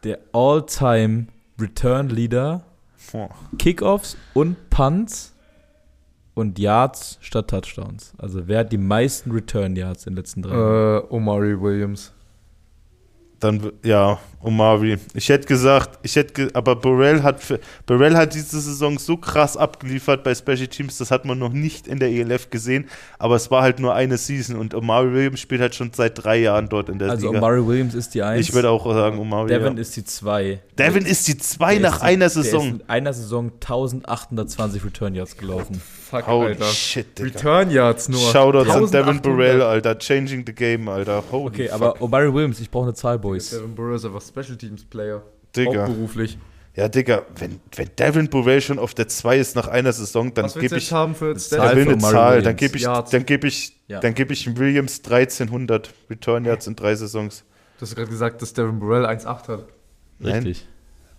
[0.03, 1.27] der All-Time
[1.59, 2.63] Return Leader.
[3.59, 5.33] Kickoffs und Punts
[6.33, 8.13] und Yards statt Touchdowns.
[8.17, 11.03] Also wer hat die meisten Return Yards in den letzten drei Jahren?
[11.03, 12.11] Äh, Omari Williams.
[13.39, 14.97] Dann, ja, Omari.
[15.13, 19.17] Ich hätte gesagt, ich hätte, ge aber Burrell hat, für, Burrell hat diese Saison so
[19.17, 22.87] krass abgeliefert bei Special Teams, das hat man noch nicht in der ELF gesehen,
[23.19, 26.37] aber es war halt nur eine Season und Omari Williams spielt halt schon seit drei
[26.37, 27.39] Jahren dort in der Also Liga.
[27.39, 28.47] Omari Williams ist die 1.
[28.47, 29.49] ich würde auch sagen Omari.
[29.49, 29.81] Devin ja.
[29.81, 30.59] ist die 2.
[30.77, 32.65] Devin ist die zwei nach einer Der Saison.
[32.67, 35.81] ist in einer Saison 1820 Return Yards gelaufen.
[36.09, 36.65] Fuck, Holy Alter.
[36.65, 37.29] shit, Digga.
[37.29, 38.19] Return Yards nur.
[38.19, 39.23] Shoutouts an Devin 1800.
[39.23, 39.97] Burrell, Alter.
[39.97, 41.23] Changing the game, Alter.
[41.31, 41.73] Holy Okay, fuck.
[41.81, 43.49] aber Omari Williams, ich brauche eine Zahl, Boys.
[43.49, 45.21] Devin Burrow ist einfach Special Teams Player.
[45.55, 45.87] Digga.
[45.87, 46.37] Hauptberuflich.
[46.75, 50.51] Ja, Digga, wenn, wenn Devin Burrell schon auf der 2 ist nach einer Saison, dann
[50.51, 53.79] gebe ich, haben für Zahl will für eine Zahl, dann gebe ich, dann gebe ich,
[53.87, 54.01] Ja.
[54.01, 57.45] dann gebe ich ihm Williams 1300 Return Yards in drei Saisons.
[57.77, 59.67] Du hast gerade gesagt, dass Devin Burrell 1,8 hat.
[60.19, 60.33] Nein.
[60.43, 60.67] Richtig.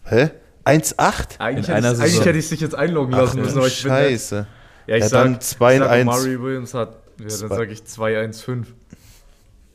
[0.05, 0.31] Hä?
[0.67, 1.39] 1,8?
[1.39, 3.93] Eigentlich, eigentlich hätte ich dich jetzt einloggen lassen müssen, aber ich bin.
[3.93, 4.47] Scheiße.
[4.87, 6.09] Ja, ich Ja, sag, dann zwei ich in sag, eins.
[6.09, 8.65] Omari Williams hat, ja, dann sage ich 2,15.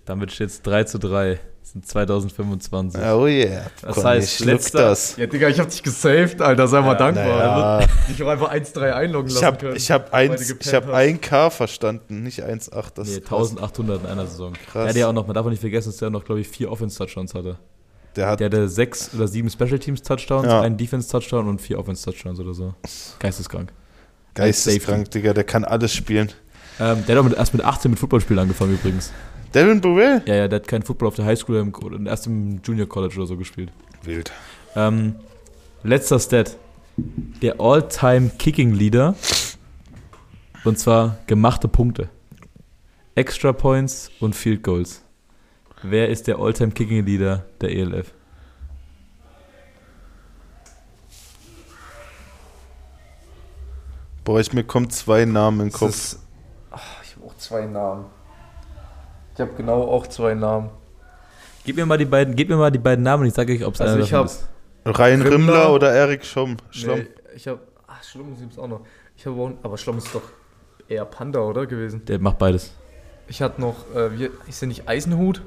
[0.06, 1.40] Damit steht es 3 zu 3.
[1.72, 3.02] Sind 2025.
[3.02, 3.68] Oh yeah.
[3.82, 5.16] Das Komm, heißt, ich letzter- das.
[5.16, 7.80] Ja, Digga, ich hab dich gesaved, Alter, sei mal dankbar.
[7.80, 9.76] Naja, Ich habe einfach 1,3 einloggen lassen ich habe können.
[9.78, 10.94] ich hab ich hab hast.
[10.94, 12.96] 1K verstanden, nicht 1,8.
[12.96, 13.52] Das Nee, ist krass.
[13.52, 14.52] 1800 in einer Saison.
[14.70, 14.94] Krass.
[14.98, 17.34] Ja auch noch, man darf auch nicht vergessen, dass der noch, glaube ich, vier Offense-Touchdowns
[17.36, 17.58] hatte.
[18.18, 20.60] Der hat Der hatte sechs oder sieben Special Teams-Touchdowns, Ja.
[20.60, 22.74] einen Defense-Touchdown und vier Offense-Touchdowns oder so.
[23.20, 23.72] Geisteskrank.
[24.34, 26.30] geisteskrank, Digga, der kann alles spielen.
[26.82, 29.12] Ähm, der hat auch mit, erst mit 18 mit Footballspielen angefangen übrigens.
[29.54, 30.22] Devin Burrell?
[30.26, 33.16] Ja, ja, der hat keinen Football auf der Highschool im, oder erst im Junior College
[33.18, 33.72] oder so gespielt.
[34.04, 34.32] Wild.
[34.76, 35.16] Ähm,
[35.84, 36.58] letzter Stat.
[37.42, 39.16] Der All-Time Kicking Leader.
[40.64, 42.10] Und zwar gemachte Punkte.
[43.16, 45.04] Extra Points und Field Goals.
[45.84, 48.14] Wer ist der All-Time Kicking Leader der ELF?
[54.24, 55.90] Boah, ich, mir kommen zwei Namen in den Das Kopf.
[55.90, 56.20] ist,
[56.70, 58.06] ach, ich habe auch zwei Namen.
[59.42, 60.70] Ich habe genau auch zwei Namen.
[61.66, 63.66] Gib mir mal die beiden, gib mir mal die beiden Namen und ich sage euch,
[63.66, 64.48] ob es Also einer ich davon hab- ist.
[65.00, 66.58] Ryan Rimmler, Rimmler oder Erik Schom?
[66.70, 67.00] Schlomm?
[67.00, 68.82] Nee, ich habe, ach, Schlomm ist auch noch.
[69.18, 70.22] Ich habe auch, aber Schlomm ist doch
[70.88, 72.06] eher Panda, oder gewesen?
[72.06, 72.72] Der macht beides.
[73.28, 75.42] Ich hatte noch, äh, wie, ist der nicht Eisenhut?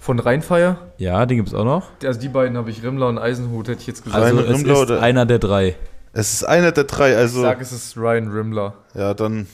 [0.00, 0.76] Von Rheinfire?
[0.98, 1.88] Ja, den gibt es auch noch.
[2.04, 4.22] Also die beiden habe ich, Rimmler und Eisenhut, hätte ich jetzt gesagt.
[4.22, 5.76] Also Ryan es Rimmler ist oder- einer der drei.
[6.12, 7.38] Es ist einer der drei, also.
[7.38, 8.74] ich sage, es ist Ryan Rimmler.
[8.92, 9.46] Ja, dann.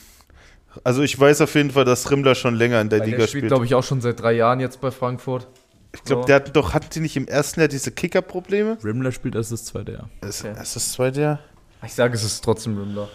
[0.83, 3.27] Also ich weiß auf jeden Fall, dass Rimmler schon länger in der Weil Liga der
[3.27, 3.47] spielt, spielt.
[3.49, 5.47] glaube ich, auch schon seit drei Jahren jetzt bei Frankfurt.
[5.93, 6.27] ich glaube, so.
[6.27, 8.77] der hat doch, hatten die nicht im ersten Jahr diese Kicker-Probleme?
[8.83, 10.09] Rimmler spielt erst das zweite Jahr.
[10.27, 10.55] Ist, Okay.
[10.61, 11.39] ist das zweite Jahr?
[11.85, 13.09] Ich sage, es ist trotzdem Rimmler.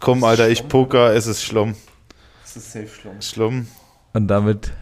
[0.00, 1.74] Komm, Alter, ich poker, es ist Schlomm.
[2.44, 3.20] Es ist safe Schlomm.
[3.20, 3.66] Schlomm.
[4.14, 4.72] Und damit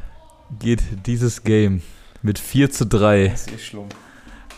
[0.60, 1.82] geht dieses Game
[2.22, 3.88] mit 4 zu 3 Es ist eh Schlomm.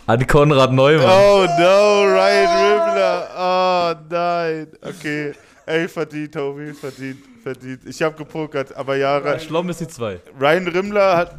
[0.07, 1.07] An Konrad Neumann.
[1.07, 3.29] Oh no, Ryan Rimmler.
[3.39, 4.67] Oh nein.
[4.83, 5.33] Okay.
[5.69, 7.83] Ey, verdient, Tobi, verdient, verdient.
[7.85, 10.19] Ich habe gepokert, aber ja, Ra- Schlomm ist die 2.
[10.41, 11.39] Ryan Rimmler hat.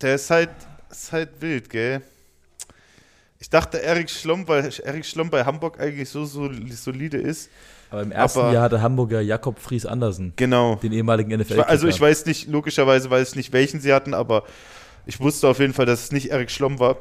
[0.00, 0.50] Der ist halt,
[0.90, 2.02] ist halt wild, gell?
[3.40, 7.50] Ich dachte, Erik Schlomm, weil Erik Schlomm bei Hamburg eigentlich so, so solide ist.
[7.90, 10.76] Aber im ersten Aber- Jahr hatte Hamburger Jakob Fries Andersen, Genau.
[10.76, 11.58] den ehemaligen NFL.
[11.58, 14.44] wa- also ich weiß nicht, logischerweise weiß ich nicht, welchen sie hatten, aber
[15.04, 16.98] ich wusste auf jeden Fall, dass es nicht Erik Schlomm war.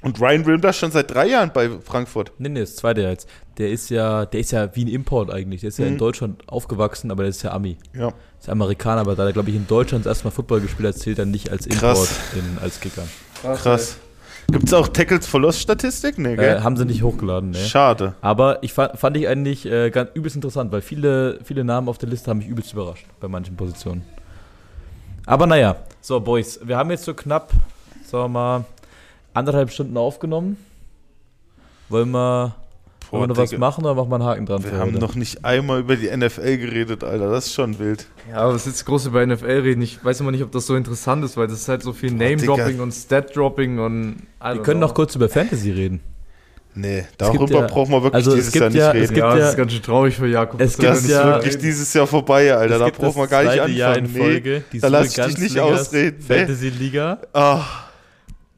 [0.00, 2.30] Und Ryan Rimmler schon seit drei Jahren bei Frankfurt.
[2.38, 3.28] Nee, nee, das zweite Jahr jetzt.
[3.58, 5.62] Der ist ja, der ist ja wie ein Import eigentlich.
[5.62, 5.98] Der ist ja in Mhm.
[5.98, 7.76] Deutschland aufgewachsen, aber der ist ja Ami.
[7.94, 8.12] Ja.
[8.38, 10.94] Ist Amerikaner, aber da er, glaube ich, in Deutschland das erste Mal Football gespielt hat,
[10.96, 12.20] zählt er nicht als Import Krass.
[12.34, 13.02] in, als Kicker.
[13.42, 13.98] Krass.
[14.50, 16.16] Gibt es auch Tackles for Loss Statistik?
[16.16, 16.62] Nee, Äh, gell?
[16.62, 17.58] haben sie nicht hochgeladen, ne?
[17.58, 18.14] Schade.
[18.20, 21.98] Aber ich fand, fand ich eigentlich äh, ganz übelst interessant, weil viele, viele Namen auf
[21.98, 24.04] der Liste haben mich übelst überrascht bei manchen Positionen.
[25.26, 27.50] Aber naja, so Boys, wir haben jetzt so knapp,
[28.06, 28.64] sagen wir mal,
[29.38, 30.56] anderthalb Stunden aufgenommen.
[31.88, 32.54] Wollen wir,
[33.10, 34.62] wollen wir noch was machen oder machen wir einen Haken dran?
[34.62, 35.00] Wir für haben heute?
[35.00, 37.30] noch nicht einmal über die NFL geredet, Alter.
[37.30, 38.06] Das ist schon wild.
[38.30, 39.80] Ja, aber was ist jetzt groß über NFL reden?
[39.80, 42.12] Ich weiß immer nicht, ob das so interessant ist, weil das ist halt so viel
[42.12, 44.16] Name-Dropping und Stat-Dropping und.
[44.42, 44.88] Wir können know.
[44.88, 46.00] noch kurz über Fantasy reden.
[46.74, 49.06] Nee, darüber ja- brauchen wir wirklich also es dieses Jahr nicht ja- es reden.
[49.08, 50.60] gibt Ja, ja- das ist ganz schön traurig für Jakob.
[50.60, 52.74] es das ist nicht ja- wirklich dieses Jahr vorbei, Alter.
[52.74, 54.12] Es Da brauchen wir gar nicht zweite Jahr in anfangen.
[54.26, 54.30] Nee.
[54.32, 56.18] Folge, die da lass ich dich nicht ausreden.
[56.28, 56.36] Nee.
[56.38, 57.62] Fantasy Liga Ah,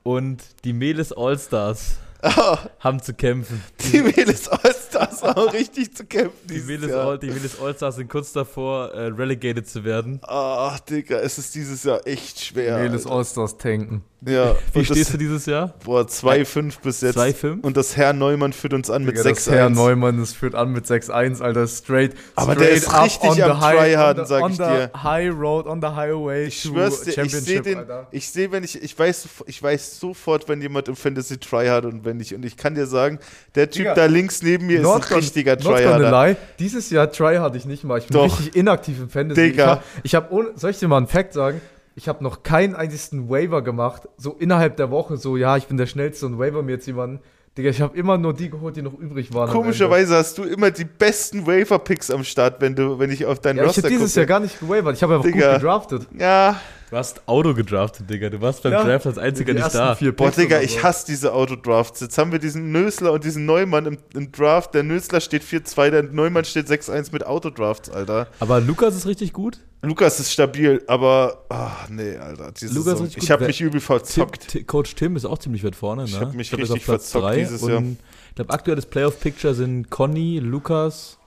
[0.03, 3.62] und die Meles All-Stars ah, haben zu kämpfen.
[3.92, 6.58] die Meles Allstars auch richtig zu kämpfen Die
[6.88, 7.06] Jahr.
[7.08, 10.20] All, die Meles All-Stars sind kurz davor, äh, relegated zu werden.
[10.22, 12.76] Ah, Digga, es ist dieses Jahr echt schwer.
[12.76, 13.10] Alter.
[13.10, 14.02] Allstars tanken.
[14.22, 15.72] Ja, Wie stehst das, du dieses Jahr?
[15.82, 17.16] Boah, 2-5 bis jetzt.
[17.16, 17.62] 2-5?
[17.62, 19.70] Und das Herr Neumann führt uns an mit Digga, das Herr 6-1.
[19.70, 22.12] Neumann, das führt an mit 6-1, Alter, straight.
[22.36, 24.62] Aber straight der ist up richtig on the am high- Tryharden, sag on ich the
[24.64, 24.90] dir.
[25.02, 28.08] High Road, on the highway Ich schwör's dir, ich sehe Championship, den, Alter.
[28.10, 32.04] ich sehe, wenn ich, ich weiß, ich weiß sofort, wenn jemand im Fantasy tryhard und
[32.14, 32.34] nicht.
[32.34, 33.18] Und ich kann dir sagen,
[33.54, 36.36] der Typ Digga, da links neben mir Not ist ein richtiger Tryharder.
[36.58, 37.98] dieses Jahr Tryhard ich nicht mal.
[37.98, 38.24] Ich bin Doch.
[38.24, 39.40] richtig inaktiv im Fantasy.
[39.50, 39.82] Digga.
[40.02, 41.61] Ich hab, ich hab soll ich dir mal einen Fact sagen?
[41.96, 45.76] Ich habe noch keinen einzigen Waiver gemacht, so innerhalb der Woche, so, ja, ich bin
[45.76, 47.20] der Schnellste und waiver mir jetzt jemanden.
[47.58, 49.50] Digga, ich habe immer nur die geholt, die noch übrig waren.
[49.50, 53.56] Komischerweise hast du immer die besten Waiver-Picks am Start, wenn du, wenn ich auf deinen
[53.56, 54.20] Ja, ich Roster habe dieses gucke.
[54.20, 54.96] Jahr gar nicht gewavert.
[54.96, 55.52] Ich habe einfach Digga.
[55.52, 56.06] gut gedraftet.
[56.16, 56.61] Ja,
[56.91, 58.30] Du hast Auto gedraftet, Digga.
[58.30, 58.82] Du warst beim Ja.
[58.82, 59.95] Draft als einziger nicht da.
[59.95, 60.82] vier boah, Digga, ich so.
[60.82, 62.01] hasse diese Autodrafts.
[62.01, 64.74] Jetzt haben wir diesen Nösler und diesen Neumann im, im Draft.
[64.74, 68.26] Der Nösler steht 4-2, der Neumann steht 6-1 mit Autodrafts, Alter.
[68.41, 69.59] Aber Lukas ist richtig gut.
[69.82, 72.53] Lukas ist stabil, aber, ach nee, Alter.
[72.61, 73.16] Diese Lukas gut.
[73.16, 74.49] ich habe mich übel Tim, verzockt.
[74.49, 76.05] Ti- Coach Tim ist auch ziemlich weit vorne.
[76.05, 76.20] Ich ne?
[76.20, 77.82] hab mich glaub, er ist richtig auf Platz verzockt drei dieses und Jahr.
[77.82, 81.18] Ich glaube, aktuelles Playoff-Picture sind Conny, Lukas,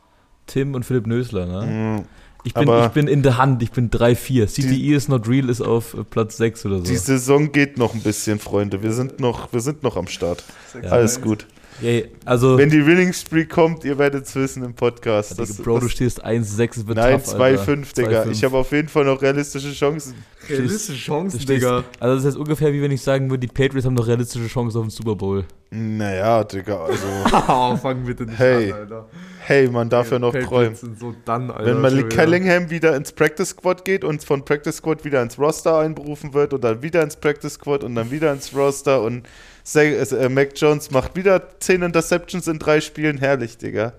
[0.46, 1.46] Tim und Philipp Nösler.
[1.46, 1.66] Ne?
[2.00, 2.06] Mhm.
[2.46, 4.48] Ich, bin, Aber- ich bin in der Hand, ich bin 3-4.
[4.48, 6.84] CTE is not real ist auf äh, Platz 6 oder so.
[6.84, 8.84] Die Saison geht noch ein bisschen, Freunde.
[8.84, 10.44] Wir sind noch, wir sind noch am Start.
[10.82, 10.90] Ja.
[10.92, 11.46] Alles gut.
[11.82, 15.40] Ey, also, Wenn die Winning Streak kommt, ihr werdet es wissen im Podcast.
[15.40, 17.64] Das, Bro, du das, stehst 1-6, es wird nein, tough, Alter.
[17.64, 18.22] 2-5, Digga.
[18.24, 18.32] 2-5.
[18.32, 20.14] Ich habe auf jeden Fall noch realistische Chancen.
[20.48, 21.84] Realistische Du Chancen, stehst, Digga.
[22.00, 24.48] also das ist jetzt ungefähr wie wenn ich sagen würde, die Patriots haben noch realistische
[24.48, 25.46] Chancen auf den Super Bowl.
[25.72, 27.08] Naja, Digga, also,
[27.48, 28.72] Oh, fang bitte nicht Hey.
[28.72, 29.10] an, Alter.
[29.46, 30.76] Hey, man darf ja noch Patriots träumen.
[30.76, 32.16] Sind so dann, Alter, Wenn Malik wieder.
[32.16, 36.54] Kellingham wieder ins Practice Squad geht und von Practice Squad wieder ins Roster einberufen wird
[36.54, 39.28] und dann wieder ins Practice Squad und dann wieder ins Roster und
[39.64, 43.94] Sa- äh, Mac Jones macht wieder 10 Interceptions in drei Spielen, herrlich, Digga.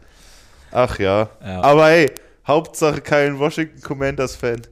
[0.71, 1.31] Ach ja.
[1.43, 1.61] Ja.
[1.63, 2.11] Aber hey,
[2.47, 4.63] Hauptsache kein Washington Commanders Fan.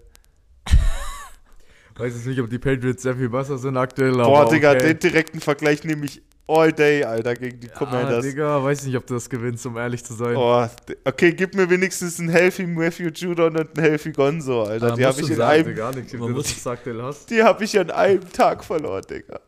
[1.96, 4.88] Weiß jetzt nicht, ob die Patriots sehr viel besser sind aktuell, Boah, aber Digga, okay.
[4.88, 8.24] den direkten Vergleich nehme ich all day, Alter, gegen die Ah, Commanders.
[8.24, 10.34] Digga, weiß nicht, ob du das gewinnst, um ehrlich zu sein.
[10.36, 14.86] Oh, d- okay, gib mir wenigstens einen Healthy Matthew Judon und einen Healthy Gonzo, Alter.
[14.88, 16.66] Aber die habe ich, in sagen, einem- Dir gar nichts, Man wenn du muss- das
[16.66, 17.30] aktuell hast.
[17.30, 19.40] die hab ich an einem Tag verloren, Digga.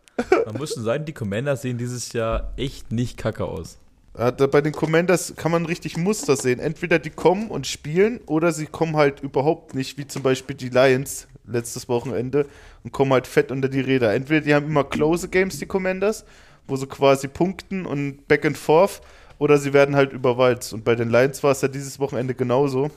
[0.46, 3.78] Man muss schon sagen, die Commanders sehen dieses Jahr echt nicht kacke aus.
[4.16, 6.60] Ja, bei den Commanders kann man richtig Muster sehen.
[6.60, 10.68] Entweder die kommen und spielen oder sie kommen halt überhaupt nicht, wie zum Beispiel die
[10.68, 12.46] Lions letztes Wochenende
[12.82, 14.14] und kommen halt fett unter die Räder.
[14.14, 16.24] Entweder die haben immer close Games, die Commanders,
[16.66, 19.00] wo sie quasi punkten und back and forth,
[19.38, 20.72] oder sie werden halt überwalzt.
[20.72, 22.90] Und bei den Lions war es ja dieses Wochenende genauso.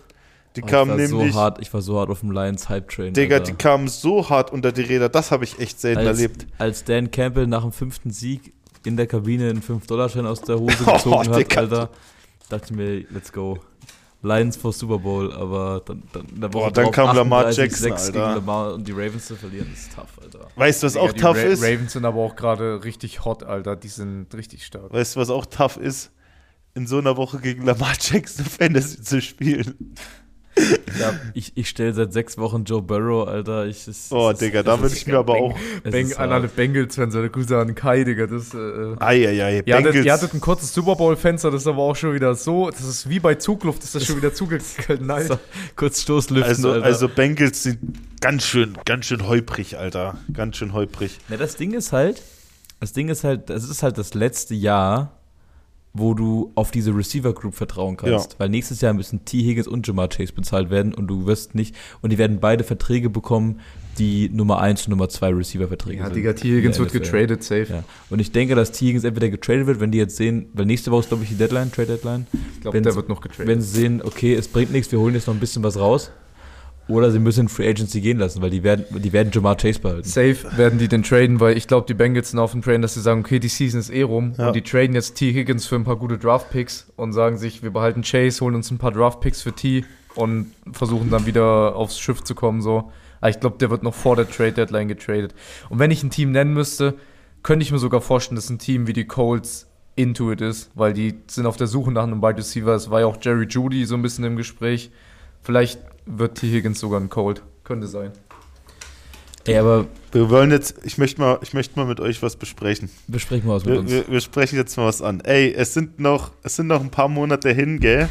[0.55, 2.69] Die Oh, kamen ich war nämlich, so hart, ich war so hart auf dem Lions
[2.69, 3.13] Hype Train.
[3.13, 3.51] Digga, Alter.
[3.51, 5.09] die kamen so hart unter die Räder.
[5.09, 6.47] Das habe ich echt selten als, erlebt.
[6.57, 8.53] als Dan Campbell nach dem fünften Sieg
[8.85, 11.59] in der Kabine einen 5-Dollar-Schein aus der Hose Oh, gezogen hat, Digga.
[11.61, 11.89] Alter,
[12.49, 13.59] dachte ich mir, let's go.
[14.21, 18.05] Lions vor Super Bowl, aber dann, dann, Woche Boah, dann kam Lamar 38, Jackson, 6
[18.11, 18.35] gegen Alter.
[18.35, 20.47] Lamar und die Ravens zu verlieren, ist tough, Alter.
[20.55, 21.63] Weißt du, was Digga, auch tough Ra ist?
[21.63, 23.75] Ravens sind aber auch gerade richtig hot, Alter.
[23.75, 24.91] Die sind richtig stark.
[24.91, 26.11] Weißt du, was auch tough ist?
[26.73, 29.95] In so einer Woche gegen Lamar Jackson Fantasy zu spielen.
[30.57, 33.65] Ich, hab- ich, ich stelle seit sechs Wochen Joe Burrow, Alter.
[33.67, 35.55] Ich, es, Oh, es ist- Digga, da ist- würde ich mir aber auch.
[35.83, 36.31] ist an hart.
[36.31, 38.25] alle Bengals-Fans, der Grüße an Kai, Digga.
[38.27, 40.05] Das, äh, äh, Eieiei, ihr, hattet, Bengals.
[40.05, 43.09] ihr hattet ein kurzes Super Bowl-Fenster, das ist aber auch schon wieder so, das ist
[43.09, 45.27] wie bei Zugluft, ist das schon wieder zugeknallt.
[45.27, 45.39] So,
[45.75, 46.85] kurz Stoßlüften, also, Alter.
[46.85, 47.79] also Bengals sind
[48.21, 50.17] ganz schön, ganz schön holprig, Alter.
[50.33, 51.17] Ganz schön holprig.
[51.29, 52.21] Na, das Ding ist halt,
[52.79, 55.16] das Ding ist halt, das ist halt das letzte Jahr,
[55.97, 58.33] wo du auf diese Receiver Group vertrauen kannst.
[58.33, 58.39] Ja.
[58.39, 59.39] Weil nächstes Jahr müssen T.
[59.43, 63.09] Higgins und Jamar Chase bezahlt werden und du wirst nicht, und die werden beide Verträge
[63.09, 63.59] bekommen,
[63.97, 66.15] die Nummer 1 und Nummer 2 Receiver-Verträge Ja, sind.
[66.15, 66.47] Digga, T.
[66.55, 67.65] Higgins in wird getradet, safe.
[67.69, 67.83] Ja.
[68.11, 68.85] Und ich denke, dass T.
[68.87, 71.35] Higgins entweder getradet wird, wenn die jetzt sehen, weil nächste Woche ist, glaube ich, die
[71.35, 72.27] Deadline, Trade Deadline.
[72.53, 73.47] Ich glaube, Wenn der sie- wird noch getradet.
[73.47, 76.11] Wenn sie sehen, okay, es bringt nichts, wir holen jetzt noch ein bisschen was raus.
[76.89, 80.07] Oder sie müssen Free Agency gehen lassen, weil die werden, die werden Jamar Chase behalten.
[80.07, 82.93] Safe werden die den traden, weil ich glaube, die Bengals sind auf dem Train, dass
[82.93, 84.47] sie sagen, okay, die Season ist eh rum Ja.
[84.47, 85.33] und die traden jetzt T.
[85.33, 88.77] Higgins für ein paar gute Draft-Picks und sagen sich, wir behalten Chase, holen uns ein
[88.77, 89.83] paar Draft-Picks für T
[90.15, 92.91] und versuchen dann wieder aufs Schiff zu kommen, so.
[93.19, 95.33] Aber ich glaube, der wird noch vor der Trade-Deadline getradet.
[95.69, 96.93] Und wenn ich ein Team nennen müsste,
[97.43, 100.93] könnte ich mir sogar vorstellen, dass ein Team wie die Colts into it ist, weil
[100.93, 102.73] die sind auf der Suche nach einem Wide Receiver.
[102.75, 104.91] Es war ja auch Jerry Judy so ein bisschen im Gespräch.
[105.41, 106.47] Vielleicht wird T.
[106.51, 107.43] Higgins sogar ein Colt.
[107.63, 108.11] Könnte sein.
[109.45, 112.89] Ey, aber Wir wollen jetzt, ich möchte mal, ich möchte mal mit euch was besprechen.
[113.07, 113.91] besprechen wir was mit Wir, uns.
[113.91, 115.21] wir, wir sprechen jetzt mal was an.
[115.21, 118.09] Ey, es sind noch, es sind noch ein paar Monate hin, gell?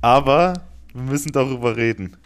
[0.00, 0.54] Aber
[0.94, 2.16] wir müssen darüber reden.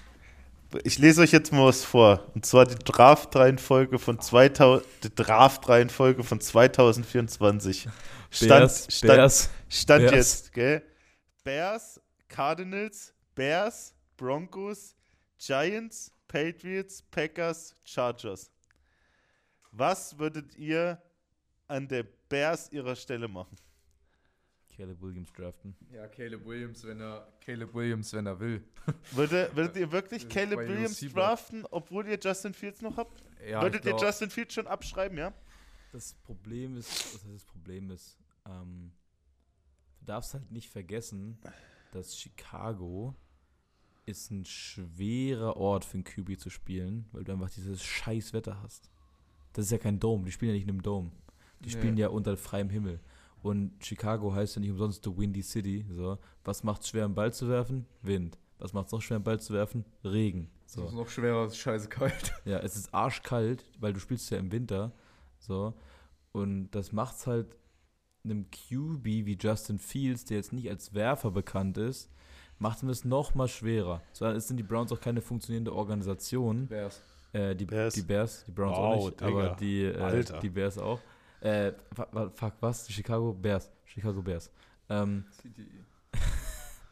[0.85, 2.27] Ich lese euch jetzt mal was vor.
[2.35, 7.89] Und zwar die Draft-Reihenfolge von 2000, die Draft-Reihenfolge von 2024.
[8.31, 9.51] Stand, Bears, Stand, Bears.
[9.69, 10.15] Stand Bears.
[10.15, 10.83] jetzt, gell?
[11.43, 14.95] Bears, Cardinals, Bears, Broncos,
[15.39, 18.51] Giants, Patriots, Packers, Chargers.
[19.73, 21.01] Was würdet ihr
[21.69, 23.57] an der Bears ihrer Stelle machen?
[24.77, 25.75] Caleb Williams draften.
[25.93, 28.63] Ja, Caleb Williams, wenn er Caleb Williams, wenn er will.
[29.11, 33.23] Würdet, würdet ihr wirklich Caleb Williams draften, obwohl ihr Justin Fields noch habt?
[33.47, 35.35] Ja, würdet ihr Justin Fields schon abschreiben, ja?
[35.93, 38.17] Das Problem ist, was heißt das Problem ist,
[38.47, 38.93] ähm,
[39.99, 41.39] du darfst halt nicht vergessen,
[41.93, 43.15] dass Chicago
[44.09, 48.61] ist ein schwerer Ort für einen QB zu spielen, weil du einfach dieses scheiß Wetter
[48.63, 48.91] hast.
[49.53, 51.11] Das ist ja kein Dome, die spielen ja nicht in einem Dome.
[51.61, 51.73] Die Nee.
[51.75, 53.01] spielen ja unter freiem Himmel.
[53.43, 55.87] Und Chicago heißt ja nicht umsonst The Windy City.
[55.91, 56.19] So.
[56.45, 57.87] Was macht es schwer, einen Ball zu werfen?
[58.03, 58.39] Wind.
[58.59, 59.85] Was macht es noch schwer, einen Ball zu werfen?
[60.05, 60.51] Regen.
[60.65, 60.87] Das So.
[60.87, 62.33] ist noch schwerer, es ist scheiße kalt.
[62.45, 64.93] Ja, es ist arschkalt, weil du spielst ja im Winter.
[65.39, 65.75] So.
[66.33, 67.57] Und das macht's halt
[68.25, 72.11] einem QB wie Justin Fields, der jetzt nicht als Werfer bekannt ist,
[72.59, 74.03] macht das noch mal schwerer.
[74.13, 76.67] So, dann sind die Browns auch keine funktionierende Organisation.
[76.67, 77.01] Bears.
[77.33, 77.95] Äh, die, Bears.
[77.95, 79.31] die Bears, die Browns Wow, auch nicht, Digga.
[79.31, 81.01] aber die, äh, die Bears auch.
[81.41, 81.73] Äh,
[82.35, 82.85] fuck, was?
[82.85, 83.71] Die Chicago Bears.
[83.85, 84.51] Chicago Bears.
[84.89, 85.25] Ähm,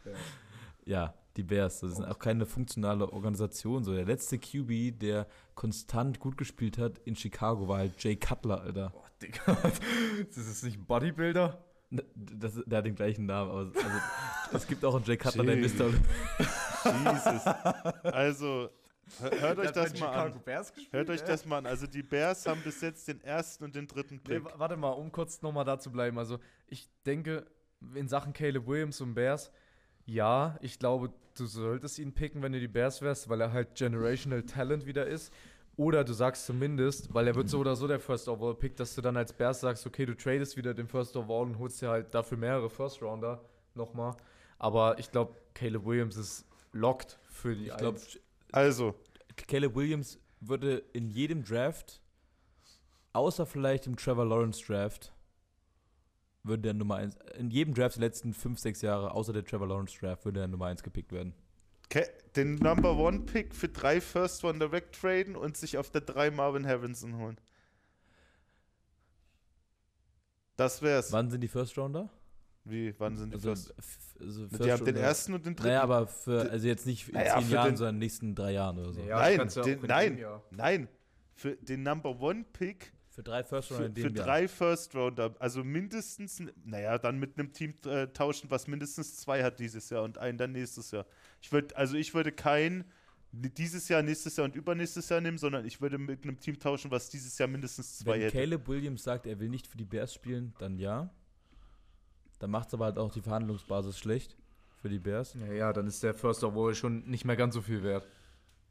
[0.84, 1.80] ja, die Bears.
[1.80, 3.82] Das ist auch keine funktionale Organisation.
[3.82, 8.60] So, der letzte QB, der konstant gut gespielt hat in Chicago, war halt Jay Cutler,
[8.60, 8.90] Alter.
[8.90, 9.56] Boah, Digga.
[10.28, 11.58] Das ist nicht ein Bodybuilder?
[11.90, 13.72] Ne, Das, der hat den gleichen Namen, aber also,
[14.52, 15.56] es gibt auch einen Jay Cutler, der.
[15.56, 15.90] Mr.
[16.84, 17.46] Jesus.
[18.04, 18.70] Also,
[19.20, 20.40] hör- hört euch das mal an.
[20.44, 21.66] Bears gespielt, Hört euch das mal an.
[21.66, 24.44] Also die Bears haben bis jetzt den ersten und den dritten Nee, Pick.
[24.44, 26.18] wa- warte mal, um kurz nochmal da zu bleiben.
[26.18, 27.46] Also, ich denke,
[27.94, 29.50] in Sachen Caleb Williams und Bears,
[30.06, 33.74] ja, ich glaube, du solltest ihn picken, wenn du die Bears wärst, weil er halt
[33.74, 35.32] Generational Talent wieder ist.
[35.76, 38.94] Oder du sagst zumindest, weil er wird so oder so der First Overall Pick, dass
[38.94, 41.90] du dann als Bears sagst, okay, du tradest wieder den First Overall und holst dir
[41.90, 43.44] halt dafür mehrere First Rounder
[43.74, 44.16] nochmal.
[44.58, 48.00] Aber ich glaube, Caleb Williams ist locked für die Ich glaube.
[48.52, 48.94] Also,
[49.48, 52.00] Caleb Williams würde in jedem Draft,
[53.12, 55.12] außer vielleicht im Trevor Lawrence Draft,
[56.42, 59.66] würde der Nummer 1, in jedem Draft der letzten 5, 6 Jahre, außer der Trevor
[59.66, 61.34] Lawrence Draft, würde der Nummer 1 gepickt werden.
[62.36, 66.66] Den Number One Pick für drei First One wegtraden und sich auf der drei Marvin
[66.66, 67.38] Harrison holen.
[70.56, 71.12] Das wär's.
[71.12, 72.08] Wann sind die First Rounder?
[72.64, 73.74] Wie, wann sind die Also, First?
[74.20, 75.68] also Die haben den ersten und den dritten.
[75.68, 78.04] Naja, aber für, also jetzt nicht in Naja, 10 für Jahren, den- sondern in den
[78.04, 79.00] nächsten drei Jahren oder so.
[79.02, 80.88] Ja, nein, den, in nein, nein.
[81.34, 84.94] Für den Number One Pick Für drei First Rounder für, in dem für drei First
[84.94, 89.88] Rounder, also mindestens, naja, dann mit einem Team äh, tauschen, was mindestens zwei hat dieses
[89.88, 91.06] Jahr und einen dann nächstes Jahr.
[91.40, 92.84] Ich würde, also ich würde kein
[93.32, 96.90] dieses Jahr, nächstes Jahr und übernächstes Jahr nehmen, sondern ich würde mit einem Team tauschen,
[96.90, 98.36] was dieses Jahr mindestens zwei Wenn hätte.
[98.36, 101.08] Caleb Williams sagt, er will nicht für die Bears spielen, dann ja.
[102.38, 104.36] Dann macht es aber halt auch die Verhandlungsbasis schlecht
[104.82, 105.34] für die Bears.
[105.40, 108.06] Ja, ja, dann ist der First Overall schon nicht mehr ganz so viel wert.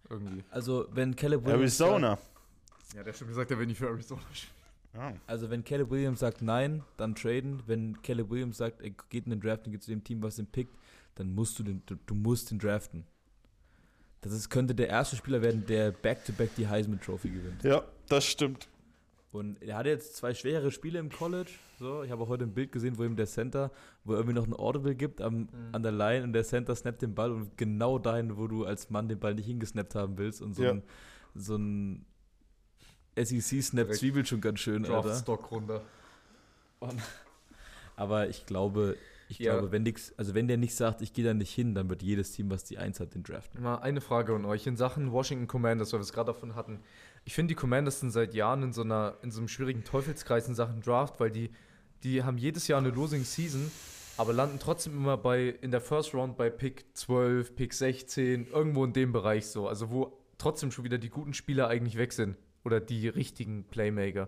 [0.08, 0.44] Irgendwie.
[0.52, 2.20] Also wenn Caleb Williams Sagt, Arizona.
[2.94, 4.52] Ja, der hat schon gesagt, er will nicht für Arizona spielen.
[4.94, 5.14] Ja.
[5.28, 7.62] also wenn Caleb Williams sagt nein, dann traden.
[7.68, 10.40] Wenn Caleb Williams sagt, er geht in den Draft und geht zu dem Team, was
[10.40, 10.74] ihn pickt,
[11.16, 13.03] dann musst du den, du, du musst den draften.
[14.22, 17.64] das ist, könnte der erste Spieler werden, der back-to-back die Heisman Trophy gewinnt.
[17.64, 18.70] Ja, das stimmt.
[19.34, 21.52] Und er hatte jetzt zwei schwere Spiele im College.
[21.78, 23.72] So, ich habe auch heute ein Bild gesehen, wo ihm der Center,
[24.06, 27.02] wo er irgendwie noch ein Audible gibt am, an der Line und der Center snappt
[27.02, 30.41] den Ball und genau dahin, wo du als Mann den Ball nicht hingesnappt haben willst.
[30.41, 30.72] Und so Ja.
[30.72, 30.84] ein,
[31.34, 32.06] so ein
[33.16, 35.02] SEC-Snap zwiebelt schon ganz schön, Alter.
[35.10, 35.82] Draftstock runter.
[37.96, 38.98] Aber ich glaube,
[39.30, 39.54] ich Ja.
[39.54, 42.04] glaube, wenn nix, also wenn der nicht sagt, ich gehe da nicht hin, dann wird
[42.04, 43.62] jedes Team, was die Eins hat, den draften.
[43.64, 46.80] Mal eine Frage an euch in Sachen Washington Commanders, weil wir es gerade davon hatten.
[47.24, 50.48] Ich finde, die Commanders sind seit Jahren in so, einer, in so einem schwierigen Teufelskreis
[50.48, 51.50] in Sachen Draft, weil die,
[52.04, 53.72] die haben jedes Jahr eine Losing Season,
[54.18, 58.86] aber landen trotzdem immer bei in der First Round bei Pick 12, Pick 16, irgendwo
[58.86, 59.68] in dem Bereich so.
[59.68, 62.36] Also wo trotzdem schon wieder die guten Spieler eigentlich weg sind.
[62.66, 64.28] Oder die richtigen Playmaker.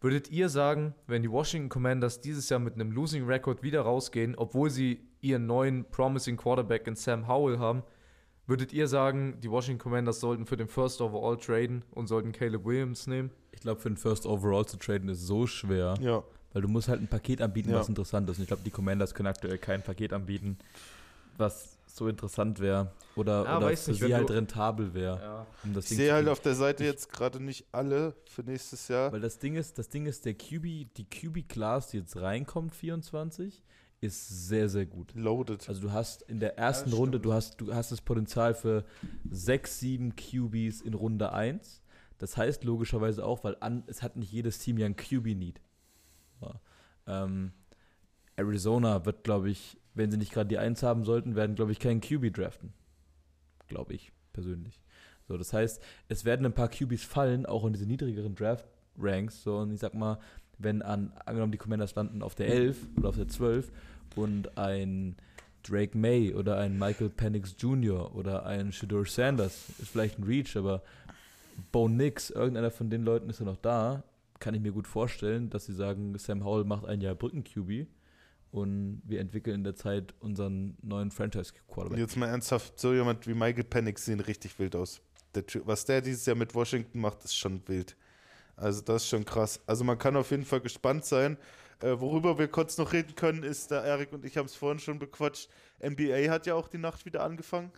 [0.00, 4.34] Würdet ihr sagen, wenn die Washington Commanders dieses Jahr mit einem Losing Record wieder rausgehen,
[4.36, 7.82] obwohl sie ihren neuen Promising Quarterback in Sam Howell haben,
[8.46, 12.64] würdet ihr sagen, die Washington Commanders sollten für den First Overall traden und sollten Caleb
[12.64, 13.30] Williams nehmen?
[13.52, 16.22] Ich glaube, für den First Overall zu traden ist so schwer, Ja.
[16.52, 17.80] weil du musst halt ein Paket anbieten, Ja.
[17.80, 18.38] was interessant ist.
[18.38, 20.56] Und ich glaube, die Commanders können aktuell kein Paket anbieten,
[21.36, 25.20] was so interessant wäre oder, Ja, oder für nicht, sie halt du- rentabel wäre.
[25.20, 25.46] Ja.
[25.64, 29.12] Um Ich sehe halt auf der Seite jetzt gerade nicht alle für nächstes Jahr.
[29.12, 33.62] Weil das Ding ist, das Ding ist, der QB, die QB-Class, die jetzt reinkommt, 24,
[34.00, 35.12] ist sehr, sehr gut.
[35.14, 35.68] Loaded.
[35.68, 38.84] Also du hast in der ersten Ja, Runde, du hast, du hast das Potenzial für
[39.30, 41.82] 6, 7 QBs in Runde 1.
[42.18, 45.60] Das heißt logischerweise auch, weil an, es hat nicht jedes Team ja ein QB-Need.
[46.42, 46.60] Ja.
[47.06, 47.52] Ähm,
[48.36, 51.80] Arizona wird, glaube ich, wenn sie nicht gerade die 1 haben sollten, werden, glaube ich,
[51.80, 52.72] keinen QB draften.
[53.66, 54.80] Glaube ich, persönlich.
[55.26, 59.42] So, das heißt, es werden ein paar QBs fallen, auch in diese niedrigeren Draft-Ranks.
[59.42, 60.18] So, und ich sag mal,
[60.56, 63.70] wenn an, angenommen die Commanders landen auf der 11 oder auf der 12
[64.16, 65.16] und ein
[65.64, 68.14] Drake May oder ein Michael Penix Jr.
[68.14, 70.82] oder ein Shador Sanders ist vielleicht ein Reach, aber
[71.72, 74.04] Bo Nix, irgendeiner von den Leuten ist ja noch da,
[74.38, 77.88] kann ich mir gut vorstellen, dass sie sagen, Sam Howell macht ein Jahr Brücken-QB
[78.50, 81.98] und wir entwickeln in der Zeit unseren neuen Franchise-Quarterback.
[81.98, 85.00] Jetzt mal ernsthaft, so jemand wie Michael Penix sehen richtig wild aus.
[85.34, 87.96] Der, was der dieses Jahr mit Washington macht, ist schon wild.
[88.56, 89.60] Also das ist schon krass.
[89.66, 91.36] Also man kann auf jeden Fall gespannt sein.
[91.80, 94.80] Äh, worüber wir kurz noch reden können, ist, da Erik und ich haben es vorhin
[94.80, 95.48] schon bequatscht,
[95.80, 97.70] NBA hat ja auch die Nacht wieder angefangen.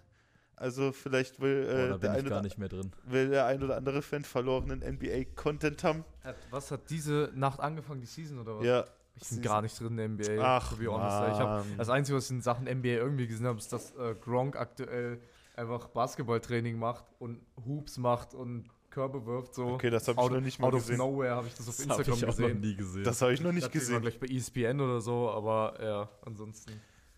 [0.57, 2.93] Also vielleicht will, Boah, äh, da der, bin ich ein gar oder, nicht mehr drin.
[3.05, 6.05] will der ein oder andere Fan verlorenen NBA-Content haben.
[6.51, 8.65] Was hat diese Nacht angefangen, die Season oder was?
[8.65, 8.85] Ja.
[9.23, 10.43] Ich bin gar nicht drin in der NBA.
[10.43, 11.33] Ach, to be honest.
[11.35, 11.67] Ich hab, Mann.
[11.77, 15.21] das Einzige, was ich in Sachen NBA irgendwie gesehen habe, ist, dass äh, Gronk aktuell
[15.57, 19.55] einfach Basketballtraining macht und Hoops macht und Körbe wirft.
[19.55, 19.67] So.
[19.69, 20.99] Okay, das hab ich out, noch nicht mal Out of gesehen.
[20.99, 22.55] nowhere habe ich das auf Das habe Instagram ich auch gesehen.
[22.61, 23.05] noch nie gesehen.
[23.05, 24.01] Das habe ich noch nicht Das war gesehen.
[24.03, 26.73] gleich bei ESPN oder so, aber ja, ansonsten.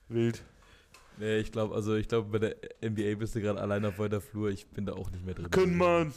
[0.08, 0.42] Wild.
[1.18, 2.56] nee, ich glaube, also ich glaube, bei der
[2.90, 4.50] NBA bist du gerade allein auf weiter Flur.
[4.50, 5.50] Ich bin da auch nicht mehr drin.
[5.50, 6.12] Können wir,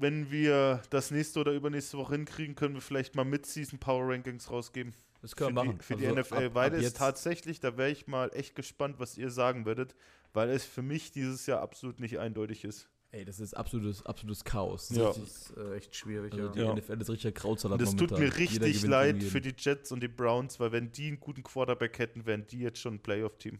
[0.00, 4.50] wenn wir das nächste oder übernächste Woche hinkriegen, können wir vielleicht mal Mid-Season Power Rankings
[4.50, 4.94] rausgeben.
[5.20, 5.78] Das können für wir machen.
[5.78, 8.30] Die, für die Also NFL, ab- weil ab es jetzt- tatsächlich, da wäre ich mal
[8.34, 9.94] echt gespannt, was ihr sagen würdet,
[10.32, 12.88] weil es für mich dieses Jahr absolut nicht eindeutig ist.
[13.10, 14.90] Ey, das ist absolutes, absolutes Chaos.
[14.90, 15.04] Ja.
[15.06, 16.52] Das ist äh, echt schwierig, Also ja.
[16.52, 16.72] die Ja.
[16.74, 18.20] NFL ist richtiger Krautsalat Und es tut momentan.
[18.20, 21.42] mir Jeder richtig leid für die Jets und die Browns, weil wenn die einen guten
[21.42, 23.58] Quarterback hätten, wären die jetzt schon ein Playoff-Team.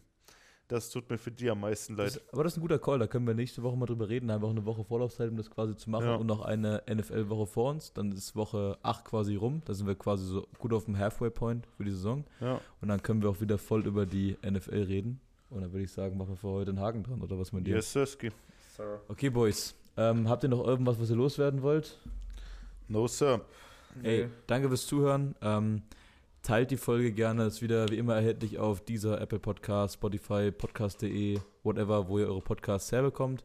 [0.69, 2.15] Das tut mir für die am meisten leid.
[2.15, 4.27] Das, aber das ist ein guter Call, da können wir nächste Woche mal drüber reden.
[4.27, 6.15] Da haben wir auch eine Woche Vorlaufzeit, um das quasi zu machen Ja.
[6.15, 7.91] und noch eine NFL-Woche vor uns.
[7.91, 9.63] Dann ist Woche 8 quasi rum.
[9.65, 12.23] Da sind wir quasi so gut auf dem Halfway-Point für die Saison.
[12.39, 12.61] Ja.
[12.81, 15.19] Und dann können wir auch wieder voll über die NFL reden.
[15.49, 17.67] Und dann würde ich sagen, machen wir für heute einen Haken dran, oder was meint
[17.67, 17.75] ihr?
[17.75, 18.31] Yes, Sirski.
[19.07, 19.73] Okay, Boys.
[19.97, 21.97] Ähm, habt ihr noch irgendwas, was ihr loswerden wollt?
[22.87, 23.41] No, Sir.
[24.03, 24.29] Ey, Nee.
[24.45, 25.33] danke fürs Zuhören.
[25.41, 25.81] Ähm,
[26.41, 27.45] teilt die Folge gerne.
[27.45, 32.41] Ist wieder wie immer erhältlich auf dieser Apple Podcast, Spotify, Podcast.de, whatever, wo ihr eure
[32.41, 33.43] Podcasts herbekommt.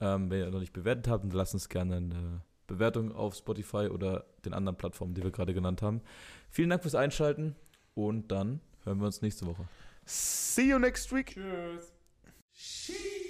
[0.00, 3.88] Ähm, wenn ihr noch nicht bewertet habt, dann lasst uns gerne eine Bewertung auf Spotify
[3.88, 6.02] oder den anderen Plattformen, die wir gerade genannt haben.
[6.50, 7.56] Vielen Dank fürs Einschalten
[7.94, 9.66] und dann hören wir uns nächste Woche.
[10.04, 11.36] See you next week.
[12.54, 13.27] Tschüss.